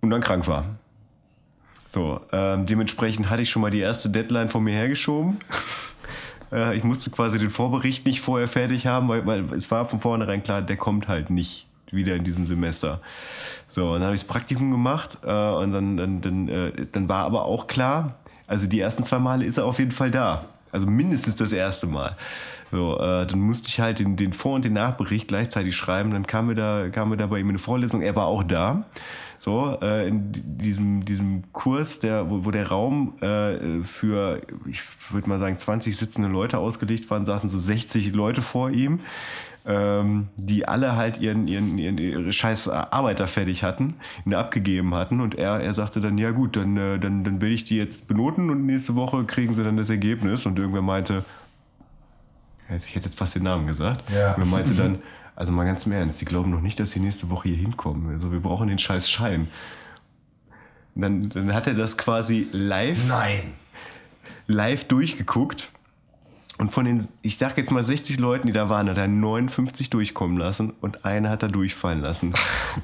und 0.01 0.09
dann 0.09 0.23
krank 0.23 0.49
war. 0.49 0.65
So, 1.91 2.23
ähm, 2.33 2.65
dementsprechend 2.65 3.29
hatte 3.29 3.43
ich 3.43 3.51
schon 3.51 3.61
mal 3.61 3.71
die 3.71 3.81
erste 3.81 4.09
Deadline 4.09 4.49
von 4.49 4.65
mir 4.65 4.73
hergeschoben. 4.73 5.41
äh, 6.53 6.75
ich 6.75 6.83
musste 6.83 7.11
quasi 7.11 7.39
den 7.39 7.51
Vorbericht 7.51 8.07
nicht 8.07 8.23
vorher 8.23 8.49
fertig 8.49 8.87
haben, 8.87 9.09
weil, 9.09 9.27
weil 9.27 9.45
es 9.53 9.71
war 9.71 9.85
von 9.85 10.01
vornherein 10.01 10.43
klar, 10.43 10.63
der 10.63 10.79
kommt 10.79 11.07
halt 11.07 11.29
nicht 11.29 11.67
wieder 11.91 12.17
in 12.17 12.25
diesem 12.25 12.47
Semester. 12.47 13.03
So, 13.67 13.89
und 13.89 13.97
dann 13.97 14.05
habe 14.05 14.15
ich 14.15 14.23
das 14.23 14.29
Praktikum 14.29 14.71
gemacht 14.71 15.19
äh, 15.23 15.27
und 15.27 15.73
dann, 15.73 15.99
dann, 15.99 16.23
dann, 16.23 16.49
äh, 16.49 16.87
dann 16.91 17.11
war 17.11 17.25
aber 17.25 17.45
auch 17.45 17.67
klar, 17.67 18.15
also 18.47 18.67
die 18.67 18.81
ersten 18.81 19.05
zwei 19.05 19.19
Male 19.19 19.45
ist 19.45 19.59
er 19.59 19.65
auf 19.65 19.79
jeden 19.79 19.93
Fall 19.93 20.11
da. 20.11 20.45
Also 20.73 20.87
mindestens 20.87 21.37
das 21.37 21.53
erste 21.53 21.87
Mal. 21.87 22.17
So, 22.71 22.99
äh, 22.99 23.27
dann 23.27 23.39
musste 23.41 23.69
ich 23.69 23.81
halt 23.81 23.99
den, 23.99 24.17
den 24.17 24.33
Vor- 24.33 24.55
und 24.55 24.65
den 24.65 24.73
Nachbericht 24.73 25.29
gleichzeitig 25.29 25.77
schreiben. 25.77 26.11
Dann 26.11 26.27
kam 26.27 26.49
mir 26.49 26.55
da, 26.55 26.89
kam 26.91 27.11
mir 27.11 27.17
da 27.17 27.27
bei 27.27 27.39
ihm 27.39 27.49
eine 27.49 27.59
Vorlesung. 27.59 28.03
Er 28.03 28.17
war 28.17 28.27
auch 28.27 28.43
da. 28.43 28.85
So, 29.39 29.79
äh, 29.81 30.09
in 30.09 30.33
diesem, 30.33 31.05
diesem 31.05 31.53
Kurs, 31.53 32.01
der, 32.01 32.29
wo, 32.29 32.45
wo 32.45 32.51
der 32.51 32.69
Raum 32.69 33.15
äh, 33.21 33.85
für, 33.85 34.41
ich 34.67 34.81
würde 35.11 35.29
mal 35.29 35.39
sagen, 35.39 35.57
20 35.57 35.97
sitzende 35.97 36.29
Leute 36.29 36.59
ausgelegt 36.59 37.11
waren, 37.11 37.25
saßen 37.25 37.49
so 37.49 37.57
60 37.57 38.13
Leute 38.15 38.43
vor 38.43 38.71
ihm, 38.71 39.01
ähm, 39.67 40.29
die 40.37 40.67
alle 40.69 40.95
halt 40.95 41.19
ihren, 41.19 41.49
ihren, 41.49 41.77
ihren, 41.77 41.99
ihre 41.99 42.33
scheiß 42.33 42.69
Arbeiter 42.69 43.27
fertig 43.27 43.65
hatten, 43.65 43.95
ihn 44.25 44.35
abgegeben 44.35 44.95
hatten. 44.95 45.21
Und 45.21 45.35
er, 45.35 45.61
er 45.61 45.75
sagte 45.75 46.01
dann, 46.01 46.19
ja 46.19 46.31
gut, 46.31 46.57
dann, 46.57 46.77
äh, 46.77 46.99
dann, 46.99 47.25
dann 47.25 47.41
will 47.41 47.53
ich 47.53 47.65
die 47.65 47.77
jetzt 47.77 48.07
benoten 48.07 48.51
und 48.51 48.65
nächste 48.65 48.95
Woche 48.95 49.25
kriegen 49.25 49.55
sie 49.55 49.65
dann 49.65 49.77
das 49.77 49.91
Ergebnis. 49.91 50.47
Und 50.47 50.59
irgendwer 50.59 50.83
meinte, 50.83 51.25
ich 52.69 52.95
hätte 52.95 53.07
jetzt 53.07 53.19
fast 53.19 53.35
den 53.35 53.43
Namen 53.43 53.67
gesagt. 53.67 54.05
Ja. 54.11 54.35
Und 54.35 54.43
er 54.43 54.47
meinte 54.47 54.75
dann, 54.75 55.01
also 55.35 55.53
mal 55.53 55.65
ganz 55.65 55.85
im 55.85 55.93
Ernst, 55.93 56.21
die 56.21 56.25
glauben 56.25 56.51
noch 56.51 56.61
nicht, 56.61 56.79
dass 56.79 56.93
sie 56.93 57.01
nächste 57.01 57.29
Woche 57.29 57.49
hier 57.49 57.59
hinkommen. 57.59 58.15
Also 58.15 58.33
wir 58.33 58.41
brauchen 58.41 58.69
den 58.69 58.79
scheiß 58.79 59.11
Schein. 59.11 59.49
Dann, 60.95 61.29
dann 61.29 61.53
hat 61.53 61.67
er 61.67 61.75
das 61.75 61.99
quasi 61.99 62.49
live, 62.53 63.07
Nein. 63.09 63.53
live 64.47 64.85
durchgeguckt. 64.85 65.71
Und 66.59 66.71
von 66.71 66.87
den, 66.87 67.07
ich 67.23 67.37
sag 67.37 67.59
jetzt 67.59 67.71
mal 67.71 67.85
60 67.85 68.19
Leuten, 68.19 68.47
die 68.47 68.53
da 68.53 68.69
waren, 68.69 68.89
hat 68.89 68.97
er 68.97 69.09
59 69.09 69.91
durchkommen 69.91 70.39
lassen 70.39 70.73
und 70.81 71.05
eine 71.05 71.29
hat 71.29 71.43
er 71.43 71.49
durchfallen 71.49 72.01
lassen. 72.01 72.33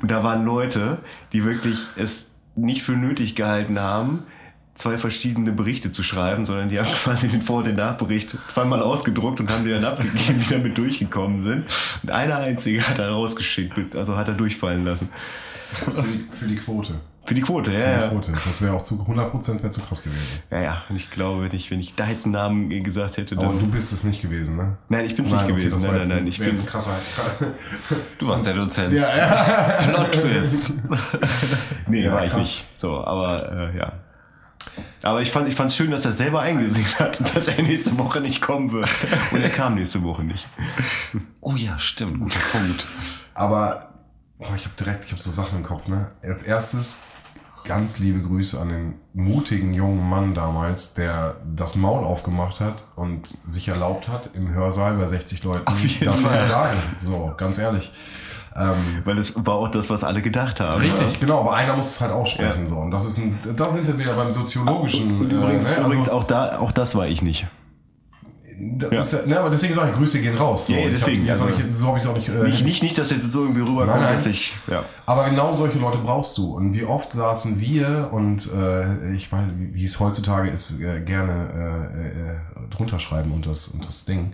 Und 0.00 0.10
da 0.10 0.22
waren 0.22 0.44
Leute, 0.44 0.98
die 1.32 1.44
wirklich 1.44 1.86
es 1.96 2.28
nicht 2.54 2.82
für 2.82 2.92
nötig 2.92 3.34
gehalten 3.34 3.80
haben, 3.80 4.24
zwei 4.74 4.98
verschiedene 4.98 5.52
Berichte 5.52 5.92
zu 5.92 6.02
schreiben, 6.02 6.44
sondern 6.44 6.68
die 6.68 6.78
haben 6.78 6.92
quasi 7.02 7.28
den 7.28 7.42
Vor- 7.42 7.58
und 7.58 7.66
den 7.66 7.76
Nachbericht 7.76 8.36
zweimal 8.48 8.82
ausgedruckt 8.82 9.40
und 9.40 9.50
haben 9.50 9.64
die 9.64 9.70
dann 9.70 9.84
abgegeben, 9.84 10.40
die 10.40 10.50
damit 10.50 10.76
durchgekommen 10.76 11.42
sind. 11.42 11.64
Und 12.02 12.10
einer 12.10 12.38
einzige 12.38 12.86
hat 12.86 12.98
er 12.98 13.10
rausgeschickt, 13.10 13.96
also 13.96 14.16
hat 14.16 14.28
er 14.28 14.34
durchfallen 14.34 14.84
lassen. 14.84 15.08
Für 15.72 16.02
die, 16.02 16.26
für 16.30 16.46
die 16.46 16.56
Quote. 16.56 17.00
Für 17.24 17.34
die 17.34 17.40
Quote, 17.40 17.72
ja, 17.72 17.78
Für 17.78 17.84
die 17.84 18.00
ja. 18.02 18.08
Quote. 18.08 18.32
Das 18.44 18.60
wäre 18.62 18.74
auch 18.74 18.82
zu 18.82 18.96
100% 18.96 19.62
wäre 19.62 19.70
zu 19.70 19.80
krass 19.80 20.02
gewesen. 20.02 20.40
Ja, 20.50 20.60
ja. 20.60 20.82
Und 20.88 20.96
ich 20.96 21.10
glaube, 21.10 21.44
wenn 21.44 21.54
ich, 21.56 21.70
wenn 21.70 21.78
ich 21.78 21.94
da 21.94 22.06
jetzt 22.08 22.24
einen 22.24 22.32
Namen 22.32 22.68
gesagt 22.82 23.16
hätte, 23.16 23.36
Aber 23.36 23.46
dann. 23.46 23.60
du 23.60 23.66
bist 23.68 23.92
es 23.92 24.02
nicht 24.04 24.22
gewesen, 24.22 24.56
ne? 24.56 24.76
Nein, 24.88 25.04
ich 25.04 25.14
bin's 25.14 25.30
nicht 25.30 25.40
okay, 25.42 25.52
gewesen. 25.52 25.80
Nein, 25.82 25.92
nein, 25.92 26.00
ein- 26.02 26.08
nein, 26.08 26.26
ich 26.26 26.38
bin- 26.38 26.48
jetzt 26.48 26.60
ein 26.62 26.66
krasser. 26.66 26.96
Du 28.18 28.26
warst 28.28 28.44
der 28.46 28.54
Dozent. 28.54 28.92
ja, 28.92 29.16
ja. 29.16 29.82
Plot 29.88 30.12
Twist. 30.12 30.72
Nee, 31.86 32.02
Ja, 32.04 32.12
war 32.12 32.24
ich 32.24 32.30
krass. 32.32 32.38
nicht. 32.40 32.80
So, 32.80 33.04
aber 33.04 33.70
äh, 33.72 33.78
ja. 33.78 33.92
Aber 35.02 35.20
ich 35.22 35.30
fand 35.30 35.48
ich 35.48 35.54
fand's 35.54 35.74
schön, 35.76 35.90
dass 35.90 36.04
er 36.04 36.12
selber 36.12 36.40
eingesehen 36.40 36.86
hat, 36.98 37.20
dass 37.36 37.48
er 37.48 37.62
nächste 37.62 37.96
Woche 37.98 38.20
nicht 38.20 38.40
kommen 38.40 38.70
wird. 38.72 38.88
Und 39.32 39.42
er 39.42 39.48
kam 39.50 39.74
nächste 39.74 40.02
Woche 40.02 40.22
nicht. 40.24 40.48
Oh 41.40 41.54
ja, 41.56 41.78
stimmt. 41.78 42.20
Guter 42.20 42.38
Punkt. 42.52 42.84
Aber 43.34 43.92
oh, 44.38 44.46
ich 44.56 44.64
habe 44.64 44.74
direkt, 44.78 45.04
ich 45.04 45.12
habe 45.12 45.20
so 45.20 45.30
Sachen 45.30 45.58
im 45.58 45.64
Kopf. 45.64 45.88
Ne? 45.88 46.10
Als 46.22 46.44
erstes 46.44 47.02
ganz 47.64 47.98
liebe 47.98 48.20
Grüße 48.20 48.60
an 48.60 48.68
den 48.68 48.94
mutigen 49.14 49.74
jungen 49.74 50.08
Mann 50.08 50.34
damals, 50.34 50.94
der 50.94 51.36
das 51.54 51.76
Maul 51.76 52.04
aufgemacht 52.04 52.60
hat 52.60 52.84
und 52.96 53.36
sich 53.46 53.68
erlaubt 53.68 54.08
hat, 54.08 54.30
im 54.34 54.52
Hörsaal 54.52 54.94
bei 54.94 55.06
60 55.06 55.44
Leuten 55.44 55.64
das 56.04 56.20
Fall. 56.20 56.42
zu 56.42 56.48
sagen. 56.48 56.78
So, 57.00 57.32
ganz 57.36 57.58
ehrlich. 57.58 57.92
Weil 59.04 59.18
es 59.18 59.34
war 59.34 59.54
auch 59.54 59.70
das, 59.70 59.88
was 59.88 60.04
alle 60.04 60.20
gedacht 60.20 60.60
haben. 60.60 60.82
Richtig, 60.82 61.20
genau, 61.20 61.40
aber 61.40 61.54
einer 61.54 61.74
muss 61.74 61.86
es 61.86 62.00
halt 62.00 62.12
aussprechen. 62.12 62.66
So. 62.66 62.76
Und 62.76 62.90
das 62.90 63.06
ist 63.06 63.18
ein, 63.18 63.38
da 63.56 63.68
sind 63.68 63.86
wir 63.86 63.98
wieder 63.98 64.14
beim 64.14 64.30
soziologischen. 64.30 65.20
Und 65.20 65.30
übrigens, 65.30 65.70
äh, 65.70 65.76
ne? 65.76 65.86
übrigens 65.86 66.08
also, 66.08 66.20
auch, 66.20 66.24
da, 66.24 66.58
auch 66.58 66.72
das 66.72 66.94
war 66.94 67.06
ich 67.06 67.22
nicht. 67.22 67.46
Das 68.58 69.12
ist 69.12 69.20
ja, 69.22 69.26
ne, 69.28 69.40
aber 69.40 69.50
deswegen 69.50 69.74
sage 69.74 69.90
ich, 69.90 69.96
Grüße 69.96 70.20
gehen 70.20 70.36
raus. 70.36 70.66
So. 70.66 70.72
Ja, 70.72 70.78
ja, 70.80 70.84
hab- 70.86 70.92
deswegen, 70.92 71.22
hab 71.24 71.30
also- 71.30 71.48
ich, 71.48 71.74
so 71.76 71.86
habe 71.88 71.98
ich 71.98 72.04
es 72.04 72.10
auch 72.10 72.14
nicht. 72.16 72.28
Äh, 72.28 72.32
Nicht, 72.44 72.64
nicht, 72.64 72.82
nicht, 72.82 72.98
dass 72.98 73.10
jetzt 73.10 73.32
so 73.32 73.42
irgendwie 73.42 73.60
rüberkommt, 73.60 74.02
als 74.04 74.26
ich. 74.26 74.54
Ja. 74.68 74.84
Aber 75.06 75.24
genau 75.28 75.52
solche 75.52 75.78
Leute 75.78 75.98
brauchst 75.98 76.36
du. 76.38 76.54
Und 76.54 76.74
wie 76.74 76.84
oft 76.84 77.12
saßen 77.12 77.60
wir 77.60 78.08
und 78.12 78.48
äh, 78.52 79.12
ich 79.14 79.30
weiß, 79.32 79.50
wie 79.56 79.84
es 79.84 79.98
heutzutage 80.00 80.50
ist, 80.50 80.80
äh, 80.80 81.00
gerne 81.00 81.90
äh, 81.94 82.06
äh, 82.66 82.68
drunter 82.70 82.98
schreiben 82.98 83.32
und 83.32 83.46
das, 83.46 83.68
und 83.68 83.86
das 83.86 84.04
Ding. 84.04 84.32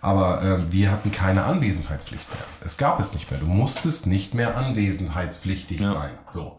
Aber 0.00 0.42
äh, 0.42 0.72
wir 0.72 0.92
hatten 0.92 1.10
keine 1.10 1.44
Anwesenheitspflicht 1.44 2.28
mehr. 2.30 2.38
Es 2.64 2.76
gab 2.76 3.00
es 3.00 3.14
nicht 3.14 3.30
mehr. 3.30 3.40
Du 3.40 3.46
musstest 3.46 4.06
nicht 4.06 4.34
mehr 4.34 4.56
anwesenheitspflichtig 4.56 5.82
sein. 5.82 6.10
So. 6.28 6.58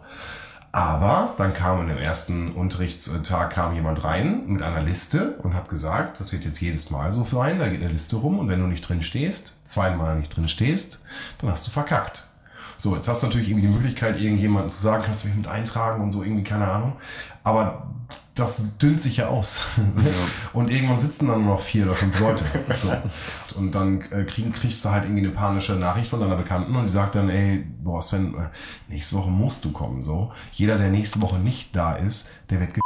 Aber 0.77 1.33
dann 1.39 1.55
kam 1.55 1.81
in 1.81 1.87
dem 1.87 1.97
ersten 1.97 2.51
Unterrichtstag 2.51 3.49
kam 3.49 3.73
jemand 3.73 4.03
rein 4.03 4.43
mit 4.45 4.61
einer 4.61 4.83
Liste 4.83 5.31
und 5.41 5.55
hat 5.55 5.69
gesagt, 5.69 6.19
das 6.19 6.33
wird 6.33 6.45
jetzt 6.45 6.61
jedes 6.61 6.91
Mal 6.91 7.11
so 7.11 7.23
sein, 7.23 7.57
da 7.57 7.67
geht 7.67 7.81
eine 7.81 7.91
Liste 7.91 8.17
rum 8.17 8.37
und 8.37 8.47
wenn 8.47 8.59
du 8.59 8.67
nicht 8.67 8.87
drin 8.87 9.01
stehst, 9.01 9.55
zweimal 9.67 10.19
nicht 10.19 10.37
drin 10.37 10.47
stehst, 10.47 11.01
dann 11.39 11.49
hast 11.49 11.65
du 11.65 11.71
verkackt. 11.71 12.27
So, 12.77 12.95
jetzt 12.95 13.07
hast 13.07 13.23
du 13.23 13.25
natürlich 13.25 13.49
irgendwie 13.49 13.65
die 13.65 13.73
Möglichkeit, 13.73 14.21
irgendjemanden 14.21 14.69
zu 14.69 14.79
sagen, 14.79 15.01
kannst 15.03 15.23
du 15.23 15.29
mich 15.29 15.37
mit 15.37 15.47
eintragen 15.47 16.03
und 16.03 16.11
so, 16.11 16.21
irgendwie, 16.21 16.43
keine 16.43 16.67
Ahnung. 16.67 16.93
Aber 17.43 17.87
das 18.37 18.77
dünnt 18.77 19.01
sich 19.01 19.17
ja 19.17 19.27
aus. 19.27 19.65
Und 20.53 20.69
irgendwann 20.69 20.99
sitzen 20.99 21.27
dann 21.27 21.43
nur 21.43 21.55
noch 21.55 21.61
vier 21.61 21.85
oder 21.85 21.95
fünf 21.95 22.19
Leute. 22.19 22.45
So. 22.73 22.93
Und 23.55 23.71
dann 23.73 24.01
äh, 24.11 24.23
kriegen, 24.25 24.51
kriegst 24.51 24.85
du 24.85 24.89
halt 24.89 25.05
irgendwie 25.05 25.25
eine 25.25 25.33
panische 25.33 25.73
Nachricht 25.73 26.09
von 26.09 26.19
deiner 26.19 26.35
Bekannten 26.35 26.75
und 26.75 26.83
die 26.83 26.89
sagt 26.89 27.15
dann, 27.15 27.29
ey, 27.29 27.65
boah 27.83 28.01
Sven, 28.01 28.35
äh, 28.35 28.49
nächste 28.87 29.15
Woche 29.15 29.29
musst 29.29 29.65
du 29.65 29.71
kommen. 29.71 30.01
So. 30.01 30.31
Jeder, 30.53 30.77
der 30.77 30.89
nächste 30.89 31.21
Woche 31.21 31.37
nicht 31.37 31.75
da 31.75 31.93
ist, 31.93 32.31
der 32.49 32.59
wird 32.59 32.73
ge 32.75 32.81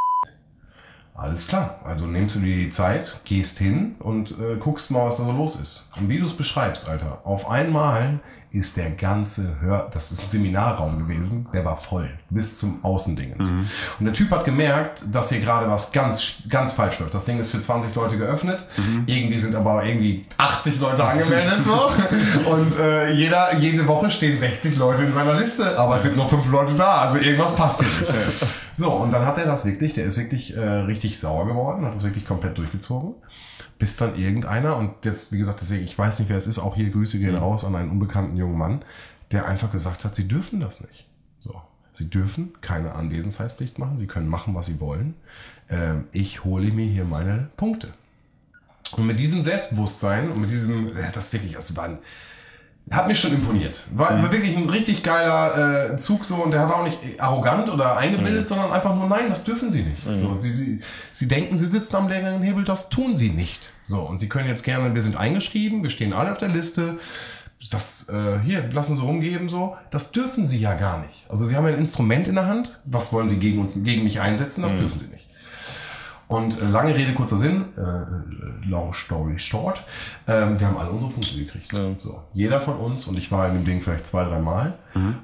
alles 1.14 1.48
klar. 1.48 1.82
Also 1.84 2.08
nimmst 2.08 2.36
du 2.36 2.40
dir 2.40 2.56
die 2.56 2.70
Zeit, 2.72 3.22
gehst 3.26 3.60
hin 3.60 3.96
und 4.00 4.32
äh, 4.32 4.56
guckst 4.58 4.90
mal, 4.90 5.06
was 5.06 5.18
da 5.18 5.26
so 5.26 5.32
los 5.32 5.56
ist. 5.56 5.92
Und 6.00 6.10
wie 6.10 6.18
du 6.18 6.26
es 6.26 6.34
beschreibst, 6.34 6.90
Alter. 6.90 7.22
Auf 7.26 7.50
einmal 7.50 8.22
ist 8.52 8.76
der 8.76 8.92
ganze 8.92 9.62
Hör, 9.62 9.90
das 9.94 10.12
ist 10.12 10.24
ein 10.24 10.30
Seminarraum 10.30 10.98
gewesen, 11.00 11.48
der 11.54 11.64
war 11.64 11.78
voll. 11.78 12.10
Bis 12.30 12.58
zum 12.58 12.84
Außendingens. 12.84 13.50
Und 14.00 14.06
der 14.06 14.14
Typ 14.14 14.30
hat 14.32 14.44
gemerkt, 14.44 15.04
dass 15.10 15.30
hier 15.30 15.40
gerade 15.40 15.70
was 15.70 15.92
ganz, 15.92 16.44
ganz 16.50 16.74
falsch 16.74 17.00
läuft. 17.00 17.14
Das 17.14 17.26
Ding 17.26 17.40
ist 17.40 17.52
für 17.52 17.62
20 17.62 17.96
Leute 17.96 18.18
geöffnet. 18.18 18.66
Irgendwie 19.06 19.38
sind 19.38 19.56
aber 19.56 19.86
irgendwie 19.86 20.26
80 20.38 20.80
Leute 20.80 21.04
angemeldet, 21.04 21.60
so. 21.66 22.52
Und 22.52 22.78
äh, 22.80 23.14
jeder, 23.14 23.58
jede 23.58 23.88
Woche 23.88 24.12
stehen 24.12 24.38
60 24.38 24.78
Leute 24.78 25.04
in 25.04 25.14
seiner 25.14 25.34
Liste, 25.34 25.78
aber 25.80 25.96
es 25.96 26.04
sind 26.04 26.18
nur 26.18 26.28
fünf 26.28 26.46
Leute 26.48 26.76
da. 26.76 27.02
Also 27.02 27.20
irgendwas 27.20 27.56
passt 27.56 27.80
hier 27.80 27.90
nicht. 27.90 28.12
So, 28.74 28.90
und 28.94 29.12
dann 29.12 29.26
hat 29.26 29.38
er 29.38 29.46
das 29.46 29.66
wirklich, 29.66 29.94
der 29.94 30.06
ist 30.06 30.18
wirklich 30.18 30.56
äh, 30.56 30.60
richtig 30.62 31.20
sauer 31.20 31.46
geworden, 31.46 31.86
hat 31.86 31.94
das 31.94 32.06
wirklich 32.06 32.26
komplett 32.26 32.58
durchgezogen. 32.58 33.16
Bis 33.82 33.96
dann 33.96 34.15
irgendeiner, 34.15 34.78
und 34.78 34.94
jetzt, 35.06 35.32
wie 35.32 35.39
gesagt, 35.39 35.60
deswegen, 35.60 35.84
ich 35.84 35.98
weiß 35.98 36.20
nicht, 36.20 36.30
wer 36.30 36.38
es 36.38 36.46
ist, 36.46 36.60
auch 36.60 36.76
hier 36.76 36.91
Grüße 36.91 37.17
gehen 37.17 37.36
raus 37.36 37.65
an 37.65 37.74
einen 37.74 37.89
unbekannten 37.89 38.38
jungen 38.38 38.56
Mann, 38.56 38.86
der 39.32 39.48
einfach 39.48 39.72
gesagt 39.72 40.06
hat, 40.06 40.15
sie 40.15 40.28
dürfen 40.28 40.60
das 40.60 40.82
nicht. 40.82 41.08
So. 41.39 41.60
Sie 41.91 42.08
dürfen 42.08 42.54
keine 42.62 42.94
Anwesenheitspflicht 42.94 43.80
machen, 43.80 43.98
sie 43.98 44.06
können 44.06 44.28
machen, 44.28 44.54
was 44.54 44.67
sie 44.67 44.80
wollen. 44.80 45.15
Ähm, 45.67 46.04
ich 46.12 46.44
hole 46.44 46.72
mir 46.72 46.86
hier 46.86 47.06
meine 47.06 47.50
Punkte. 47.58 47.91
Und 48.91 49.08
mit 49.08 49.20
diesem 49.20 49.41
Selbstbewusstsein 49.41 50.30
und 50.30 50.41
mit 50.41 50.52
diesem, 50.52 50.91
das 51.15 51.34
wirklich, 51.34 51.54
das 51.54 51.76
war 51.76 51.86
ein, 51.86 51.98
hat 52.91 53.08
mich 53.08 53.19
schon 53.19 53.32
imponiert. 53.32 53.86
War, 53.91 54.21
war 54.21 54.32
wirklich 54.32 54.56
ein 54.56 54.69
richtig 54.69 55.01
geiler 55.01 55.93
äh, 55.93 55.97
Zug 55.97 56.25
so 56.25 56.36
und 56.36 56.51
der 56.51 56.67
war 56.67 56.77
auch 56.77 56.84
nicht 56.84 56.99
arrogant 57.19 57.69
oder 57.69 57.97
eingebildet, 57.97 58.47
sondern 58.47 58.71
einfach 58.71 58.93
nur, 58.93 59.08
nein, 59.08 59.30
das 59.30 59.45
dürfen 59.45 59.71
sie 59.71 59.84
nicht. 59.84 60.04
So, 60.13 60.36
sie, 60.36 60.51
sie, 60.51 60.82
sie 61.12 61.27
denken, 61.27 61.58
sie 61.58 61.67
sitzen 61.67 61.96
am 61.96 62.10
längeren 62.10 62.42
Hebel, 62.44 62.65
das 62.65 62.89
tun 62.89 63.15
sie 63.15 63.29
nicht. 63.29 63.71
So, 63.83 64.02
und 64.02 64.17
sie 64.17 64.27
können 64.27 64.50
jetzt 64.50 64.63
gerne, 64.63 64.94
wir 64.94 65.02
sind 65.02 65.15
eingeschrieben, 65.15 65.83
wir 65.83 65.89
stehen 65.89 66.12
alle 66.12 66.31
auf 66.33 66.37
der 66.37 66.50
Liste, 66.50 67.00
das 67.69 68.10
äh, 68.10 68.39
hier, 68.44 68.69
lassen 68.71 68.98
sie 68.98 69.04
rumgeben, 69.04 69.50
so, 69.50 69.77
das 69.89 70.12
dürfen 70.12 70.46
sie 70.46 70.60
ja 70.60 70.73
gar 70.73 71.00
nicht. 71.00 71.25
Also 71.29 71.46
sie 71.46 71.56
haben 71.56 71.65
ein 71.67 71.75
Instrument 71.75 72.27
in 72.27 72.35
der 72.35 72.48
Hand, 72.48 72.79
was 72.85 73.13
wollen 73.13 73.29
sie 73.29 73.39
gegen 73.39 73.62
uns, 73.62 73.75
gegen 73.83 74.04
mich 74.04 74.19
einsetzen, 74.19 74.63
das 74.63 74.75
dürfen 74.75 75.00
sie 75.00 75.08
nicht. 75.08 75.21
Und 76.32 76.62
äh, 76.62 76.65
lange 76.65 76.96
Rede, 76.96 77.13
kurzer 77.13 77.38
Sinn, 77.38 77.65
äh, 77.75 78.69
long 78.69 78.94
story 78.94 79.38
short, 79.38 79.84
ähm, 80.29 80.58
wir 80.58 80.65
haben 80.65 80.77
alle 80.77 80.90
unsere 80.90 81.12
Punkte 81.12 81.36
gekriegt. 81.36 81.73
Ja. 81.73 81.94
So, 82.00 82.23
jeder 82.32 82.62
von 82.62 82.77
uns, 82.77 83.06
und 83.08 83.17
ich 83.17 83.29
war 83.34 83.50
in 83.50 83.56
dem 83.56 83.65
Ding 83.65 83.82
vielleicht 83.82 84.08
zwei, 84.08 84.23
drei 84.23 84.40
Mal. 84.40 84.73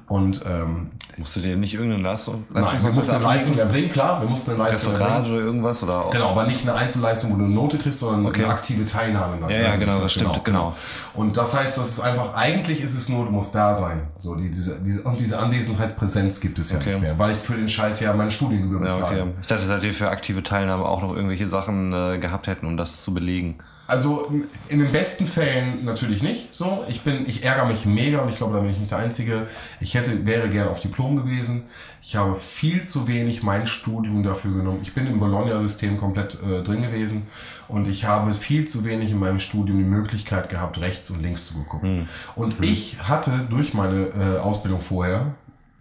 Und 0.06 0.42
ähm, 0.46 0.90
Musst 1.18 1.34
du 1.34 1.40
dir 1.40 1.56
nicht 1.56 1.74
irgendeine 1.74 2.02
Leistung, 2.04 2.44
nein, 2.54 2.64
wir 2.80 2.92
mussten 2.92 3.16
eine 3.16 3.24
Leistung 3.24 3.58
erbringen, 3.58 3.90
klar, 3.90 4.20
wir 4.22 4.28
mussten 4.28 4.52
eine 4.52 4.60
Leistung 4.62 4.92
Referat 4.92 5.10
erbringen. 5.16 5.34
oder 5.36 5.44
irgendwas? 5.44 5.82
Oder 5.82 6.04
Genau, 6.12 6.30
aber 6.30 6.46
nicht 6.46 6.62
eine 6.62 6.74
Einzelleistung, 6.74 7.32
wo 7.32 7.36
du 7.36 7.44
eine 7.44 7.52
Note 7.52 7.76
kriegst, 7.76 7.98
sondern 7.98 8.26
Okay. 8.26 8.44
eine 8.44 8.52
aktive 8.52 8.84
Teilnahme. 8.86 9.36
Ja, 9.42 9.50
ja, 9.60 9.70
Also 9.72 9.84
genau, 9.84 10.00
das 10.00 10.12
stimmt, 10.12 10.44
genau. 10.44 10.74
Und 11.14 11.36
das 11.36 11.56
heißt, 11.58 11.76
das 11.76 11.88
ist 11.88 12.00
einfach, 12.00 12.34
eigentlich 12.34 12.80
ist 12.80 12.94
es 12.94 13.08
nur, 13.08 13.24
du 13.24 13.32
musst 13.32 13.52
da 13.54 13.74
sein. 13.74 14.02
So, 14.16 14.36
die, 14.36 14.48
diese, 14.48 14.80
diese, 14.80 15.02
und 15.02 15.18
diese 15.18 15.38
Anwesenheit, 15.40 15.96
Präsenz 15.96 16.40
gibt 16.40 16.58
es 16.60 16.70
ja 16.70 16.78
Okay. 16.78 16.90
nicht 16.90 17.00
mehr, 17.02 17.18
weil 17.18 17.32
ich 17.32 17.38
für 17.38 17.54
den 17.54 17.68
Scheiß 17.68 17.98
ja 18.00 18.12
meine 18.12 18.30
Studiengebühr 18.30 18.80
Ja, 18.80 18.92
bezahle. 18.92 19.22
okay. 19.22 19.30
Ich 19.42 19.48
dachte, 19.48 19.66
dass 19.66 19.82
ihr 19.82 19.94
für 19.94 20.08
aktive 20.10 20.44
Teilnahme 20.44 20.84
auch 20.84 21.02
noch 21.02 21.14
irgendwelche 21.16 21.48
Sachen 21.48 21.92
äh, 21.92 22.18
gehabt 22.18 22.46
hätten, 22.46 22.66
um 22.66 22.76
das 22.76 23.02
zu 23.02 23.12
belegen. 23.12 23.56
Also 23.88 24.30
in 24.68 24.80
den 24.80 24.92
besten 24.92 25.26
Fällen 25.26 25.86
natürlich 25.86 26.22
nicht. 26.22 26.54
So, 26.54 26.84
ich 26.88 27.00
bin, 27.00 27.26
ich 27.26 27.42
ärgere 27.42 27.64
mich 27.64 27.86
mega 27.86 28.20
und 28.20 28.28
ich 28.28 28.36
glaube, 28.36 28.52
da 28.52 28.60
bin 28.60 28.70
ich 28.70 28.78
nicht 28.78 28.90
der 28.90 28.98
Einzige. 28.98 29.46
Ich 29.80 29.94
hätte, 29.94 30.26
wäre 30.26 30.50
gerne 30.50 30.70
auf 30.70 30.80
Diplom 30.80 31.16
gewesen. 31.16 31.64
Ich 32.02 32.14
habe 32.14 32.36
viel 32.36 32.84
zu 32.84 33.08
wenig 33.08 33.42
mein 33.42 33.66
Studium 33.66 34.22
dafür 34.22 34.52
genommen. 34.52 34.80
Ich 34.82 34.92
bin 34.92 35.06
im 35.06 35.18
Bologna-System 35.18 35.98
komplett 35.98 36.38
äh, 36.42 36.62
drin 36.62 36.82
gewesen 36.82 37.28
und 37.66 37.88
ich 37.88 38.04
habe 38.04 38.34
viel 38.34 38.68
zu 38.68 38.84
wenig 38.84 39.10
in 39.10 39.18
meinem 39.18 39.40
Studium 39.40 39.78
die 39.78 39.84
Möglichkeit 39.84 40.50
gehabt, 40.50 40.78
rechts 40.82 41.10
und 41.10 41.22
links 41.22 41.46
zu 41.46 41.64
gucken. 41.64 42.08
Und 42.34 42.62
ich 42.62 42.98
hatte 43.02 43.30
durch 43.48 43.72
meine 43.72 44.08
äh, 44.08 44.38
Ausbildung 44.38 44.80
vorher 44.80 45.34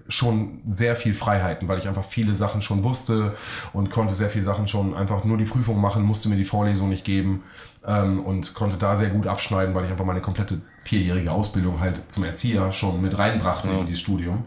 schon 0.10 0.62
sehr 0.66 0.96
viel 0.96 1.14
Freiheiten, 1.14 1.68
weil 1.68 1.78
ich 1.78 1.90
einfach 1.90 2.06
viele 2.06 2.34
Sachen 2.34 2.62
schon 2.62 2.86
wusste 2.86 3.36
und 3.74 3.90
konnte 3.90 4.14
sehr 4.14 4.30
viele 4.30 4.46
Sachen 4.46 4.70
schon 4.70 4.96
einfach 4.96 5.26
nur 5.26 5.38
die 5.38 5.44
Prüfung 5.44 5.82
machen, 5.82 6.04
musste 6.04 6.30
mir 6.30 6.38
die 6.38 6.46
Vorlesung 6.46 6.88
nicht 6.88 7.04
geben 7.04 7.44
ähm, 7.88 8.20
und 8.26 8.54
konnte 8.54 8.78
da 8.78 8.98
sehr 8.98 9.10
gut 9.10 9.28
abschneiden, 9.28 9.74
weil 9.74 9.86
ich 9.86 9.92
einfach 9.92 10.06
meine 10.06 10.22
komplette 10.22 10.60
vierjährige 10.82 11.32
Ausbildung 11.32 11.80
halt 11.82 12.00
zum 12.12 12.24
Erzieher 12.24 12.72
schon 12.72 13.02
mit 13.02 13.18
reinbrachte 13.18 13.70
in 13.70 13.90
das 13.90 14.00
Studium. 14.00 14.46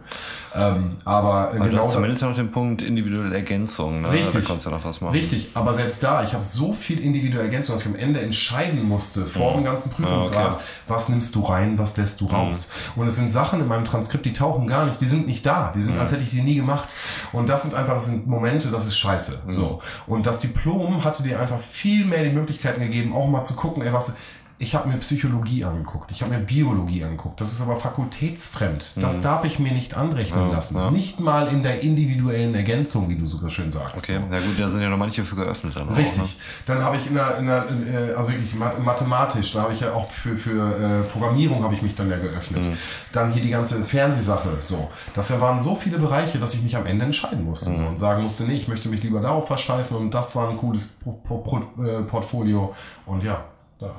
Ähm, 0.55 0.97
aber 1.05 1.51
äh, 1.53 1.59
du 1.59 1.65
genau 1.65 1.79
hast 1.83 1.89
da- 1.89 1.93
zumindest 1.95 2.23
noch 2.23 2.35
den 2.35 2.51
Punkt 2.51 2.81
individuelle 2.83 3.35
Ergänzung. 3.35 4.01
Ne? 4.03 4.11
Richtig. 4.11 4.33
Da 4.35 4.41
konntest 4.41 4.67
du 4.67 4.71
noch 4.71 4.85
was 4.85 5.01
machen. 5.01 5.13
Richtig, 5.15 5.51
aber 5.55 5.75
selbst 5.75 6.03
da, 6.03 6.23
ich 6.25 6.33
habe 6.33 6.43
so 6.43 6.73
viel 6.73 6.99
individuelle 7.01 7.45
Ergänzung, 7.45 7.75
dass 7.75 7.83
ich 7.83 7.89
am 7.89 7.95
Ende 7.97 8.21
entscheiden 8.21 8.83
musste, 8.83 9.27
vor 9.27 9.53
dem 9.53 9.65
ganzen 9.65 9.91
Prüfungsrat, 9.91 10.47
Ah, 10.47 10.49
okay. 10.57 10.65
was 10.89 11.09
nimmst 11.11 11.35
du 11.35 11.43
rein, 11.45 11.79
was 11.79 11.97
lässt 11.99 12.21
du 12.21 12.27
raus. 12.27 12.73
Und 12.97 13.07
es 13.07 13.17
sind 13.17 13.31
Sachen 13.31 13.61
in 13.61 13.69
meinem 13.69 13.85
Transkript, 13.85 14.25
die 14.25 14.33
tauchen 14.33 14.67
gar 14.67 14.87
nicht, 14.87 15.01
die 15.01 15.05
sind 15.07 15.27
nicht 15.27 15.45
da, 15.47 15.73
die 15.77 15.83
sind, 15.83 15.99
als 15.99 16.11
hätte 16.13 16.23
ich 16.23 16.31
sie 16.31 16.43
nie 16.43 16.55
gemacht. 16.57 16.95
Und 17.33 17.49
das 17.49 17.63
sind 17.65 17.75
einfach, 17.75 17.95
das 17.95 18.07
sind 18.07 18.27
Momente, 18.27 18.69
das 18.71 18.87
ist 18.87 18.97
scheiße. 18.97 19.43
So. 19.51 19.81
Und 20.07 20.27
das 20.27 20.39
Diplom 20.39 21.05
hatte 21.05 21.23
dir 21.23 21.39
einfach 21.39 21.59
viel 21.61 22.05
mehr 22.07 22.25
die 22.25 22.31
Möglichkeiten 22.31 22.81
gegeben, 22.81 23.13
auch 23.15 23.29
mal 23.31 23.45
zu 23.45 23.57
gucken, 23.57 23.83
ey, 23.83 23.93
was. 23.93 24.17
Ich 24.63 24.75
habe 24.75 24.89
mir 24.91 24.99
Psychologie 24.99 25.65
angeguckt, 25.65 26.11
ich 26.11 26.21
habe 26.21 26.35
mir 26.35 26.39
Biologie 26.41 27.03
angeguckt. 27.03 27.41
Das 27.41 27.51
ist 27.51 27.63
aber 27.63 27.77
fakultätsfremd. 27.77 28.93
Das 28.97 29.23
darf 29.23 29.45
ich 29.47 29.59
mir 29.59 29.73
nicht 29.73 29.97
anrechnen 29.97 30.51
lassen. 30.53 30.77
ja. 30.77 30.91
Nicht 30.91 31.19
mal 31.19 31.49
in 31.49 31.63
der 31.63 31.81
individuellen 31.81 32.55
Ergänzung, 32.55 33.09
wie 33.09 33.17
du 33.17 33.27
so 33.27 33.49
schön 33.49 33.71
sagst. 33.71 34.05
Okay, 34.05 34.21
ja 34.31 34.39
gut, 34.39 34.59
da 34.59 34.69
sind 34.69 34.83
ja 34.83 34.91
noch 34.91 34.99
manche 34.99 35.25
für 35.25 35.35
geöffnet 35.37 35.77
dann 35.77 35.89
auch, 35.89 35.97
Richtig. 35.97 36.19
Ne? 36.23 36.29
Dann 36.67 36.83
habe 36.85 36.97
ich 36.99 37.07
in 37.07 37.15
der, 37.15 37.39
in 37.39 37.47
der 37.47 37.65
äh, 37.71 38.13
also 38.15 38.33
wirklich 38.33 38.55
ma- 38.55 38.75
mathematisch, 38.79 39.51
da 39.55 39.63
habe 39.63 39.73
ich 39.73 39.81
ja 39.81 39.95
auch 39.95 40.11
für, 40.11 40.37
für 40.37 40.77
äh, 40.77 41.03
Programmierung 41.11 41.65
habe 41.65 41.75
ich 41.75 41.81
mich 41.81 41.95
dann 41.95 42.11
ja 42.11 42.19
geöffnet. 42.19 42.67
Mhm. 42.67 42.77
Dann 43.13 43.33
hier 43.33 43.43
die 43.43 43.51
ganze 43.51 43.83
Fernsehsache, 43.83 44.49
so. 44.61 44.91
Das 45.15 45.41
waren 45.41 45.63
so 45.63 45.75
viele 45.75 45.99
Bereiche, 45.99 46.39
dass 46.39 46.53
ich 46.53 46.63
mich 46.63 46.77
am 46.77 46.85
Ende 46.85 47.07
entscheiden 47.07 47.45
musste 47.47 47.71
Mhm. 47.71 47.77
so, 47.77 47.85
und 47.87 47.99
sagen 47.99 48.23
musste, 48.23 48.45
nee, 48.45 48.55
ich 48.57 48.69
möchte 48.69 48.91
mich 48.91 49.03
lieber 49.03 49.21
darauf 49.21 49.47
versteifen 49.47 49.97
und 49.97 50.11
das 50.13 50.37
war 50.37 50.51
ein 50.51 50.59
cooles 50.59 50.87
Pro, 51.03 51.13
Pro, 51.13 51.39
Pro, 51.39 51.57
äh, 51.83 52.03
Portfolio 52.03 52.75
und 53.07 53.23
ja, 53.25 53.43
da. 53.79 53.91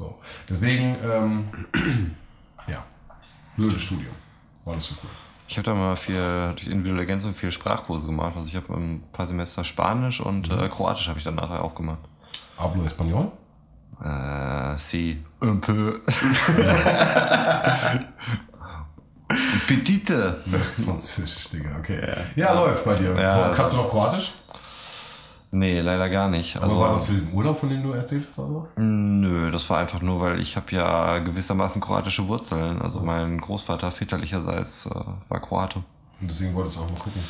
So. 0.00 0.18
Deswegen, 0.48 0.96
ähm, 1.04 1.44
ja, 2.66 2.82
blödes 3.54 3.82
Studium. 3.82 4.14
War 4.64 4.74
nicht 4.74 4.88
so 4.88 4.94
cool. 5.02 5.10
Ich 5.46 5.58
habe 5.58 5.66
da 5.66 5.74
mal 5.74 5.94
viel 5.96 6.14
durch 6.56 6.68
individuelle 6.68 7.00
Ergänzung 7.02 7.34
viel 7.34 7.52
Sprachkurse 7.52 8.06
gemacht. 8.06 8.32
Also 8.34 8.46
ich 8.48 8.56
habe 8.56 8.72
ein 8.72 9.02
paar 9.12 9.26
Semester 9.26 9.62
Spanisch 9.62 10.20
und 10.22 10.48
Mhm. 10.50 10.58
äh, 10.58 10.68
Kroatisch 10.70 11.08
habe 11.08 11.18
ich 11.18 11.24
dann 11.24 11.34
nachher 11.34 11.62
auch 11.62 11.74
gemacht. 11.74 11.98
Hablo 12.56 12.82
Español? 12.84 13.30
Äh, 14.02 14.78
si, 14.78 15.22
un 15.42 15.60
peu. 15.60 16.00
Petite. 19.68 20.40
Das 20.46 20.78
ist 20.78 20.84
Französisch, 20.86 21.50
Digga, 21.50 21.76
okay. 21.78 22.00
Ja, 22.36 22.52
läuft 22.54 22.84
bei 22.84 22.94
dir. 22.94 23.14
Ja, 23.20 23.52
Kannst 23.54 23.74
du 23.76 23.78
noch 23.82 23.90
Kroatisch? 23.90 24.32
Nee, 25.52 25.80
leider 25.80 26.08
gar 26.08 26.28
nicht. 26.28 26.56
Aber 26.56 26.66
Also, 26.66 26.80
war 26.80 26.92
das 26.92 27.06
für 27.06 27.12
den 27.14 27.32
Urlaub, 27.32 27.58
von 27.58 27.68
dem 27.70 27.82
du 27.82 27.92
erzählt 27.92 28.24
hast? 28.30 28.38
oder? 28.38 28.68
Nö, 28.76 29.50
das 29.50 29.68
war 29.68 29.78
einfach 29.78 30.00
nur, 30.00 30.20
weil 30.20 30.40
ich 30.40 30.56
habe 30.56 30.66
ja 30.70 31.18
gewissermaßen 31.18 31.80
kroatische 31.80 32.28
Wurzeln. 32.28 32.80
Also 32.80 33.00
mein 33.00 33.40
Großvater 33.40 33.90
väterlicherseits 33.90 34.86
äh, 34.86 34.90
war 35.28 35.40
Kroate. 35.40 35.82
Und 36.20 36.28
deswegen 36.30 36.54
wolltest 36.54 36.76
du 36.78 36.82
auch 36.82 36.90
mal 36.90 36.98
gucken. 36.98 37.22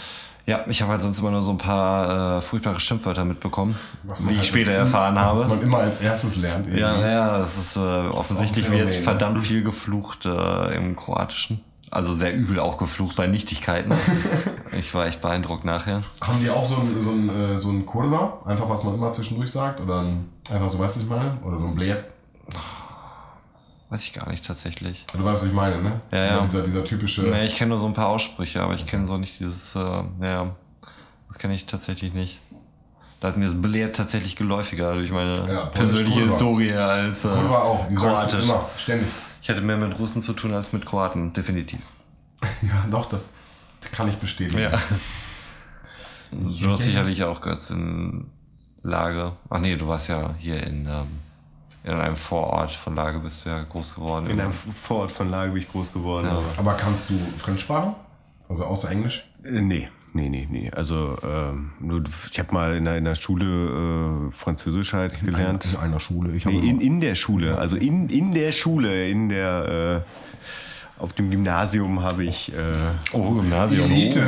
Ja, 0.46 0.64
ich 0.66 0.82
habe 0.82 0.90
halt 0.92 1.00
sonst 1.00 1.18
immer 1.20 1.30
nur 1.30 1.42
so 1.42 1.52
ein 1.52 1.58
paar 1.58 2.38
äh, 2.38 2.42
furchtbare 2.42 2.80
Schimpfwörter 2.80 3.24
mitbekommen, 3.24 3.76
Was 4.02 4.26
wie 4.26 4.32
ich 4.32 4.38
halt 4.38 4.46
später 4.46 4.70
als- 4.72 4.80
erfahren 4.80 5.14
Was 5.14 5.22
habe. 5.40 5.48
man 5.48 5.62
immer 5.62 5.78
als 5.78 6.00
erstes 6.00 6.36
lernt. 6.36 6.66
irgendwie. 6.66 6.80
Ja, 6.82 6.98
ja, 7.08 7.38
das 7.38 7.56
ist 7.56 7.76
äh, 7.76 7.80
offensichtlich 7.80 8.64
Phänomen, 8.66 8.86
wird 8.88 8.96
ne? 8.98 9.02
verdammt 9.02 9.42
viel 9.42 9.62
geflucht 9.62 10.26
äh, 10.26 10.74
im 10.76 10.96
Kroatischen. 10.96 11.60
Also 11.93 12.14
sehr 12.14 12.34
übel 12.34 12.61
auch 12.61 12.76
geflucht 12.76 13.16
bei 13.16 13.26
Nichtigkeiten. 13.26 13.93
ich 14.78 14.95
war 14.95 15.07
echt 15.07 15.20
beeindruckt 15.20 15.64
nachher. 15.64 16.05
Haben 16.20 16.41
die 16.41 16.49
auch 16.49 16.64
so 16.64 16.76
ein, 16.76 17.01
so 17.01 17.11
ein, 17.11 17.28
äh, 17.28 17.59
so 17.59 17.70
ein 17.70 17.84
Kurva? 17.84 18.38
Einfach, 18.45 18.68
was 18.68 18.84
man 18.84 18.95
immer 18.95 19.11
zwischendurch 19.11 19.51
sagt? 19.51 19.80
Oder 19.80 20.01
ein, 20.03 20.28
einfach 20.53 20.68
so, 20.68 20.78
weißt 20.78 20.97
du, 20.97 21.01
was 21.01 21.05
ich 21.05 21.11
meine? 21.11 21.38
Oder 21.45 21.59
so 21.59 21.66
ein 21.66 21.74
Blät? 21.74 22.05
Weiß 23.88 24.05
ich 24.05 24.12
gar 24.12 24.28
nicht 24.30 24.47
tatsächlich. 24.47 25.05
Du 25.12 25.24
weißt, 25.24 25.43
was 25.43 25.49
ich 25.49 25.53
meine, 25.55 25.82
ne? 25.82 26.01
Ja, 26.12 26.24
ja. 26.24 26.41
Dieser, 26.43 26.62
dieser 26.62 26.84
typische... 26.84 27.22
Nee, 27.22 27.47
ich 27.47 27.57
kenne 27.57 27.70
nur 27.70 27.80
so 27.80 27.86
ein 27.86 27.95
paar 27.95 28.07
Aussprüche, 28.07 28.62
aber 28.62 28.74
ich 28.74 28.86
kenne 28.86 29.09
so 29.09 29.18
nicht 29.18 29.41
dieses, 29.41 29.74
äh, 29.74 29.80
ja, 30.22 30.55
das 31.26 31.38
kenne 31.38 31.57
ich 31.57 31.66
tatsächlich 31.66 32.14
nicht. 32.14 32.38
Da 33.18 33.28
ist 33.28 33.36
mir 33.36 33.47
das 33.47 33.61
Belehrt 33.61 33.97
tatsächlich 33.97 34.36
geläufiger 34.36 34.95
durch 34.95 35.11
meine 35.11 35.32
Ja, 35.53 35.66
persönliche. 35.66 36.20
Historie 36.20 36.72
als 36.72 37.24
äh, 37.24 37.28
Kurva 37.28 37.59
auch. 37.59 37.80
Sagt 37.91 37.97
Kroatisch. 37.97 38.45
immer, 38.45 38.70
ständig. 38.76 39.09
Ich 39.43 39.49
hatte 39.51 39.61
mehr 39.62 39.76
mit 39.76 39.99
Russen 39.99 40.22
zu 40.22 40.32
tun 40.32 40.53
als 40.53 40.72
mit 40.72 40.84
Kroaten, 40.86 41.32
definitiv. 41.32 41.80
Ja, 42.62 42.86
doch, 42.91 43.07
das 43.09 43.34
kann 43.93 44.09
ich 44.09 44.16
bestätigen. 44.16 44.61
Ja. 44.62 44.78
Du 46.32 46.70
hast 46.70 46.82
sicherlich 46.84 47.24
auch 47.24 47.41
Götz 47.41 47.70
in 47.70 48.26
Lage. 48.82 49.32
Ach 49.49 49.59
nee, 49.59 49.76
du 49.76 49.88
warst 49.88 50.09
ja 50.09 50.34
hier 50.38 50.62
in, 50.62 50.86
ähm, 50.86 51.07
in 51.84 51.93
einem 51.93 52.16
Vorort 52.16 52.72
von 52.74 52.95
Lage 52.95 53.18
bist 53.18 53.45
du 53.45 53.51
ja 53.51 53.62
groß 53.64 53.95
geworden. 53.95 54.26
In 54.30 54.41
einem 54.41 54.53
Vorort 54.53 55.11
von 55.11 55.30
Lage 55.30 55.53
bin 55.53 55.62
ich 55.62 55.70
groß 55.70 55.93
geworden. 55.93 56.28
aber- 56.28 56.45
Aber 56.59 56.74
kannst 56.74 57.11
du 57.11 57.18
Fremdsprachen? 57.36 57.95
Also 58.49 58.64
außer 58.64 58.91
Englisch? 58.91 59.28
Äh, 59.45 59.61
Nee, 59.61 59.88
nee, 60.12 60.28
nee, 60.28 60.46
nee. 60.50 60.70
Also 60.70 61.16
ähm, 61.22 61.70
nur, 61.80 62.02
ich 62.30 62.38
habe 62.38 62.52
mal 62.52 62.76
in 62.76 62.84
der, 62.84 62.96
in 62.98 63.04
der 63.04 63.14
Schule 63.14 64.28
äh, 64.28 64.32
Französisch 64.32 64.92
halt 64.92 65.20
gelernt. 65.24 65.66
In 65.72 65.78
einer 65.78 66.00
Schule. 66.00 66.32
Ich 66.32 66.46
habe 66.46 66.56
Nee, 66.56 66.70
in, 66.70 66.80
in 66.80 67.00
der 67.00 67.14
Schule, 67.14 67.58
also 67.58 67.76
in, 67.76 68.08
in 68.08 68.32
der 68.34 68.52
Schule, 68.52 69.08
in 69.08 69.28
der 69.28 70.04
äh, 70.06 71.00
auf 71.02 71.14
dem 71.14 71.30
Gymnasium 71.30 72.02
habe 72.02 72.24
ich 72.24 72.52
äh, 72.52 72.56
Oh, 73.12 73.30
Gymnasium. 73.30 73.90
Elite, 73.90 74.20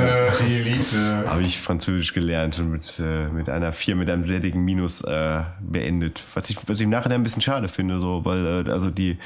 Elite. 0.49 1.25
habe 1.29 1.43
ich 1.43 1.61
Französisch 1.61 2.15
gelernt 2.15 2.59
und 2.61 2.71
mit, 2.71 2.99
äh, 2.99 3.29
mit 3.29 3.51
einer 3.51 3.73
4, 3.75 3.95
mit 3.95 4.09
einem 4.09 4.25
sehr 4.25 4.41
dicken 4.41 4.65
Minus 4.65 5.03
äh, 5.03 5.43
beendet. 5.61 6.23
Was 6.33 6.49
ich, 6.49 6.57
was 6.67 6.79
ich 6.79 6.85
im 6.85 6.91
Nachhinein 6.91 7.21
ein 7.21 7.25
bisschen 7.25 7.43
schade 7.43 7.69
finde, 7.69 8.01
so, 8.01 8.25
weil 8.25 8.67
äh, 8.67 8.71
also 8.71 8.91
die, 8.91 9.19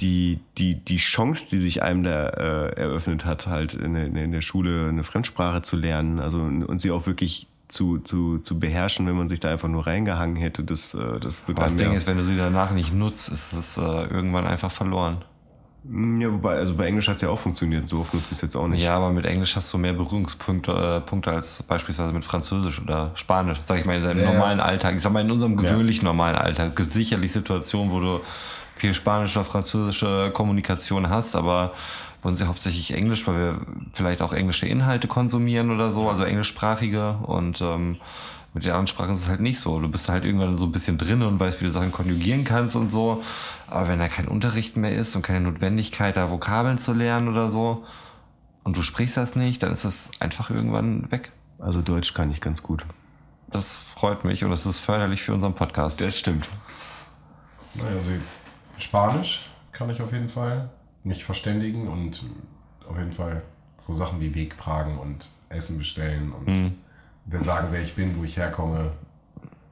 die, 0.00 0.40
die, 0.58 0.74
die 0.74 0.96
Chance, 0.96 1.46
die 1.50 1.60
sich 1.60 1.82
einem 1.82 2.02
da 2.04 2.28
äh, 2.28 2.80
eröffnet 2.80 3.24
hat, 3.24 3.46
halt 3.46 3.74
in, 3.74 3.94
der- 3.94 4.06
in 4.06 4.32
der 4.32 4.40
Schule 4.40 4.88
eine 4.88 5.02
Fremdsprache 5.04 5.62
zu 5.62 5.76
lernen, 5.76 6.18
also 6.20 6.38
und 6.38 6.80
sie 6.80 6.90
auch 6.90 7.06
wirklich 7.06 7.46
zu, 7.68 7.98
zu, 7.98 8.38
zu 8.38 8.58
beherrschen, 8.58 9.06
wenn 9.06 9.16
man 9.16 9.28
sich 9.28 9.38
da 9.40 9.50
einfach 9.50 9.68
nur 9.68 9.86
reingehangen 9.86 10.36
hätte, 10.36 10.64
das, 10.64 10.94
äh, 10.94 11.20
das 11.20 11.46
wird 11.46 11.58
Aber 11.58 11.66
das 11.66 11.76
Ding 11.76 11.92
ja- 11.92 11.96
ist, 11.98 12.06
wenn 12.06 12.16
du 12.16 12.24
sie 12.24 12.36
danach 12.36 12.72
nicht 12.72 12.92
nutzt, 12.94 13.28
ist 13.28 13.52
es 13.52 13.76
äh, 13.76 13.80
irgendwann 13.82 14.46
einfach 14.46 14.70
verloren. 14.72 15.24
Ja, 15.82 16.30
wobei, 16.30 16.56
also 16.56 16.74
bei 16.74 16.86
Englisch 16.86 17.08
hat 17.08 17.16
es 17.16 17.22
ja 17.22 17.30
auch 17.30 17.38
funktioniert, 17.38 17.88
so 17.88 18.00
oft 18.00 18.12
nutze 18.12 18.26
ich 18.26 18.32
es 18.32 18.40
jetzt 18.42 18.54
auch 18.54 18.68
nicht. 18.68 18.82
Ja, 18.82 18.96
aber 18.98 19.10
mit 19.12 19.24
Englisch 19.24 19.56
hast 19.56 19.72
du 19.72 19.78
mehr 19.78 19.94
Berührungspunkte 19.94 20.72
äh, 20.72 21.00
Punkte 21.08 21.30
als 21.30 21.62
beispielsweise 21.62 22.12
mit 22.12 22.22
Französisch 22.26 22.82
oder 22.82 23.12
Spanisch. 23.14 23.60
Sag 23.64 23.80
ich 23.80 23.86
mal, 23.86 23.96
in 23.96 24.02
deinem 24.02 24.18
Ja, 24.18 24.24
ja. 24.26 24.32
normalen 24.32 24.60
Alltag. 24.60 24.96
Ich 24.96 25.02
sag 25.02 25.12
mal, 25.12 25.20
in 25.24 25.30
unserem 25.30 25.56
gewöhnlichen 25.56 26.04
normalen 26.04 26.36
Alltag 26.36 26.76
gibt 26.76 26.88
es 26.90 26.94
sicherlich 26.94 27.32
Situationen, 27.32 27.90
wo 27.92 28.00
du 28.00 28.20
viel 28.80 28.94
spanische 28.94 29.40
oder 29.40 29.48
französische 29.48 30.30
Kommunikation 30.32 31.10
hast, 31.10 31.36
aber 31.36 31.74
bei 32.22 32.28
uns 32.30 32.40
ja 32.40 32.46
hauptsächlich 32.46 32.94
Englisch, 32.94 33.26
weil 33.26 33.36
wir 33.36 33.60
vielleicht 33.92 34.22
auch 34.22 34.32
englische 34.32 34.66
Inhalte 34.66 35.06
konsumieren 35.06 35.70
oder 35.70 35.92
so, 35.92 36.08
also 36.08 36.24
englischsprachige 36.24 37.12
und 37.22 37.60
ähm, 37.60 37.98
mit 38.52 38.64
den 38.64 38.72
anderen 38.72 38.88
Sprachen 38.88 39.14
ist 39.14 39.22
es 39.22 39.28
halt 39.28 39.40
nicht 39.40 39.60
so. 39.60 39.78
Du 39.80 39.88
bist 39.88 40.08
halt 40.08 40.24
irgendwann 40.24 40.58
so 40.58 40.64
ein 40.64 40.72
bisschen 40.72 40.98
drin 40.98 41.22
und 41.22 41.38
weißt, 41.38 41.60
wie 41.60 41.66
du 41.66 41.70
Sachen 41.70 41.92
konjugieren 41.92 42.44
kannst 42.44 42.74
und 42.74 42.90
so. 42.90 43.22
Aber 43.68 43.88
wenn 43.88 44.00
da 44.00 44.08
kein 44.08 44.26
Unterricht 44.26 44.76
mehr 44.76 44.92
ist 44.92 45.14
und 45.14 45.22
keine 45.22 45.40
Notwendigkeit, 45.40 46.16
da 46.16 46.30
Vokabeln 46.30 46.78
zu 46.78 46.92
lernen 46.92 47.28
oder 47.28 47.50
so, 47.50 47.84
und 48.64 48.76
du 48.76 48.82
sprichst 48.82 49.16
das 49.16 49.36
nicht, 49.36 49.62
dann 49.62 49.72
ist 49.72 49.84
das 49.84 50.10
einfach 50.18 50.50
irgendwann 50.50 51.10
weg. 51.12 51.32
Also 51.58 51.80
Deutsch 51.80 52.12
kann 52.12 52.30
ich 52.30 52.40
ganz 52.40 52.62
gut. 52.62 52.84
Das 53.50 53.76
freut 53.76 54.24
mich 54.24 54.44
und 54.44 54.52
es 54.52 54.66
ist 54.66 54.80
förderlich 54.80 55.22
für 55.22 55.32
unseren 55.32 55.54
Podcast. 55.54 56.00
Das 56.00 56.18
stimmt. 56.18 56.48
Naja, 57.74 57.94
also 57.94 58.10
Spanisch 58.80 59.48
kann 59.72 59.90
ich 59.90 60.00
auf 60.02 60.12
jeden 60.12 60.28
Fall 60.28 60.68
mich 61.04 61.24
verständigen 61.24 61.88
und 61.88 62.24
auf 62.88 62.96
jeden 62.96 63.12
Fall 63.12 63.42
so 63.78 63.92
Sachen 63.92 64.20
wie 64.20 64.34
Wegfragen 64.34 64.98
und 64.98 65.26
Essen 65.48 65.78
bestellen 65.78 66.32
und 66.32 66.76
wer 67.24 67.42
sagen, 67.42 67.68
wer 67.70 67.82
ich 67.82 67.94
bin, 67.94 68.18
wo 68.18 68.24
ich 68.24 68.36
herkomme, 68.36 68.92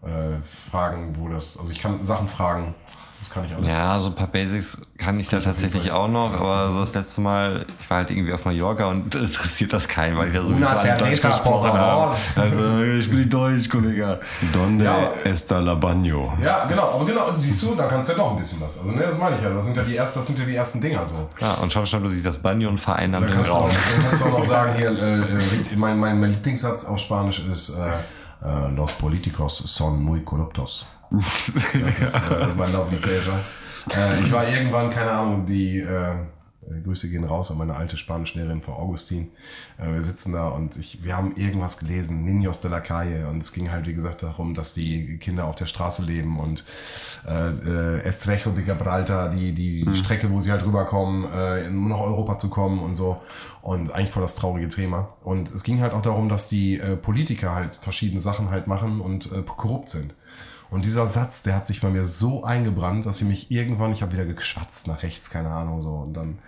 äh, 0.03 0.37
fragen, 0.45 1.17
wo 1.19 1.29
das, 1.29 1.59
also 1.59 1.73
ich 1.73 1.81
kann 1.81 2.05
Sachen 2.05 2.29
fragen, 2.29 2.75
das 3.21 3.31
kann 3.31 3.45
ich 3.45 3.55
alles. 3.55 3.69
Ja, 3.69 3.99
so 3.99 4.09
ein 4.11 4.15
paar 4.15 4.29
Basics 4.29 4.79
kann 4.97 5.19
ich 5.19 5.27
da 5.29 5.39
kann 5.39 5.41
ich 5.41 5.45
jeden 5.45 5.45
tatsächlich 5.45 5.91
auch 5.91 6.07
noch, 6.09 6.33
aber 6.33 6.73
so 6.73 6.81
das 6.81 6.95
letzte 6.95 7.21
Mal, 7.21 7.67
ich 7.81 7.91
war 7.91 7.99
halt 7.99 8.11
irgendwie 8.11 8.33
auf 8.33 8.45
Mallorca 8.45 8.87
und 8.87 9.13
interessiert 9.15 9.73
das 9.73 9.89
keinen, 9.89 10.17
weil 10.17 10.29
ich 10.29 10.35
ja 10.35 10.45
so 10.45 10.53
Una 10.53 10.75
cerveza, 10.75 11.31
por 11.39 11.67
favor. 11.67 12.17
Also, 12.37 12.83
ich 12.83 13.11
bin 13.11 13.29
Deutsch, 13.29 13.69
Kollege. 13.69 14.21
Donde 14.53 14.85
Ja. 14.85 15.11
está 15.25 15.59
la 15.61 15.73
baño? 15.75 16.33
Ja, 16.43 16.65
genau, 16.67 16.93
aber 16.95 17.05
genau, 17.05 17.23
siehst 17.37 17.63
du, 17.65 17.75
da 17.75 17.89
kannst 17.89 18.09
du 18.11 18.13
ja 18.13 18.19
noch 18.19 18.31
ein 18.33 18.39
bisschen 18.39 18.61
was. 18.61 18.79
Also, 18.79 18.93
ne, 18.93 19.03
das 19.03 19.19
meine 19.19 19.37
ich 19.37 19.43
ja, 19.43 19.51
das 19.51 19.65
sind 19.67 19.77
ja 19.77 19.83
die 19.83 19.97
ersten, 19.97 20.19
das 20.21 20.27
sind 20.29 20.39
ja 20.39 20.45
die 20.45 20.55
ersten 20.57 20.81
Dinger 20.81 21.05
so. 21.05 21.29
Ja, 21.41 21.55
und 21.55 21.73
schon 21.73 21.85
stand 21.87 22.13
sich 22.13 22.23
das 22.23 22.39
Banjo 22.39 22.77
vereinnahmt 22.77 23.27
Da 23.27 23.31
im 23.31 23.35
kannst, 23.37 23.51
du 23.51 23.57
auch, 23.57 23.63
Raum. 23.63 23.71
dann 23.71 24.05
kannst 24.11 24.25
du 24.25 24.29
auch 24.29 24.39
noch 24.39 24.45
sagen, 24.45 24.73
hier, 24.77 24.91
äh, 24.91 25.21
äh, 25.21 25.37
richtig- 25.37 25.77
mein, 25.77 25.99
mein, 25.99 26.21
mein 26.21 26.31
Lieblingssatz 26.31 26.85
auf 26.85 26.99
Spanisch 27.01 27.41
ist, 27.41 27.71
äh, 27.71 28.47
äh, 28.47 28.69
los 28.77 28.93
políticos 28.93 29.59
son 29.67 30.01
muy 30.01 30.21
corruptos. 30.23 30.87
Das 31.11 31.49
ist 31.49 32.15
äh, 32.15 32.47
mein. 32.57 32.75
Äh, 32.75 34.21
ich 34.21 34.33
war 34.33 34.49
irgendwann, 34.49 34.91
keine 34.91 35.11
Ahnung, 35.13 35.47
die 35.47 35.81
äh, 35.81 36.15
äh, 36.71 36.81
Grüße 36.81 37.09
gehen 37.09 37.25
raus 37.25 37.51
an 37.51 37.59
meine 37.59 37.77
alte 37.77 37.97
Spanischlehrerin 37.97 38.63
Frau 38.63 38.75
Augustin. 38.75 39.31
Äh, 39.79 39.93
wir 39.95 40.03
sitzen 40.03 40.33
da 40.33 40.49
und 40.49 40.77
ich, 40.77 41.05
wir 41.05 41.17
haben 41.17 41.37
irgendwas 41.37 41.79
gelesen, 41.79 42.25
Niños 42.25 42.61
de 42.61 42.71
la 42.71 42.81
Calle. 42.81 43.29
Und 43.29 43.43
es 43.43 43.53
ging 43.53 43.71
halt, 43.71 43.87
wie 43.87 43.95
gesagt, 43.95 44.23
darum, 44.23 44.55
dass 44.55 44.75
die 44.75 45.19
Kinder 45.19 45.47
auf 45.47 45.55
der 45.55 45.67
Straße 45.67 46.03
leben 46.03 46.39
und 46.39 46.65
äh, 47.27 47.49
äh, 47.49 48.01
Estrecho 48.03 48.51
de 48.51 48.65
Gibraltar, 48.65 49.31
die, 49.31 49.53
die 49.53 49.87
Strecke, 49.95 50.31
wo 50.31 50.41
sie 50.41 50.51
halt 50.51 50.65
rüberkommen, 50.65 51.31
äh, 51.33 51.71
nur 51.71 51.91
nach 51.91 52.01
Europa 52.01 52.39
zu 52.39 52.49
kommen 52.49 52.81
und 52.81 52.95
so. 52.95 53.21
Und 53.63 53.93
eigentlich 53.93 54.11
voll 54.11 54.23
das 54.23 54.35
traurige 54.35 54.69
Thema. 54.69 55.17
Und 55.23 55.51
es 55.51 55.63
ging 55.63 55.81
halt 55.81 55.93
auch 55.93 56.03
darum, 56.03 56.29
dass 56.29 56.49
die 56.49 56.79
äh, 56.79 56.97
Politiker 56.97 57.55
halt 57.55 57.77
verschiedene 57.77 58.21
Sachen 58.21 58.51
halt 58.51 58.67
machen 58.67 59.01
und 59.01 59.31
äh, 59.33 59.43
korrupt 59.43 59.91
sind. 59.91 60.15
Und 60.71 60.85
dieser 60.85 61.09
Satz, 61.09 61.43
der 61.43 61.57
hat 61.57 61.67
sich 61.67 61.81
bei 61.81 61.89
mir 61.89 62.05
so 62.05 62.45
eingebrannt, 62.45 63.07
dass 63.07 63.19
sie 63.19 63.25
mich 63.25 63.51
irgendwann, 63.51 63.93
ich 63.93 64.03
habe 64.03 64.13
wieder 64.13 64.27
geschwatzt 64.27 64.87
nach 64.87 65.03
rechts, 65.03 65.31
keine 65.31 65.51
Ahnung, 65.51 65.81
so. 65.81 65.91
Und 65.91 66.15
dann, 66.15 66.39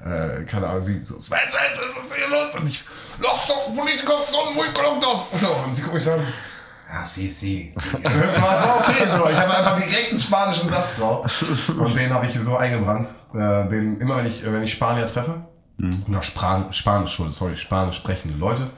äh, 0.00 0.44
keine 0.44 0.68
Ahnung, 0.68 0.82
sie 0.82 1.00
so, 1.00 1.20
Sven, 1.20 1.38
Sven, 1.48 1.60
was 1.96 2.06
ist 2.06 2.16
hier 2.16 2.28
los? 2.28 2.54
Und 2.54 2.66
ich, 2.66 2.84
los 3.18 3.46
so, 3.46 3.72
Politikos 3.74 4.32
son 4.32 4.54
muy 4.54 4.66
corruptos. 4.72 5.32
So, 5.40 5.48
und 5.64 5.74
sie 5.74 5.82
guckt 5.82 5.94
mich 5.94 6.04
so 6.04 6.12
an, 6.12 6.26
ja, 6.92 7.04
sie, 7.04 7.30
sie, 7.30 7.72
sie. 7.74 8.02
Das 8.02 8.40
war 8.40 8.58
so 8.58 8.68
okay, 8.80 9.06
so. 9.16 9.28
Ich 9.28 9.36
hatte 9.36 9.56
einfach 9.56 9.76
direkt 9.76 10.10
einen 10.10 10.18
spanischen 10.18 10.68
Satz 10.68 10.96
drauf. 10.98 11.26
Und 11.68 11.96
den 11.96 12.12
habe 12.12 12.26
ich 12.26 12.38
so 12.38 12.56
eingebrannt. 12.56 13.08
Äh, 13.32 13.68
den, 13.68 13.98
immer 14.00 14.16
wenn 14.16 14.26
ich, 14.26 14.44
äh, 14.44 14.52
wenn 14.52 14.62
ich 14.62 14.72
Spanier 14.72 15.06
treffe, 15.06 15.44
oder 16.08 16.22
Span 16.22 16.72
Spanisch, 16.72 17.20
sorry, 17.30 17.56
Spanisch 17.56 17.96
sprechende 17.96 18.36
Leute, 18.38 18.70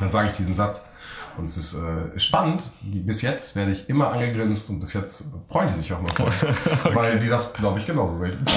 dann 0.00 0.10
sage 0.10 0.30
ich 0.30 0.36
diesen 0.36 0.54
Satz. 0.54 0.88
Und 1.36 1.44
es 1.44 1.56
ist 1.56 1.74
äh, 1.74 2.18
spannend. 2.20 2.70
Die, 2.82 3.00
bis 3.00 3.22
jetzt 3.22 3.56
werde 3.56 3.72
ich 3.72 3.88
immer 3.88 4.12
angegrinst 4.12 4.70
und 4.70 4.78
bis 4.80 4.92
jetzt 4.92 5.32
freuen 5.48 5.66
die 5.68 5.74
sich 5.74 5.92
auch 5.92 6.00
mal 6.00 6.08
voll. 6.12 6.30
Weil 6.94 7.18
die 7.18 7.28
das, 7.28 7.52
glaube 7.54 7.80
ich, 7.80 7.86
genauso 7.86 8.14
sehen. 8.14 8.38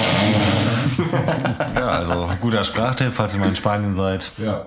Ja, 1.74 1.88
also 1.88 2.30
guter 2.40 2.64
Sprachtipp, 2.64 3.12
falls 3.12 3.34
ihr 3.34 3.40
mal 3.40 3.48
in 3.48 3.56
Spanien 3.56 3.94
seid. 3.96 4.30
Ja. 4.38 4.66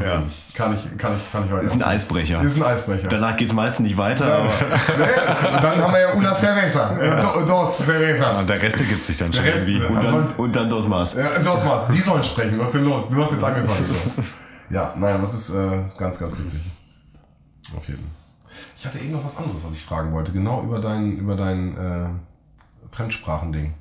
Ja. 0.00 0.22
Kann 0.54 0.74
ich, 0.74 0.98
kann 0.98 1.14
ich, 1.16 1.32
kann 1.32 1.44
ich 1.46 1.52
weiter. 1.52 1.62
Ist 1.62 1.72
ein 1.72 1.82
Eisbrecher. 1.82 2.42
Ist 2.42 2.56
ein 2.56 2.62
Eisbrecher. 2.64 3.08
Danach 3.08 3.36
geht's 3.36 3.52
meistens 3.52 3.84
nicht 3.86 3.96
weiter, 3.96 4.26
aber 4.26 4.44
Und 5.54 5.62
dann 5.64 5.80
haben 5.80 5.92
wir 5.92 6.00
ja 6.00 6.12
una 6.14 6.34
cerveza. 6.34 6.94
Do, 7.22 7.46
dos 7.46 7.78
cervezas. 7.78 8.38
Und 8.40 8.48
der 8.50 8.60
Rest 8.60 8.80
ergibt 8.80 9.04
sich 9.04 9.16
dann 9.16 9.32
schon 9.32 9.44
Rest- 9.44 9.66
irgendwie. 9.66 9.78
Ja. 9.80 9.88
und 9.88 10.04
dann, 10.04 10.26
und 10.36 10.52
dann 10.56 10.68
dos 10.70 10.84
más. 10.86 11.14
Ja, 11.16 11.38
das 11.42 11.66
war's. 11.66 11.86
Die 11.88 12.00
sollen 12.00 12.24
sprechen. 12.24 12.58
Was 12.58 12.68
ist 12.68 12.74
denn 12.74 12.84
los? 12.84 13.08
Du 13.08 13.22
hast 13.22 13.32
jetzt 13.32 13.44
angefangen. 13.44 13.86
Ja, 14.70 14.94
nein, 14.98 15.18
das 15.20 15.32
ist, 15.34 15.50
äh, 15.54 15.82
ganz, 15.98 16.18
ganz 16.18 16.38
witzig. 16.38 16.60
Auf 17.76 17.88
jeden 17.88 18.00
Fall. 18.00 18.10
Ich 18.78 18.86
hatte 18.86 18.98
eben 18.98 19.12
noch 19.12 19.24
was 19.24 19.36
anderes, 19.36 19.64
was 19.64 19.74
ich 19.74 19.84
fragen 19.84 20.12
wollte. 20.12 20.32
Genau 20.32 20.62
über 20.62 20.80
dein, 20.80 21.18
über 21.18 21.36
dein 21.36 21.76
äh, 21.76 22.08
Fremdsprachending. 22.90 23.74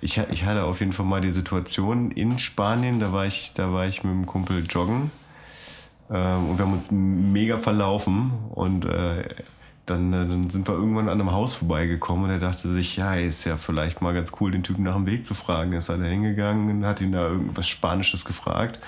Ich, 0.00 0.18
ich 0.18 0.44
hatte 0.44 0.64
auf 0.64 0.80
jeden 0.80 0.92
Fall 0.92 1.06
mal 1.06 1.20
die 1.20 1.32
Situation 1.32 2.10
in 2.12 2.38
Spanien, 2.38 3.00
da 3.00 3.12
war 3.12 3.26
ich, 3.26 3.52
da 3.54 3.72
war 3.72 3.86
ich 3.86 4.04
mit 4.04 4.12
dem 4.12 4.26
Kumpel 4.26 4.64
joggen 4.68 5.10
ähm, 6.10 6.50
und 6.50 6.58
wir 6.58 6.64
haben 6.64 6.72
uns 6.72 6.90
mega 6.92 7.58
verlaufen 7.58 8.30
und 8.50 8.84
äh, 8.84 9.24
dann, 9.86 10.12
äh, 10.12 10.26
dann 10.26 10.50
sind 10.50 10.68
wir 10.68 10.74
irgendwann 10.74 11.08
an 11.08 11.20
einem 11.20 11.32
Haus 11.32 11.54
vorbeigekommen 11.54 12.24
und 12.24 12.30
er 12.30 12.38
dachte 12.38 12.72
sich, 12.72 12.96
ja, 12.96 13.14
ist 13.14 13.44
ja 13.44 13.56
vielleicht 13.56 14.00
mal 14.00 14.14
ganz 14.14 14.32
cool, 14.40 14.50
den 14.50 14.62
Typen 14.62 14.84
nach 14.84 14.94
dem 14.94 15.06
Weg 15.06 15.26
zu 15.26 15.34
fragen. 15.34 15.72
Er 15.72 15.78
ist 15.78 15.88
da 15.88 15.96
hingegangen 15.96 16.70
und 16.70 16.86
hat 16.86 17.00
ihn 17.00 17.12
da 17.12 17.28
irgendwas 17.28 17.68
Spanisches 17.68 18.24
gefragt. 18.24 18.78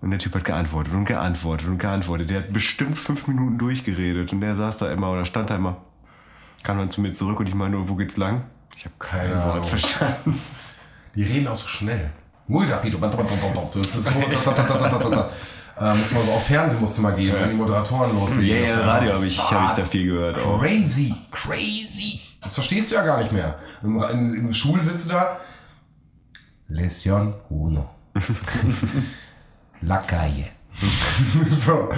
Und 0.00 0.10
der 0.10 0.18
Typ 0.18 0.34
hat 0.34 0.44
geantwortet 0.44 0.94
und 0.94 1.04
geantwortet 1.04 1.68
und 1.68 1.78
geantwortet. 1.78 2.30
Der 2.30 2.38
hat 2.38 2.52
bestimmt 2.52 2.96
fünf 2.96 3.26
Minuten 3.26 3.58
durchgeredet 3.58 4.32
und 4.32 4.40
der 4.40 4.56
saß 4.56 4.78
da 4.78 4.90
immer 4.90 5.10
oder 5.10 5.26
stand 5.26 5.50
da 5.50 5.56
immer, 5.56 5.76
kam 6.62 6.78
dann 6.78 6.90
zu 6.90 7.00
mir 7.02 7.12
zurück 7.12 7.38
und 7.40 7.48
ich 7.48 7.54
meine 7.54 7.76
nur, 7.76 7.88
wo 7.88 7.96
geht's 7.96 8.16
lang? 8.16 8.44
Ich 8.76 8.84
habe 8.86 8.94
kein 8.98 9.20
Keine 9.30 9.44
Wort 9.44 9.56
Ahnung. 9.56 9.68
verstanden. 9.68 10.40
Die 11.14 11.22
reden 11.22 11.48
auch 11.48 11.56
so 11.56 11.68
schnell. 11.68 12.10
Muy 12.46 12.66
rapido. 12.66 12.98
Das 12.98 13.94
ist 13.94 14.04
so. 14.04 14.20
ta, 14.20 14.40
ta, 14.42 14.52
ta, 14.52 14.62
ta, 14.62 14.88
ta, 14.88 14.98
ta, 14.98 15.08
ta. 15.10 15.30
Äh, 15.92 15.96
muss 15.96 16.12
man 16.12 16.22
so 16.22 16.32
auf 16.32 16.46
Fernsehen 16.46 16.80
musste 16.80 17.00
mal 17.02 17.14
gehen, 17.14 17.34
wenn 17.34 17.50
die 17.50 17.56
Moderatoren 17.56 18.14
loslegen. 18.14 18.56
Ja, 18.56 18.62
Das 18.66 18.76
ja, 18.76 18.84
Radio 18.84 19.12
habe 19.14 19.26
ich, 19.26 19.38
hab 19.38 19.70
ich 19.70 19.76
da 19.76 19.84
viel 19.84 20.06
gehört. 20.06 20.40
Auch. 20.40 20.60
Crazy, 20.60 21.14
crazy. 21.30 22.20
Das 22.42 22.54
verstehst 22.54 22.90
du 22.90 22.96
ja 22.96 23.02
gar 23.04 23.18
nicht 23.18 23.32
mehr. 23.32 23.58
Im, 23.82 24.02
im, 24.02 24.34
im 24.34 24.54
Schul 24.54 24.82
sitzt 24.82 25.08
du 25.10 25.14
da. 25.14 25.40
Lesion 26.68 27.34
uno. 27.48 27.88
La 29.82 29.98
calle. 29.98 30.50
so. 31.58 31.88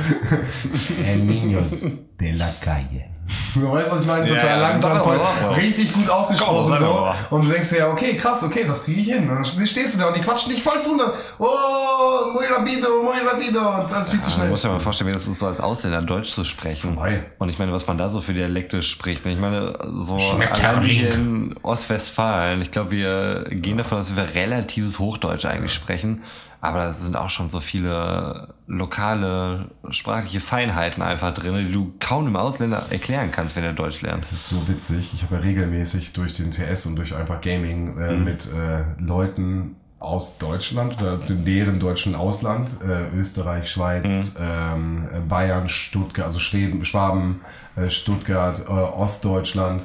El 1.07 1.27
niños 1.27 1.87
de 2.19 2.33
la 2.33 2.51
calle. 2.61 3.09
Du 3.55 3.71
weißt, 3.71 3.91
was 3.91 4.01
ich 4.01 4.07
meine? 4.07 4.27
Total 4.27 4.45
Ja, 4.45 4.57
langsam, 4.57 4.99
voll, 4.99 5.21
richtig 5.57 5.93
gut 5.93 6.09
ausgesprochen. 6.11 6.75
Komm, 6.79 7.15
so. 7.29 7.37
Und 7.37 7.45
du 7.45 7.51
denkst 7.51 7.71
dir 7.71 7.79
ja, 7.79 7.91
okay, 7.91 8.17
krass, 8.17 8.43
okay, 8.43 8.65
das 8.67 8.85
kriege 8.85 9.01
ich 9.01 9.13
hin. 9.13 9.31
Und 9.31 9.37
dann 9.37 9.67
stehst 9.67 9.95
du 9.95 10.01
da 10.01 10.09
und 10.09 10.17
die 10.17 10.21
quatschen 10.21 10.53
dich 10.53 10.63
voll 10.63 10.83
zu 10.83 10.93
und 10.93 10.99
dann, 10.99 11.13
oh, 11.39 12.33
muy 12.35 12.45
rapido, 12.47 13.03
muy 13.03 13.19
rapido. 13.25 13.61
Und 13.61 13.85
das 13.85 13.93
ist 13.93 14.11
viel 14.11 14.21
zu 14.21 14.31
Man 14.31 14.39
schnell. 14.39 14.49
muss 14.51 14.63
ja 14.65 14.71
mal 14.71 14.81
vorstellen, 14.81 15.11
wie 15.11 15.15
das 15.15 15.27
ist, 15.27 15.39
so 15.39 15.47
als 15.47 15.61
Ausländer 15.61 16.03
Deutsch 16.03 16.33
zu 16.33 16.45
sprechen. 16.45 16.95
Vorbei. 16.95 17.25
Und 17.39 17.49
ich 17.49 17.59
meine, 17.59 17.73
was 17.73 17.87
man 17.87 17.97
da 17.97 18.11
so 18.11 18.21
für 18.21 18.35
Dialekte 18.35 18.83
spricht. 18.83 19.25
Ich 19.25 19.39
meine, 19.39 19.79
so 20.01 20.17
allein 20.17 20.83
hier 20.83 21.15
in 21.15 21.55
Ostwestfalen, 21.63 22.61
ich 22.61 22.71
glaube, 22.71 22.91
wir 22.91 23.47
gehen 23.51 23.79
davon 23.79 23.99
aus, 23.99 24.09
dass 24.09 24.17
wir 24.17 24.35
relatives 24.35 24.99
Hochdeutsch 24.99 25.47
eigentlich 25.47 25.73
sprechen. 25.73 26.23
Aber 26.63 26.79
da 26.79 26.93
sind 26.93 27.17
auch 27.17 27.29
schon 27.29 27.51
so 27.51 27.59
viele 27.59 28.55
lokale 28.69 29.73
sprachliche 29.91 30.39
Feinheiten 30.39 31.03
einfach 31.03 31.35
drin, 31.35 31.67
die 31.67 31.73
du 31.73 31.93
kaum 31.99 32.27
einem 32.27 32.37
Ausländer 32.37 32.87
erklären 32.89 33.33
kannst, 33.33 33.57
wenn 33.57 33.65
er 33.65 33.73
Deutsch 33.73 34.01
lernt. 34.01 34.23
Das 34.23 34.31
ist 34.31 34.49
so 34.49 34.69
witzig. 34.69 35.13
Ich 35.13 35.25
habe 35.25 35.35
ja 35.35 35.41
regelmäßig 35.41 36.13
durch 36.13 36.37
den 36.37 36.53
TS 36.53 36.87
und 36.87 36.95
durch 36.95 37.17
einfach 37.17 37.41
Gaming 37.41 37.99
äh, 37.99 38.13
mit 38.13 38.47
äh, 38.47 38.85
Leuten 39.01 39.75
aus 39.99 40.39
Deutschland 40.39 41.03
oder 41.03 41.19
deren 41.19 41.81
deutschen 41.81 42.15
Ausland, 42.15 42.71
äh, 42.87 43.17
Österreich, 43.17 43.69
Schweiz, 43.69 44.39
ähm, 44.41 45.09
äh, 45.13 45.19
Bayern, 45.19 45.69
Stuttgart, 45.69 46.27
also 46.27 46.39
Schweden, 46.39 46.85
Schwaben, 46.85 47.41
äh, 47.75 47.91
Stuttgart, 47.91 48.61
äh, 48.69 48.71
Ostdeutschland. 48.71 49.83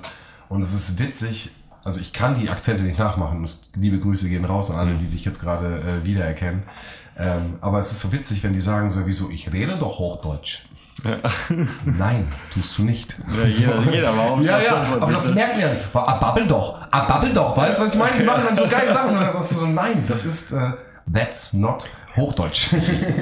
Und 0.48 0.62
es 0.62 0.76
ist 0.76 1.00
witzig. 1.00 1.50
Also 1.88 2.02
ich 2.02 2.12
kann 2.12 2.38
die 2.38 2.50
Akzente 2.50 2.84
nicht 2.84 3.00
nachmachen. 3.00 3.42
Das, 3.44 3.72
liebe 3.78 3.98
Grüße 3.98 4.28
gehen 4.28 4.44
raus 4.44 4.70
an 4.72 4.78
alle, 4.78 4.96
die 4.96 5.08
sich 5.08 5.24
jetzt 5.24 5.40
gerade 5.40 5.80
äh, 6.02 6.06
wiedererkennen. 6.06 6.64
Ähm, 7.18 7.56
aber 7.62 7.80
es 7.80 7.94
ist 7.94 8.02
so 8.02 8.12
witzig, 8.12 8.44
wenn 8.44 8.52
die 8.52 8.60
sagen 8.60 8.90
so, 8.90 9.08
wieso, 9.08 9.30
ich 9.30 9.52
rede 9.54 9.78
doch 9.80 9.98
Hochdeutsch. 9.98 10.64
Nein, 11.86 12.28
tust 12.54 12.78
du 12.78 12.84
nicht. 12.84 13.16
jeder- 13.48 13.82
jeder, 13.90 14.16
warum 14.18 14.44
Ja, 14.44 14.58
das 14.58 14.66
ja, 14.66 14.76
aber 15.00 15.12
das 15.14 15.24
bitte? 15.24 15.36
merken 15.36 15.60
ja 15.62 15.70
nicht. 15.74 15.86
Aber, 15.94 16.10
ah, 16.10 16.14
babbel 16.16 16.46
doch, 16.46 16.78
ah, 16.92 17.06
babbel 17.06 17.32
doch, 17.32 17.56
weißt 17.56 17.80
du, 17.80 17.86
was 17.86 17.94
ich 17.94 18.00
meine? 18.00 18.18
Die 18.20 18.24
machen 18.26 18.44
dann 18.48 18.58
so 18.58 18.68
geile 18.68 18.94
Sachen 18.94 19.12
und 19.16 19.22
dann 19.22 19.32
sagst 19.34 19.52
du 19.54 19.56
so, 19.56 19.68
nein, 19.68 20.04
das 20.08 20.26
ist, 20.26 20.52
äh, 20.52 20.58
that's 21.12 21.54
not 21.54 21.88
Hochdeutsch. 22.18 22.74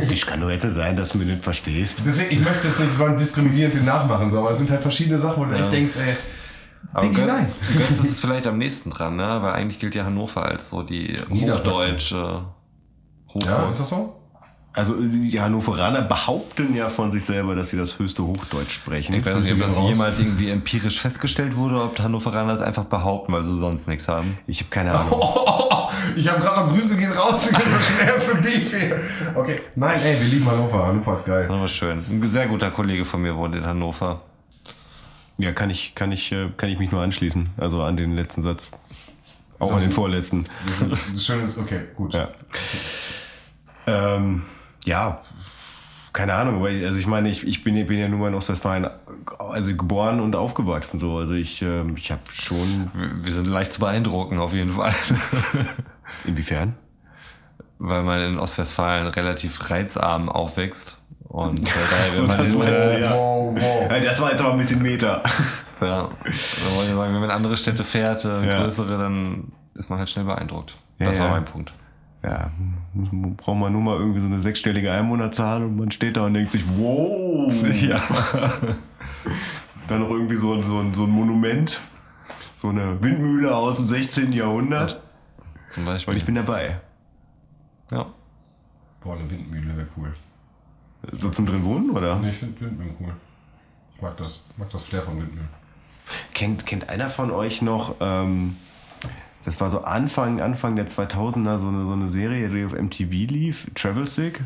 Ich 0.09 0.25
kann 0.25 0.39
nur 0.39 0.51
jetzt 0.51 0.63
sein, 0.73 0.95
dass 0.95 1.09
du 1.09 1.17
mich 1.19 1.27
nicht 1.27 1.43
verstehst. 1.43 2.01
Deswegen, 2.05 2.31
ich 2.31 2.39
möchte 2.39 2.67
jetzt 2.67 2.79
nicht 2.79 2.95
so 2.95 3.05
ein 3.05 3.17
diskriminierend 3.17 3.75
den 3.75 3.85
nachmachen, 3.85 4.35
aber 4.35 4.51
es 4.51 4.59
sind 4.59 4.71
halt 4.71 4.81
verschiedene 4.81 5.19
Sachen, 5.19 5.43
wo 5.43 5.45
du 5.45 5.53
echt 5.53 5.71
denkst, 5.71 5.93
ey, 5.97 6.15
Aber 6.93 7.07
Götz, 7.07 7.25
nein. 7.27 7.51
Götz 7.73 7.99
ist 7.99 8.19
vielleicht 8.21 8.47
am 8.47 8.57
nächsten 8.57 8.89
dran, 8.89 9.15
ne? 9.15 9.39
Weil 9.41 9.53
eigentlich 9.53 9.79
gilt 9.79 9.95
ja 9.95 10.05
Hannover 10.05 10.43
als 10.43 10.69
so 10.69 10.83
die 10.83 11.15
hochdeutsche 11.29 12.45
Hochburg. 13.27 13.45
Ja, 13.45 13.69
ist 13.69 13.79
das 13.79 13.89
so? 13.89 14.15
Also 14.73 14.93
die 14.93 15.39
Hannoveraner 15.39 16.01
behaupten 16.01 16.75
ja 16.75 16.89
von 16.89 17.09
sich 17.09 17.23
selber, 17.23 17.55
dass 17.55 17.69
sie 17.69 17.77
das 17.77 17.97
höchste 17.97 18.23
Hochdeutsch 18.23 18.73
sprechen. 18.73 19.13
Ich 19.13 19.25
weiß 19.25 19.39
nicht, 19.39 19.53
ob 19.53 19.61
das 19.61 19.79
jemals 19.79 20.19
irgendwie 20.19 20.49
empirisch 20.49 20.99
festgestellt 20.99 21.55
wurde, 21.55 21.81
ob 21.81 21.97
Hannoveraner 21.97 22.51
das 22.51 22.61
einfach 22.61 22.83
behaupten, 22.83 23.31
weil 23.31 23.45
sie 23.45 23.57
sonst 23.57 23.87
nichts 23.87 24.09
haben. 24.09 24.37
Ich 24.47 24.59
habe 24.59 24.69
keine 24.69 24.91
Ahnung. 24.91 25.17
Oh, 25.17 25.87
Ich 26.15 26.29
habe 26.29 26.41
gerade 26.41 26.67
noch 26.67 26.73
Grüße 26.73 26.97
gehen 26.97 27.11
raus, 27.11 27.49
ich 27.51 27.57
bin 27.57 27.71
so 27.71 27.77
erste 28.03 28.41
Beef 28.41 28.77
hier. 28.77 28.99
Okay. 29.35 29.61
Nein, 29.75 29.99
ey, 30.03 30.19
wir 30.21 30.27
lieben 30.27 30.49
Hannover. 30.49 30.87
Hannover 30.87 31.13
ist 31.13 31.25
geil. 31.25 31.47
Aber 31.49 31.67
schön. 31.67 32.03
Ein 32.09 32.29
sehr 32.29 32.47
guter 32.47 32.71
Kollege 32.71 33.05
von 33.05 33.21
mir 33.21 33.35
wohnt 33.35 33.55
in 33.55 33.65
Hannover. 33.65 34.21
Ja, 35.37 35.51
kann 35.51 35.69
ich, 35.69 35.95
kann 35.95 36.11
ich, 36.11 36.31
äh, 36.31 36.49
kann 36.55 36.69
ich 36.69 36.79
mich 36.79 36.91
nur 36.91 37.01
anschließen. 37.01 37.49
Also 37.57 37.81
an 37.83 37.97
den 37.97 38.15
letzten 38.15 38.41
Satz. 38.41 38.71
Auch 39.59 39.71
Das- 39.71 39.83
an 39.83 39.89
den 39.89 39.93
vorletzten. 39.93 40.45
Das 40.65 41.25
Schöne 41.25 41.43
ist, 41.43 41.57
okay, 41.57 41.81
gut. 41.95 42.13
Ja. 42.13 42.29
Ähm, 43.87 44.43
ja, 44.85 45.21
keine 46.13 46.33
Ahnung, 46.33 46.61
weil, 46.61 46.85
also 46.85 46.97
ich 46.97 47.07
meine, 47.07 47.29
ich, 47.29 47.45
ich 47.45 47.63
bin, 47.63 47.75
bin 47.87 47.99
ja 47.99 48.07
nur 48.07 48.19
mal 48.19 48.29
in 48.29 48.35
Ostwestfalen 48.35 48.87
also 49.37 49.75
geboren 49.75 50.19
und 50.21 50.35
aufgewachsen 50.35 50.99
so. 50.99 51.17
Also 51.17 51.33
ich, 51.33 51.61
ähm, 51.61 51.95
ich 51.97 52.11
habe 52.11 52.21
schon. 52.31 52.89
Wir 52.93 53.25
wir 53.25 53.31
sind 53.33 53.47
leicht 53.47 53.73
zu 53.73 53.79
beeindrucken, 53.81 54.39
auf 54.39 54.53
jeden 54.53 54.73
Fall. 54.73 54.93
Inwiefern? 56.25 56.75
Weil 57.77 58.03
man 58.03 58.21
in 58.21 58.39
Ostwestfalen 58.39 59.07
relativ 59.07 59.69
reizarm 59.69 60.29
aufwächst. 60.29 60.97
Und 61.35 61.59
äh, 61.67 61.71
daher, 61.91 62.09
so, 62.13 62.27
das 62.27 62.51
in, 62.53 62.57
meinst 62.59 62.85
du, 62.87 62.99
ja. 63.01 63.11
Wow, 63.11 63.55
wow. 63.59 63.91
Ja, 63.91 63.99
Das 63.99 64.21
war 64.21 64.31
jetzt 64.31 64.41
aber 64.41 64.53
ein 64.53 64.57
bisschen 64.57 64.81
Meter. 64.81 65.21
ja, 65.81 65.87
da 65.87 66.01
wollte 66.03 66.29
ich 66.29 66.35
sagen, 66.95 67.13
wenn 67.13 67.19
man 67.19 67.29
andere 67.31 67.57
Städte 67.57 67.83
fährt, 67.83 68.23
äh, 68.23 68.47
Ja. 68.47 68.61
größere, 68.63 68.97
dann 68.97 69.51
ist 69.73 69.89
man 69.89 69.99
halt 69.99 70.09
schnell 70.09 70.23
beeindruckt. 70.25 70.77
Ja, 70.97 71.07
Das 71.09 71.19
war 71.19 71.25
ja. 71.25 71.31
mein 71.33 71.43
Punkt. 71.45 71.73
Ja, 72.23 72.49
braucht 73.37 73.57
man 73.59 73.71
nur 73.73 73.81
mal 73.81 73.97
irgendwie 73.99 74.21
so 74.21 74.25
eine 74.27 74.41
sechsstellige 74.41 74.91
Einwohnerzahl 74.91 75.61
und 75.63 75.75
man 75.75 75.91
steht 75.91 76.15
da 76.17 76.25
und 76.25 76.33
denkt 76.35 76.51
sich, 76.51 76.63
wow. 76.77 77.53
Ja. 77.81 78.01
Dann 79.87 79.99
noch 79.99 80.09
irgendwie 80.09 80.37
so, 80.37 80.53
ein- 80.53 80.65
so, 80.65 80.83
so 80.93 81.03
ein 81.03 81.09
Monument, 81.09 81.81
so 82.55 82.69
eine 82.69 83.03
Windmühle 83.03 83.53
aus 83.55 83.77
dem 83.77 83.87
16. 83.87 84.31
Jahrhundert. 84.31 85.01
Zum 85.67 85.83
Beispiel. 85.85 86.13
Und 86.13 86.17
ich 86.17 86.25
bin 86.25 86.35
dabei. 86.35 86.79
ja. 87.91 88.05
Boah, 89.03 89.17
eine 89.17 89.29
Windmühle 89.29 89.75
wäre 89.77 89.87
cool. 89.97 90.15
So 91.13 91.29
zum 91.29 91.45
drin 91.45 91.63
wohnen, 91.63 91.89
oder? 91.91 92.17
Nee, 92.17 92.29
ich 92.29 92.37
finde 92.37 92.59
Windmühlen 92.61 92.95
cool. 92.99 93.13
Ich 93.95 94.01
mag 94.01 94.17
das. 94.17 94.45
Ich 94.51 94.57
mag 94.57 94.69
das 94.71 94.83
Flair 94.83 95.01
von 95.01 95.17
Windmühlen. 95.17 95.49
Kennt, 96.33 96.65
kennt 96.65 96.89
einer 96.89 97.09
von 97.09 97.31
euch 97.31 97.61
noch, 97.61 97.95
ähm, 97.99 98.55
das 99.43 99.59
war 99.59 99.69
so 99.71 99.81
Anfang, 99.81 100.39
Anfang 100.39 100.75
der 100.75 100.87
2000er, 100.87 101.57
so 101.59 101.67
eine, 101.67 101.85
so 101.85 101.93
eine 101.93 102.09
Serie, 102.09 102.49
die 102.49 102.65
auf 102.65 102.73
MTV 102.73 103.09
lief, 103.31 103.67
Travel 103.73 104.05
Sick. 104.05 104.41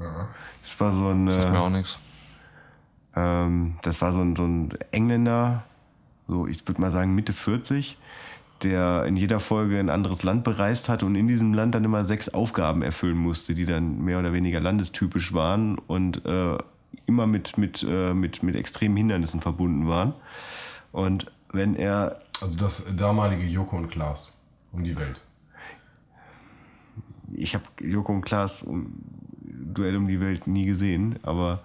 Ja. 0.00 0.28
Das 0.62 0.80
war 0.80 0.92
so 0.92 1.08
ein, 1.10 1.30
Sagt 1.30 1.50
mir 1.50 1.60
auch 1.60 1.66
äh, 1.68 1.70
nichts. 1.70 1.98
ähm, 3.16 3.76
das 3.82 4.00
war 4.00 4.12
so 4.12 4.20
ein, 4.22 4.34
so 4.36 4.44
ein 4.44 4.70
Engländer, 4.92 5.64
so 6.26 6.46
ich 6.46 6.66
würde 6.66 6.80
mal 6.80 6.90
sagen 6.92 7.14
Mitte 7.14 7.32
40, 7.32 7.98
der 8.62 9.04
in 9.04 9.16
jeder 9.16 9.40
Folge 9.40 9.78
ein 9.78 9.90
anderes 9.90 10.22
Land 10.22 10.44
bereist 10.44 10.88
hat 10.88 11.02
und 11.02 11.14
in 11.14 11.28
diesem 11.28 11.54
Land 11.54 11.74
dann 11.74 11.84
immer 11.84 12.04
sechs 12.04 12.28
Aufgaben 12.28 12.82
erfüllen 12.82 13.16
musste, 13.16 13.54
die 13.54 13.64
dann 13.64 14.02
mehr 14.04 14.18
oder 14.18 14.32
weniger 14.32 14.60
landestypisch 14.60 15.32
waren 15.32 15.78
und 15.78 16.24
äh, 16.26 16.58
immer 17.06 17.26
mit, 17.26 17.58
mit, 17.58 17.86
äh, 17.88 18.14
mit, 18.14 18.42
mit 18.42 18.56
extremen 18.56 18.96
Hindernissen 18.96 19.40
verbunden 19.40 19.88
waren. 19.88 20.14
Und 20.92 21.30
wenn 21.52 21.76
er 21.76 22.20
Also 22.40 22.58
das 22.58 22.96
damalige 22.96 23.44
Joko 23.44 23.76
und 23.76 23.90
Klaas 23.90 24.36
um 24.72 24.84
die 24.84 24.96
Welt. 24.96 25.20
ich 27.32 27.54
habe 27.54 27.64
Joko 27.80 28.12
und 28.12 28.22
Klaas 28.22 28.62
um, 28.62 28.92
Duell 29.40 29.96
um 29.96 30.08
die 30.08 30.20
Welt 30.20 30.46
nie 30.46 30.66
gesehen, 30.66 31.18
aber 31.22 31.60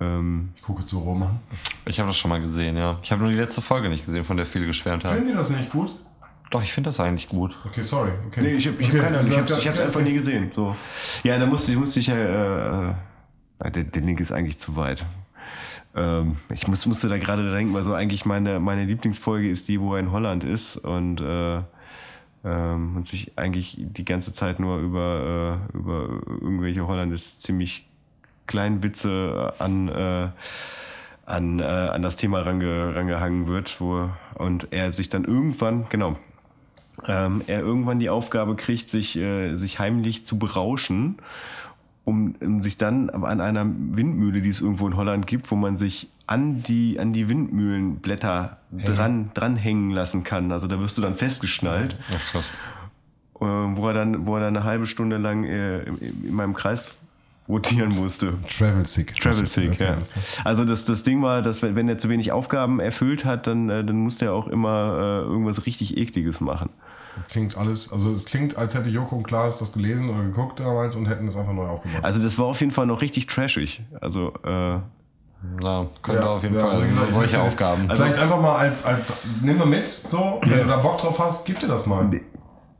ähm, 0.00 0.50
Ich 0.56 0.62
gucke 0.62 0.84
zu 0.84 0.98
Roman. 0.98 1.38
Ich 1.84 1.98
habe 1.98 2.08
das 2.08 2.16
schon 2.16 2.28
mal 2.28 2.40
gesehen, 2.40 2.76
ja. 2.76 2.98
Ich 3.02 3.12
habe 3.12 3.22
nur 3.22 3.30
die 3.30 3.36
letzte 3.36 3.60
Folge 3.60 3.88
nicht 3.88 4.06
gesehen, 4.06 4.24
von 4.24 4.36
der 4.36 4.46
viele 4.46 4.66
geschwärmt 4.66 5.04
haben. 5.04 5.16
Finden 5.16 5.30
wir 5.30 5.36
das 5.36 5.50
nicht 5.50 5.70
gut? 5.70 5.94
Doch, 6.50 6.62
ich 6.62 6.72
finde 6.72 6.90
das 6.90 7.00
eigentlich 7.00 7.28
gut. 7.28 7.56
Okay, 7.64 7.82
sorry. 7.82 8.10
Okay. 8.26 8.40
nee, 8.42 8.52
ich 8.52 8.66
habe 8.66 8.76
ich 8.80 8.88
okay. 8.88 8.98
hab 8.98 9.04
keine 9.04 9.18
Ahnung, 9.20 9.32
ich 9.32 9.38
habe 9.38 9.48
ich 9.48 9.70
okay. 9.70 9.82
einfach 9.82 10.02
nie 10.02 10.12
gesehen. 10.12 10.52
So. 10.54 10.76
Ja, 11.24 11.38
da 11.38 11.46
musste, 11.46 11.74
musste 11.76 12.00
ich 12.00 12.08
ja, 12.08 12.14
äh, 12.14 12.94
äh, 13.64 13.70
der, 13.70 13.84
der 13.84 14.02
Link 14.02 14.20
ist 14.20 14.32
eigentlich 14.32 14.58
zu 14.58 14.76
weit. 14.76 15.06
Ähm, 15.94 16.36
ich 16.52 16.68
muss, 16.68 16.84
musste 16.84 17.08
da 17.08 17.16
gerade 17.16 17.50
denken, 17.52 17.72
weil 17.72 17.84
so 17.84 17.94
eigentlich 17.94 18.26
meine, 18.26 18.60
meine 18.60 18.84
Lieblingsfolge 18.84 19.48
ist 19.48 19.68
die, 19.68 19.80
wo 19.80 19.94
er 19.94 20.00
in 20.00 20.12
Holland 20.12 20.44
ist 20.44 20.76
und, 20.76 21.22
äh, 21.22 21.62
ähm, 22.44 22.96
und 22.96 23.06
sich 23.06 23.38
eigentlich 23.38 23.76
die 23.78 24.04
ganze 24.04 24.34
Zeit 24.34 24.60
nur 24.60 24.78
über, 24.78 25.60
äh, 25.72 25.76
über 25.76 26.08
irgendwelche 26.28 26.86
Hollandes 26.86 27.38
ziemlich 27.38 27.88
kleinen 28.46 28.82
Witze 28.82 29.54
an, 29.58 29.88
äh, 29.88 30.28
an, 31.26 31.60
äh, 31.60 31.62
an 31.62 32.02
das 32.02 32.16
Thema 32.16 32.40
range, 32.40 32.94
rangehangen 32.94 33.46
wird, 33.48 33.80
wo 33.80 34.10
und 34.34 34.68
er 34.72 34.92
sich 34.92 35.08
dann 35.08 35.24
irgendwann, 35.24 35.86
genau, 35.88 36.16
ähm, 37.06 37.42
er 37.46 37.60
irgendwann 37.60 37.98
die 37.98 38.10
Aufgabe 38.10 38.56
kriegt, 38.56 38.90
sich, 38.90 39.16
äh, 39.16 39.54
sich 39.56 39.78
heimlich 39.78 40.26
zu 40.26 40.38
berauschen, 40.38 41.18
um, 42.04 42.34
um 42.40 42.62
sich 42.62 42.76
dann 42.76 43.10
an 43.10 43.40
einer 43.40 43.64
Windmühle, 43.64 44.42
die 44.42 44.50
es 44.50 44.60
irgendwo 44.60 44.86
in 44.86 44.96
Holland 44.96 45.26
gibt, 45.26 45.50
wo 45.50 45.56
man 45.56 45.76
sich 45.76 46.10
an 46.26 46.62
die, 46.62 46.98
an 46.98 47.12
die 47.12 47.28
Windmühlenblätter 47.28 48.58
dran, 48.72 49.30
dranhängen 49.34 49.90
lassen 49.90 50.24
kann. 50.24 50.50
Also 50.52 50.66
da 50.66 50.80
wirst 50.80 50.98
du 50.98 51.02
dann 51.02 51.16
festgeschnallt, 51.16 51.96
Ach, 52.14 52.30
krass. 52.30 52.46
äh, 53.40 53.44
wo, 53.44 53.88
er 53.88 53.94
dann, 53.94 54.26
wo 54.26 54.36
er 54.36 54.40
dann 54.40 54.56
eine 54.56 54.64
halbe 54.64 54.86
Stunde 54.86 55.18
lang 55.18 55.44
äh, 55.44 55.82
in 55.82 56.34
meinem 56.34 56.54
Kreis 56.54 56.88
rotieren 57.52 57.94
musste. 57.94 58.34
Travel 58.48 58.86
Sick. 58.86 59.14
Travel 59.20 59.46
Sick, 59.46 59.72
Okay, 59.72 59.84
ja. 59.84 59.98
Also 60.44 60.64
das, 60.64 60.84
das 60.84 61.02
Ding 61.02 61.22
war, 61.22 61.42
dass 61.42 61.62
wenn 61.62 61.88
er 61.88 61.98
zu 61.98 62.08
wenig 62.08 62.32
Aufgaben 62.32 62.80
erfüllt 62.80 63.24
hat, 63.24 63.46
dann, 63.46 63.68
äh, 63.70 63.84
dann 63.84 63.96
musste 63.96 64.24
er 64.26 64.34
auch 64.34 64.48
immer 64.48 65.22
äh, 65.24 65.28
irgendwas 65.28 65.66
richtig 65.66 65.96
Ekliges 65.96 66.40
machen. 66.40 66.70
Klingt 67.28 67.58
alles, 67.58 67.92
also 67.92 68.10
es 68.10 68.24
klingt, 68.24 68.56
als 68.56 68.74
hätte 68.74 68.88
Joko 68.88 69.16
und 69.16 69.22
Klaas 69.24 69.58
das 69.58 69.72
gelesen 69.72 70.08
oder 70.08 70.22
geguckt 70.24 70.60
damals 70.60 70.96
und 70.96 71.06
hätten 71.06 71.28
es 71.28 71.36
einfach 71.36 71.52
neu 71.52 71.66
aufgemacht. 71.66 72.02
Also 72.02 72.22
das 72.22 72.38
war 72.38 72.46
auf 72.46 72.58
jeden 72.60 72.72
Fall 72.72 72.86
noch 72.86 73.02
richtig 73.02 73.26
trashig. 73.26 73.82
Also 74.00 74.32
äh, 74.44 74.78
Ja, 75.60 75.86
könnte 76.02 76.22
Ja, 76.22 76.26
auf 76.28 76.42
jeden 76.42 76.54
ja, 76.54 76.60
Fall 76.62 76.70
also 76.70 76.82
gesagt, 76.82 77.06
ich 77.08 77.14
solche 77.14 77.18
möchte- 77.36 77.42
Aufgaben. 77.42 77.90
Also 77.90 78.02
Vielleicht 78.02 78.18
einfach 78.18 78.40
mal 78.40 78.56
als, 78.56 78.86
als, 78.86 79.18
nimm 79.42 79.58
mal 79.58 79.66
mit, 79.66 79.88
so, 79.88 80.40
wenn 80.42 80.58
du 80.58 80.64
da 80.64 80.76
Bock 80.78 80.98
drauf 80.98 81.18
hast, 81.18 81.44
gib 81.44 81.60
dir 81.60 81.68
das 81.68 81.86
mal. 81.86 82.08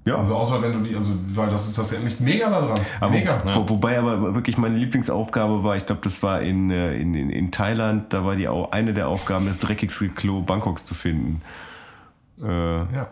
Ja. 0.05 0.17
Also 0.17 0.35
außer 0.37 0.61
wenn 0.63 0.73
du 0.73 0.89
die, 0.89 0.97
also, 0.97 1.13
weil 1.29 1.51
das 1.51 1.69
ist 1.69 1.79
das 1.79 1.93
ja 1.93 2.01
nicht 2.01 2.21
mega 2.21 2.51
da 2.51 2.61
dran. 2.61 2.81
aber, 3.01 3.11
mega. 3.11 3.41
wo, 3.55 3.69
wobei 3.69 3.99
aber 3.99 4.35
wirklich 4.35 4.57
meine 4.59 4.77
Lieblingsaufgabe 4.77 5.63
war, 5.63 5.77
ich 5.77 5.87
glaube, 5.87 6.01
das 6.03 6.23
war 6.23 6.43
in, 6.43 6.71
äh, 6.71 6.97
in, 6.97 7.15
in, 7.15 7.31
in 7.31 7.51
Thailand, 7.53 8.13
da 8.13 8.25
war 8.25 8.35
die 8.37 8.49
auch 8.49 8.73
eine 8.73 8.95
der 8.95 9.09
Aufgaben, 9.09 9.47
das 9.47 9.59
dreckigste 9.59 10.09
Klo 10.09 10.41
Bangkoks 10.43 10.85
zu 10.87 10.95
finden. 10.95 11.41
Äh, 12.43 12.47
Ja. 12.47 13.09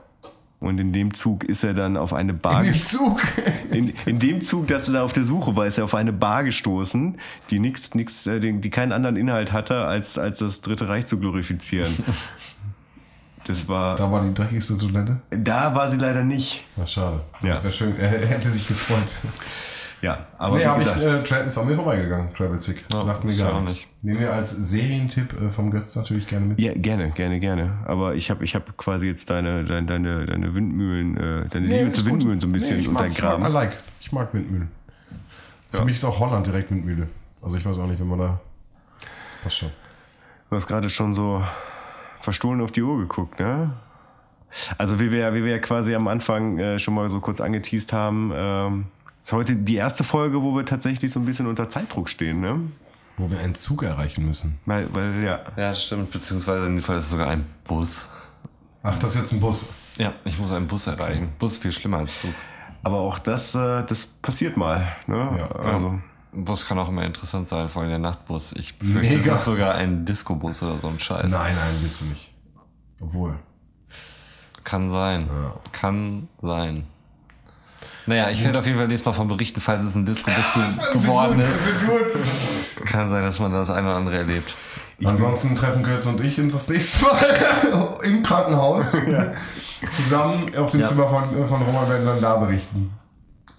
und 0.58 0.78
in 0.80 0.92
dem 0.92 1.14
Zug 1.14 1.44
ist 1.44 1.62
er 1.64 1.74
dann 1.74 1.96
auf 1.96 2.12
eine 2.12 2.34
Bar 2.34 2.64
In 2.64 2.72
dem. 2.72 2.80
Zug. 2.80 3.22
In, 3.70 3.92
in 4.06 4.18
dem 4.18 4.40
Zug, 4.40 4.66
dass 4.66 4.88
er 4.88 4.94
da 4.94 5.04
auf 5.04 5.12
der 5.12 5.22
Suche 5.22 5.54
war, 5.54 5.64
ist 5.64 5.78
er 5.78 5.84
auf 5.84 5.94
eine 5.94 6.12
Bar 6.12 6.42
gestoßen, 6.42 7.18
die 7.50 7.60
nichts, 7.60 7.94
nichts, 7.94 8.26
äh, 8.26 8.40
die 8.40 8.70
keinen 8.70 8.90
anderen 8.90 9.14
Inhalt 9.14 9.52
hatte, 9.52 9.84
als, 9.86 10.18
als 10.18 10.40
das 10.40 10.60
Dritte 10.60 10.88
Reich 10.88 11.06
zu 11.06 11.18
glorifizieren. 11.20 11.92
Das 13.50 13.68
war. 13.68 13.96
Da 13.96 14.10
war 14.10 14.22
die 14.22 14.32
dreckigste 14.34 14.76
Toilette. 14.78 15.20
Da 15.30 15.74
war 15.74 15.88
sie 15.88 15.96
leider 15.96 16.22
nicht. 16.24 16.64
Na, 16.76 16.86
schade. 16.86 17.20
Ja. 17.42 17.50
Das 17.50 17.62
wäre 17.64 17.72
schön. 17.72 17.94
Er 17.98 18.08
hätte 18.26 18.50
sich 18.50 18.66
gefreut. 18.66 19.20
Ja, 20.02 20.26
aber 20.38 20.56
nee, 20.56 20.62
wie 20.62 20.66
hab 20.66 20.80
ich, 20.80 20.86
äh, 20.86 21.22
Tra- 21.22 21.44
ist 21.44 21.58
an 21.58 21.66
mir 21.68 21.74
vorbeigegangen, 21.76 22.32
Travel 22.34 22.58
Sick. 22.58 22.86
Ja, 22.90 23.00
Sagt 23.00 23.22
mir 23.22 23.36
gar 23.36 23.60
nichts. 23.60 23.76
nicht. 23.76 23.88
Nehmen 24.02 24.20
wir 24.20 24.32
als 24.32 24.50
Serientipp 24.50 25.34
äh, 25.38 25.50
vom 25.50 25.70
Götz 25.70 25.94
natürlich 25.94 26.26
gerne 26.26 26.46
mit. 26.46 26.58
ja, 26.58 26.72
gerne, 26.72 27.10
gerne, 27.10 27.38
gerne. 27.38 27.72
Aber 27.84 28.14
ich 28.14 28.30
habe 28.30 28.42
ich 28.42 28.54
hab 28.54 28.74
quasi 28.78 29.06
jetzt 29.08 29.28
deine, 29.28 29.62
deine, 29.62 29.86
deine, 29.86 30.24
deine 30.24 30.54
Windmühlen, 30.54 31.18
äh, 31.18 31.48
deine 31.50 31.66
Liebe 31.66 31.80
ist 31.88 31.96
zu 31.96 32.04
gut. 32.04 32.12
Windmühlen 32.12 32.40
so 32.40 32.46
ein 32.46 32.52
bisschen 32.52 32.76
nee, 32.76 32.82
ich 32.84 32.90
mag, 32.90 33.10
ich 33.10 33.22
mag. 33.22 33.40
I 33.46 33.52
like. 33.52 33.76
Ich 34.00 34.10
mag 34.10 34.32
Windmühlen. 34.32 34.70
Für 35.68 35.78
Ja. 35.80 35.84
mich 35.84 35.96
ist 35.96 36.04
auch 36.04 36.18
Holland 36.18 36.46
direkt 36.46 36.70
Windmühle. 36.70 37.06
Also 37.42 37.58
ich 37.58 37.66
weiß 37.66 37.78
auch 37.78 37.86
nicht, 37.86 38.00
wenn 38.00 38.08
man 38.08 38.18
da. 38.20 38.40
Passt 39.42 39.58
schon. 39.58 39.70
Du 40.48 40.56
hast 40.56 40.66
gerade 40.66 40.88
schon 40.88 41.12
so 41.12 41.44
verstohlen 42.20 42.60
auf 42.60 42.72
die 42.72 42.82
Uhr 42.82 42.98
geguckt, 42.98 43.40
ne? 43.40 43.72
Also 44.78 44.98
wie 44.98 45.12
wir, 45.12 45.32
wie 45.34 45.44
wir 45.44 45.52
ja 45.52 45.58
quasi 45.58 45.94
am 45.94 46.08
Anfang 46.08 46.58
äh, 46.58 46.78
schon 46.78 46.94
mal 46.94 47.08
so 47.08 47.20
kurz 47.20 47.40
angeteased 47.40 47.92
haben, 47.92 48.32
ähm, 48.34 48.86
ist 49.20 49.32
heute 49.32 49.54
die 49.54 49.76
erste 49.76 50.02
Folge, 50.02 50.42
wo 50.42 50.56
wir 50.56 50.64
tatsächlich 50.64 51.12
so 51.12 51.20
ein 51.20 51.24
bisschen 51.24 51.46
unter 51.46 51.68
Zeitdruck 51.68 52.08
stehen, 52.08 52.40
ne? 52.40 52.58
Wo 53.16 53.30
wir 53.30 53.38
einen 53.38 53.54
Zug 53.54 53.82
erreichen 53.82 54.24
müssen. 54.26 54.58
Weil, 54.66 54.92
weil 54.94 55.22
ja, 55.22 55.40
Ja, 55.56 55.70
das 55.70 55.84
stimmt. 55.84 56.10
Beziehungsweise 56.10 56.66
in 56.66 56.76
dem 56.76 56.82
Fall 56.82 56.98
ist 56.98 57.04
es 57.04 57.10
sogar 57.10 57.28
ein 57.28 57.44
Bus. 57.64 58.08
Ach, 58.82 58.98
das 58.98 59.14
ist 59.14 59.20
jetzt 59.20 59.32
ein 59.32 59.40
Bus. 59.40 59.72
Ja, 59.98 60.14
ich 60.24 60.38
muss 60.38 60.50
einen 60.50 60.66
Bus 60.66 60.86
erreichen. 60.86 61.28
Bus 61.38 61.52
ist 61.52 61.62
viel 61.62 61.72
schlimmer 61.72 61.98
als 61.98 62.22
Zug. 62.22 62.30
aber 62.82 62.98
auch 62.98 63.18
das, 63.18 63.54
äh, 63.54 63.84
das 63.84 64.06
passiert 64.06 64.56
mal, 64.56 64.96
ne? 65.06 65.28
Ja. 65.38 65.48
also, 65.60 66.00
Bus 66.32 66.66
kann 66.66 66.78
auch 66.78 66.88
immer 66.88 67.04
interessant 67.04 67.48
sein, 67.48 67.68
vor 67.68 67.82
allem 67.82 67.90
der 67.90 67.98
Nachtbus. 67.98 68.52
Ich 68.52 68.78
befürchte, 68.78 69.16
Mega. 69.16 69.32
es 69.34 69.40
ist 69.40 69.44
sogar 69.46 69.74
ein 69.74 70.04
Disco-Bus 70.06 70.62
oder 70.62 70.76
so 70.80 70.88
ein 70.88 70.98
Scheiß. 70.98 71.30
Nein, 71.30 71.56
nein, 71.56 71.74
bist 71.82 72.02
du 72.02 72.06
nicht. 72.06 72.30
Obwohl. 73.00 73.34
Kann 74.64 74.90
sein. 74.90 75.28
Kann 75.72 76.28
sein. 76.40 76.86
Naja, 78.06 78.30
ich 78.30 78.44
werde 78.44 78.58
auf 78.58 78.66
jeden 78.66 78.78
Fall 78.78 78.88
nächstes 78.88 79.06
Mal 79.06 79.12
von 79.12 79.28
berichten, 79.28 79.60
falls 79.60 79.84
es 79.84 79.94
ein 79.94 80.06
Disco-Bus 80.06 80.54
ge 80.54 81.00
geworden 81.00 81.40
ist. 81.40 82.76
Kann 82.86 83.10
sein, 83.10 83.22
dass 83.24 83.38
man 83.40 83.52
das 83.52 83.70
eine 83.70 83.86
oder 83.88 83.96
andere 83.96 84.16
erlebt. 84.18 84.54
Ansonsten 85.04 85.54
treffen 85.56 85.82
Götz 85.82 86.06
und 86.06 86.20
ich 86.20 86.38
uns 86.38 86.52
das 86.52 86.68
nächste 86.68 87.06
Mal 87.06 87.98
im 88.02 88.22
Krankenhaus 88.22 89.00
zusammen 89.92 90.54
auf 90.56 90.70
dem 90.70 90.80
Ja. 90.80 90.86
Zimmer 90.86 91.08
von, 91.08 91.48
von 91.48 91.62
Roman 91.62 91.88
werden 91.88 92.06
dann 92.06 92.20
da 92.20 92.36
berichten. 92.36 92.92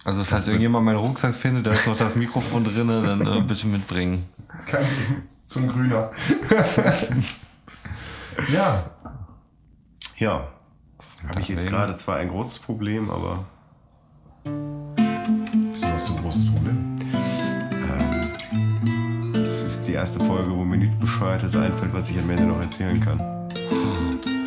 Also 0.04 0.24
falls 0.24 0.48
irgendjemand 0.48 0.86
meinen 0.86 0.98
Rucksack 0.98 1.36
findet, 1.36 1.68
da 1.68 1.74
ist 1.74 1.86
noch 1.86 1.98
das 1.98 2.16
Mikrofon 2.16 2.64
drin, 2.64 2.88
dann 2.88 3.26
äh, 3.26 3.42
bitte 3.42 3.68
mitbringen. 3.68 4.26
Kein 4.66 4.84
Ding. 4.84 5.22
Zum 5.46 5.68
Grüner. 5.68 6.10
ja. 8.52 8.84
Ja. 10.18 10.48
Habe 11.28 11.42
ich 11.42 11.50
jetzt 11.50 11.68
gerade 11.68 11.96
zwar 11.98 12.18
ein 12.18 12.30
großes 12.30 12.60
Problem, 12.60 13.12
aber 13.12 13.46
Wieso 14.44 15.88
hast 15.88 16.10
du 16.10 16.16
ein 16.16 16.22
großes 16.22 16.52
Problem? 16.52 16.88
es 19.34 19.64
ist 19.64 19.88
die 19.88 19.94
erste 19.94 20.20
Folge, 20.24 20.52
wo 20.52 20.64
mir 20.64 20.78
nichts 20.78 20.96
Bescheuertes 20.96 21.56
einfällt, 21.56 21.94
was 21.94 22.10
ich 22.10 22.18
am 22.18 22.30
Ende 22.30 22.44
noch 22.44 22.60
erzählen 22.60 23.00
kann. 23.00 23.20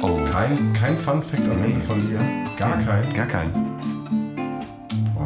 Oh, 0.03 0.19
Kein, 0.31 0.73
kein 0.73 0.97
Fun 0.97 1.23
Fact 1.23 1.49
am 1.49 1.63
Ende 1.63 1.81
von 1.81 2.09
dir. 2.09 2.19
Gar 2.57 2.79
kein. 2.79 3.15
Gar 3.15 3.27
keinen. 3.27 3.74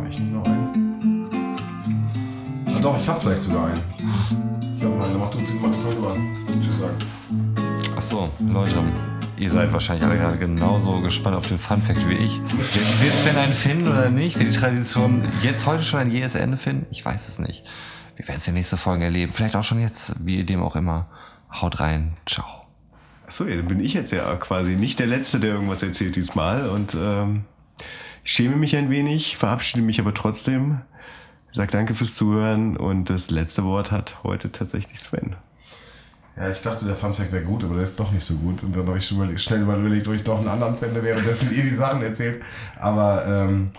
Boah, 0.08 0.14
ich 0.14 0.20
nehme 0.20 0.38
noch 0.38 0.44
einen. 0.46 1.28
Ah, 2.66 2.80
doch, 2.80 2.98
ich 2.98 3.08
hab 3.08 3.20
vielleicht 3.20 3.42
sogar 3.42 3.66
einen. 3.66 3.82
Ich 4.78 4.84
hab 4.84 5.04
einen. 5.04 5.18
Mach 5.18 5.30
du, 5.30 5.38
mach 5.60 5.70
du 5.70 5.80
Folge 5.80 6.08
an. 6.08 6.62
Tschüss 6.62 6.80
sagen. 6.80 6.96
ach 7.96 8.02
so, 8.02 8.30
Leute. 8.40 8.82
Ihr 9.36 9.50
seid 9.50 9.72
wahrscheinlich 9.72 10.04
alle 10.04 10.18
gerade 10.18 10.38
genauso 10.38 11.00
gespannt 11.00 11.36
auf 11.36 11.46
den 11.46 11.58
Fun 11.58 11.82
Fact 11.82 12.08
wie 12.08 12.14
ich. 12.14 12.40
Wird 12.40 13.02
wird 13.02 13.14
Sven 13.14 13.36
einen 13.36 13.52
finden 13.52 13.88
oder 13.88 14.10
nicht? 14.10 14.38
Wird 14.38 14.52
die 14.52 14.58
Tradition 14.58 15.28
jetzt 15.42 15.66
heute 15.66 15.82
schon 15.82 16.00
ein 16.00 16.10
jähes 16.10 16.34
Ende 16.34 16.56
finden? 16.56 16.86
Ich 16.90 17.04
weiß 17.04 17.28
es 17.28 17.38
nicht. 17.38 17.64
Wir 18.16 18.26
werden 18.26 18.38
es 18.38 18.48
in 18.48 18.54
den 18.54 18.60
nächsten 18.60 18.78
Folgen 18.78 19.02
erleben. 19.02 19.30
Vielleicht 19.30 19.54
auch 19.54 19.62
schon 19.62 19.80
jetzt, 19.80 20.16
wie 20.24 20.42
dem 20.42 20.62
auch 20.62 20.74
immer. 20.74 21.06
Haut 21.52 21.78
rein. 21.80 22.16
Ciao. 22.26 22.46
Achso, 23.26 23.44
ja, 23.44 23.56
dann 23.56 23.68
bin 23.68 23.78
ich 23.78 23.92
jetzt 23.92 24.10
ja 24.10 24.34
quasi 24.36 24.70
nicht 24.70 24.98
der 24.98 25.06
Letzte, 25.06 25.38
der 25.38 25.52
irgendwas 25.52 25.82
erzählt 25.82 26.16
diesmal. 26.16 26.68
Und 26.68 26.96
ähm, 26.98 27.44
schäme 28.28 28.56
mich 28.56 28.76
ein 28.76 28.90
wenig, 28.90 29.36
verabschiede 29.38 29.80
mich 29.80 29.98
aber 30.00 30.12
trotzdem. 30.12 30.82
Sag 31.50 31.70
danke 31.70 31.94
fürs 31.94 32.14
Zuhören 32.14 32.76
und 32.76 33.08
das 33.08 33.30
letzte 33.30 33.64
Wort 33.64 33.90
hat 33.90 34.22
heute 34.22 34.52
tatsächlich 34.52 35.00
Sven. 35.00 35.34
Ja, 36.36 36.50
ich 36.50 36.60
dachte, 36.60 36.84
der 36.84 36.94
Fun 36.94 37.14
Fact 37.14 37.32
wäre 37.32 37.42
gut, 37.42 37.64
aber 37.64 37.74
der 37.74 37.84
ist 37.84 37.98
doch 37.98 38.12
nicht 38.12 38.24
so 38.24 38.36
gut. 38.36 38.62
Und 38.62 38.76
dann 38.76 38.86
habe 38.86 38.98
ich 38.98 39.06
schon 39.06 39.16
überlegt, 39.16 39.40
schnell 39.40 39.62
überlegt, 39.62 40.06
ob 40.06 40.14
ich 40.14 40.24
noch 40.24 40.38
einen 40.38 40.48
anderen 40.48 40.76
fände, 40.76 41.02
währenddessen 41.02 41.50
ihr 41.56 41.62
die 41.62 41.74
Sachen 41.74 42.02
erzählt. 42.02 42.42
Aber, 42.78 43.26
ähm, 43.26 43.70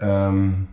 ähm, 0.00 0.68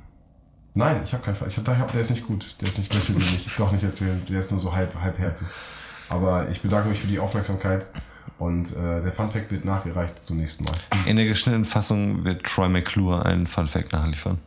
nein, 0.76 1.02
ich 1.04 1.12
habe 1.12 1.24
keinen 1.24 1.36
Fall. 1.36 1.50
Ich 1.50 1.58
hab, 1.58 1.68
ich 1.68 1.80
hab, 1.80 1.92
der 1.92 2.02
ist 2.02 2.12
nicht 2.12 2.28
gut. 2.28 2.56
Der 2.62 2.68
ist 2.70 2.78
nicht, 2.78 2.94
möchte 2.94 3.14
nicht, 3.14 3.60
doch 3.60 3.72
nicht 3.72 3.84
erzählen. 3.84 4.22
Der 4.30 4.40
ist 4.40 4.52
nur 4.52 4.60
so 4.60 4.74
halb, 4.74 4.94
halbherzig. 4.96 5.48
Aber 6.08 6.48
ich 6.50 6.62
bedanke 6.62 6.88
mich 6.88 7.00
für 7.00 7.08
die 7.08 7.20
Aufmerksamkeit 7.20 7.88
und 8.42 8.76
äh, 8.76 9.04
der 9.04 9.12
Fun 9.12 9.30
Fact 9.30 9.52
wird 9.52 9.66
nachgereicht 9.66 10.18
zum 10.18 10.38
nächsten 10.38 10.64
Mal. 10.64 10.74
In 11.06 11.16
der 11.16 11.26
geschnittenen 11.26 11.64
Fassung 11.64 12.26
wird 12.26 12.44
Troy 12.44 12.70
McClure 12.70 13.24
einen 13.24 13.46
Fun 13.46 13.68
Fact 13.68 13.94
nachliefern. 13.94 14.40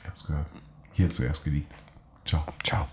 Ich 0.00 0.08
hab's 0.08 0.28
gehört. 0.28 0.46
Hier 0.92 1.10
zuerst 1.10 1.42
geleakt. 1.42 1.74
Ciao. 2.24 2.44
Ciao. 2.62 2.86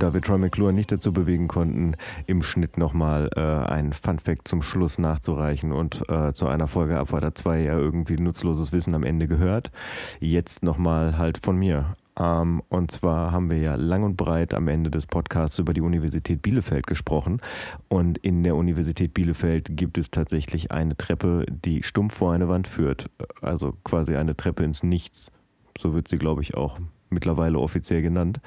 Da 0.00 0.12
wir 0.12 0.20
Troy 0.20 0.38
McClure 0.38 0.72
nicht 0.72 0.90
dazu 0.90 1.12
bewegen 1.12 1.46
konnten, 1.46 1.94
im 2.26 2.42
Schnitt 2.42 2.76
nochmal 2.76 3.30
äh, 3.36 3.40
einen 3.40 3.92
Funfact 3.92 4.48
zum 4.48 4.60
Schluss 4.60 4.98
nachzureichen 4.98 5.72
und 5.72 6.02
äh, 6.08 6.32
zu 6.32 6.48
einer 6.48 6.66
Folge 6.66 6.98
Abwarter 6.98 7.34
2 7.34 7.60
ja 7.60 7.78
irgendwie 7.78 8.16
nutzloses 8.16 8.72
Wissen 8.72 8.94
am 8.94 9.04
Ende 9.04 9.28
gehört, 9.28 9.70
jetzt 10.18 10.64
nochmal 10.64 11.16
halt 11.16 11.38
von 11.38 11.56
mir. 11.56 11.96
Ähm, 12.18 12.62
und 12.68 12.90
zwar 12.90 13.32
haben 13.32 13.50
wir 13.50 13.58
ja 13.58 13.76
lang 13.76 14.02
und 14.02 14.16
breit 14.16 14.54
am 14.54 14.68
Ende 14.68 14.90
des 14.90 15.06
Podcasts 15.06 15.58
über 15.58 15.72
die 15.72 15.80
Universität 15.80 16.42
Bielefeld 16.42 16.86
gesprochen. 16.86 17.40
Und 17.88 18.18
in 18.18 18.42
der 18.42 18.56
Universität 18.56 19.14
Bielefeld 19.14 19.76
gibt 19.76 19.98
es 19.98 20.10
tatsächlich 20.10 20.70
eine 20.70 20.96
Treppe, 20.96 21.46
die 21.48 21.82
stumpf 21.82 22.14
vor 22.14 22.32
eine 22.32 22.48
Wand 22.48 22.66
führt. 22.66 23.10
Also 23.40 23.74
quasi 23.84 24.16
eine 24.16 24.36
Treppe 24.36 24.64
ins 24.64 24.82
Nichts. 24.82 25.30
So 25.76 25.94
wird 25.94 26.08
sie, 26.08 26.18
glaube 26.18 26.42
ich, 26.42 26.54
auch 26.54 26.78
mittlerweile 27.10 27.58
offiziell 27.58 28.02
genannt. 28.02 28.40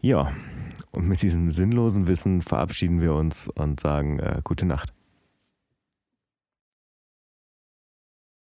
Ja, 0.00 0.32
und 0.90 1.06
mit 1.06 1.22
diesem 1.22 1.50
sinnlosen 1.50 2.06
Wissen 2.06 2.42
verabschieden 2.42 3.00
wir 3.00 3.14
uns 3.14 3.48
und 3.48 3.80
sagen 3.80 4.18
äh, 4.18 4.40
gute 4.42 4.66
Nacht. 4.66 4.92